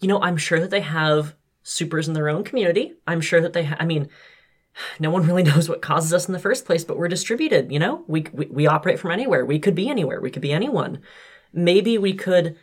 you 0.00 0.06
know, 0.06 0.20
I'm 0.22 0.36
sure 0.36 0.60
that 0.60 0.70
they 0.70 0.80
have 0.80 1.34
supers 1.62 2.08
in 2.08 2.14
their 2.14 2.28
own 2.28 2.44
community. 2.44 2.94
I'm 3.06 3.20
sure 3.20 3.40
that 3.40 3.52
they, 3.52 3.64
ha- 3.64 3.76
I 3.78 3.84
mean, 3.84 4.08
no 5.00 5.10
one 5.10 5.26
really 5.26 5.42
knows 5.42 5.68
what 5.68 5.82
causes 5.82 6.12
us 6.12 6.26
in 6.26 6.32
the 6.32 6.38
first 6.38 6.64
place, 6.64 6.84
but 6.84 6.96
we're 6.96 7.08
distributed, 7.08 7.72
you 7.72 7.78
know? 7.78 8.04
We, 8.06 8.26
we, 8.32 8.46
we 8.46 8.66
operate 8.66 8.98
from 8.98 9.10
anywhere. 9.10 9.44
We 9.44 9.58
could 9.58 9.74
be 9.74 9.88
anywhere. 9.88 10.20
We 10.20 10.30
could 10.30 10.42
be 10.42 10.52
anyone. 10.52 11.00
Maybe 11.52 11.98
we 11.98 12.14
could 12.14 12.56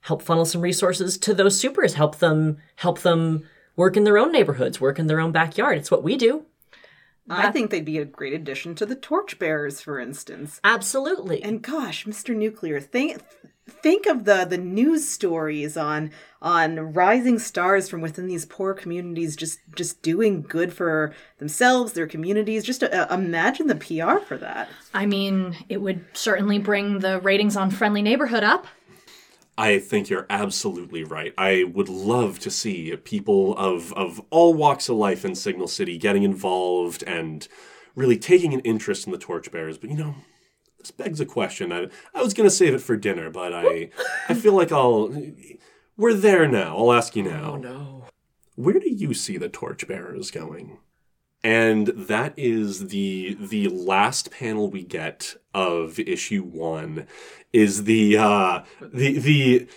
help 0.00 0.22
funnel 0.22 0.44
some 0.44 0.60
resources 0.60 1.16
to 1.18 1.34
those 1.34 1.58
supers, 1.58 1.94
help 1.94 2.18
them, 2.18 2.58
help 2.76 3.00
them 3.00 3.44
work 3.76 3.96
in 3.96 4.04
their 4.04 4.18
own 4.18 4.32
neighborhoods, 4.32 4.80
work 4.80 4.98
in 4.98 5.06
their 5.06 5.20
own 5.20 5.32
backyard. 5.32 5.78
It's 5.78 5.90
what 5.90 6.02
we 6.02 6.16
do. 6.16 6.46
I 7.28 7.50
think 7.50 7.70
they'd 7.70 7.84
be 7.84 7.98
a 7.98 8.04
great 8.04 8.34
addition 8.34 8.74
to 8.76 8.86
the 8.86 8.96
torchbearers, 8.96 9.80
for 9.80 9.98
instance. 9.98 10.60
Absolutely. 10.62 11.42
And 11.42 11.62
gosh, 11.62 12.04
Mr. 12.04 12.36
Nuclear, 12.36 12.80
think 12.80 13.22
think 13.66 14.04
of 14.06 14.24
the 14.24 14.44
the 14.44 14.58
news 14.58 15.08
stories 15.08 15.74
on 15.76 16.10
on 16.42 16.78
rising 16.92 17.38
stars 17.38 17.88
from 17.88 18.02
within 18.02 18.26
these 18.26 18.44
poor 18.44 18.74
communities 18.74 19.36
just 19.36 19.58
just 19.74 20.02
doing 20.02 20.42
good 20.42 20.72
for 20.72 21.14
themselves, 21.38 21.94
their 21.94 22.06
communities. 22.06 22.62
Just 22.62 22.82
uh, 22.82 23.06
imagine 23.10 23.68
the 23.68 23.74
PR 23.74 24.18
for 24.18 24.36
that. 24.36 24.68
I 24.92 25.06
mean, 25.06 25.56
it 25.70 25.78
would 25.78 26.04
certainly 26.12 26.58
bring 26.58 26.98
the 26.98 27.20
ratings 27.20 27.56
on 27.56 27.70
Friendly 27.70 28.02
Neighborhood 28.02 28.44
up. 28.44 28.66
I 29.56 29.78
think 29.78 30.10
you're 30.10 30.26
absolutely 30.28 31.04
right. 31.04 31.32
I 31.38 31.64
would 31.64 31.88
love 31.88 32.38
to 32.40 32.50
see 32.50 32.96
people 32.96 33.56
of 33.56 33.92
of 33.92 34.20
all 34.30 34.52
walks 34.54 34.88
of 34.88 34.96
life 34.96 35.24
in 35.24 35.34
Signal 35.34 35.68
City 35.68 35.96
getting 35.96 36.24
involved 36.24 37.04
and 37.06 37.46
really 37.94 38.18
taking 38.18 38.52
an 38.52 38.60
interest 38.60 39.06
in 39.06 39.12
the 39.12 39.18
torchbearers. 39.18 39.78
But 39.78 39.90
you 39.90 39.96
know, 39.96 40.14
this 40.78 40.90
begs 40.90 41.20
a 41.20 41.26
question. 41.26 41.72
I 41.72 41.88
I 42.14 42.22
was 42.22 42.34
gonna 42.34 42.50
save 42.50 42.74
it 42.74 42.80
for 42.80 42.96
dinner, 42.96 43.30
but 43.30 43.52
I 43.52 43.90
I 44.28 44.34
feel 44.42 44.54
like 44.54 44.72
I'll. 44.72 45.14
We're 45.96 46.14
there 46.14 46.48
now. 46.48 46.76
I'll 46.76 46.92
ask 46.92 47.14
you 47.14 47.22
now. 47.22 47.52
Oh, 47.52 47.56
no. 47.56 48.04
Where 48.56 48.80
do 48.80 48.90
you 48.90 49.14
see 49.14 49.36
the 49.36 49.48
torchbearers 49.48 50.32
going? 50.32 50.78
And 51.44 51.88
that 51.88 52.34
is 52.36 52.88
the 52.88 53.36
the 53.38 53.68
last 53.68 54.30
panel 54.30 54.68
we 54.68 54.82
get 54.82 55.36
of 55.52 55.98
issue 56.00 56.42
one 56.42 57.06
is 57.54 57.84
the 57.84 58.18
uh 58.18 58.62
the 58.80 59.18
the 59.18 59.68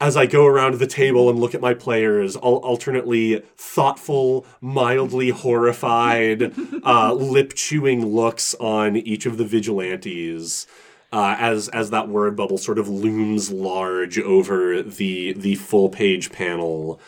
as 0.00 0.16
I 0.16 0.26
go 0.26 0.46
around 0.46 0.74
the 0.74 0.86
table 0.88 1.30
and 1.30 1.38
look 1.38 1.54
at 1.54 1.60
my 1.60 1.74
players, 1.74 2.34
al- 2.34 2.56
alternately 2.56 3.40
thoughtful, 3.56 4.44
mildly 4.60 5.28
horrified, 5.28 6.52
uh, 6.84 7.14
lip 7.14 7.52
chewing 7.54 8.04
looks 8.04 8.52
on 8.56 8.96
each 8.96 9.26
of 9.26 9.38
the 9.38 9.44
vigilantes. 9.44 10.66
Uh, 11.12 11.36
as 11.38 11.68
as 11.68 11.90
that 11.90 12.08
word 12.08 12.34
bubble 12.34 12.56
sort 12.56 12.78
of 12.78 12.88
looms 12.88 13.52
large 13.52 14.18
over 14.18 14.82
the 14.82 15.34
the 15.34 15.54
full 15.56 15.90
page 15.90 16.32
panel, 16.32 16.98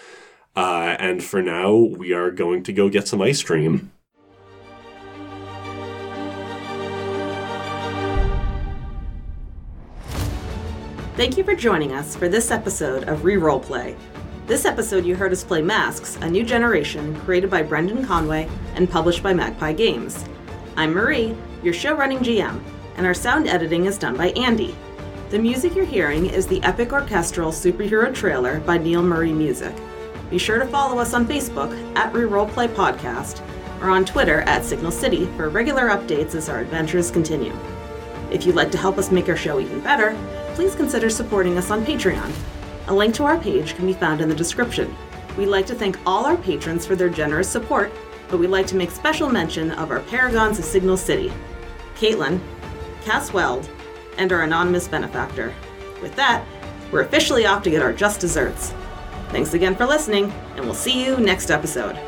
uh, 0.55 0.95
and 0.99 1.25
for 1.25 1.41
now 1.41 1.73
we 1.75 2.13
are 2.13 2.31
going 2.31 2.63
to 2.63 2.73
go 2.73 2.91
get 2.91 3.09
some 3.09 3.23
ice 3.23 3.43
cream. 3.43 3.91
Thank 11.17 11.39
you 11.39 11.45
for 11.45 11.55
joining 11.55 11.93
us 11.93 12.17
for 12.17 12.29
this 12.29 12.51
episode 12.51 13.05
of 13.05 13.21
Reroll 13.21 13.63
Play. 13.63 13.95
This 14.49 14.65
episode, 14.65 15.05
you 15.05 15.15
heard 15.15 15.31
us 15.31 15.45
play 15.45 15.63
Masks, 15.63 16.17
a 16.17 16.29
new 16.29 16.43
generation 16.43 17.15
created 17.21 17.51
by 17.51 17.63
Brendan 17.63 18.05
Conway 18.05 18.51
and 18.75 18.91
published 18.91 19.23
by 19.23 19.33
Magpie 19.33 19.75
Games. 19.75 20.25
I'm 20.77 20.93
Marie, 20.93 21.37
your 21.63 21.73
show 21.73 21.95
running 21.95 22.19
GM, 22.19 22.61
and 22.97 23.07
our 23.07 23.15
sound 23.15 23.47
editing 23.47 23.85
is 23.85 23.97
done 23.97 24.17
by 24.17 24.31
Andy. 24.31 24.75
The 25.31 25.39
music 25.39 25.77
you're 25.77 25.85
hearing 25.85 26.27
is 26.27 26.49
the 26.49 26.61
epic 26.65 26.93
orchestral 26.93 27.53
superhero 27.53 28.13
trailer 28.13 28.59
by 28.59 28.79
Neil 28.79 29.05
Murray 29.05 29.33
Music. 29.33 29.73
Be 30.31 30.39
sure 30.39 30.59
to 30.59 30.67
follow 30.67 30.99
us 30.99 31.15
on 31.15 31.27
Facebook 31.27 31.71
at 31.95 32.13
Reroll 32.13 32.51
Play 32.51 32.67
Podcast 32.67 33.41
or 33.81 33.89
on 33.89 34.05
Twitter 34.05 34.41
at 34.41 34.65
Signal 34.65 34.91
City 34.91 35.27
for 35.37 35.49
regular 35.49 35.91
updates 35.91 36.35
as 36.35 36.49
our 36.49 36.59
adventures 36.59 37.13
continue. 37.13 37.57
If 38.33 38.47
you'd 38.47 38.57
like 38.57 38.73
to 38.73 38.79
help 38.79 38.99
us 38.99 39.13
make 39.13 39.29
our 39.29 39.37
show 39.37 39.61
even 39.61 39.79
better, 39.79 40.17
please 40.55 40.75
consider 40.77 41.11
supporting 41.11 41.59
us 41.59 41.71
on 41.71 41.85
Patreon. 41.85 42.33
A 42.87 42.95
link 42.95 43.15
to 43.17 43.25
our 43.25 43.39
page 43.39 43.75
can 43.75 43.87
be 43.87 43.93
found 43.93 44.21
in 44.21 44.29
the 44.29 44.35
description. 44.35 44.95
We'd 45.37 45.47
like 45.47 45.67
to 45.67 45.75
thank 45.75 45.99
all 46.07 46.25
our 46.27 46.37
patrons 46.37 46.87
for 46.87 46.95
their 46.95 47.09
generous 47.09 47.49
support, 47.49 47.93
but 48.29 48.39
we'd 48.39 48.49
like 48.49 48.67
to 48.69 48.77
make 48.77 48.93
special 48.93 49.29
mention 49.29 49.73
of 49.73 49.91
our 49.91 50.01
paragons 50.01 50.59
of 50.59 50.65
Signal 50.65 50.97
City 50.97 51.33
Caitlin, 51.97 52.41
Cass 53.03 53.33
Weld, 53.33 53.69
and 54.17 54.33
our 54.33 54.43
anonymous 54.43 54.87
benefactor. 54.87 55.53
With 56.01 56.15
that, 56.17 56.45
we're 56.93 57.03
officially 57.03 57.47
off 57.47 57.63
to 57.65 57.71
get 57.71 57.83
our 57.83 57.93
just 57.93 58.21
desserts. 58.21 58.73
Thanks 59.31 59.55
again 59.55 59.75
for 59.75 59.87
listening, 59.87 60.31
and 60.57 60.65
we'll 60.65 60.75
see 60.75 61.05
you 61.05 61.17
next 61.17 61.51
episode. 61.51 61.99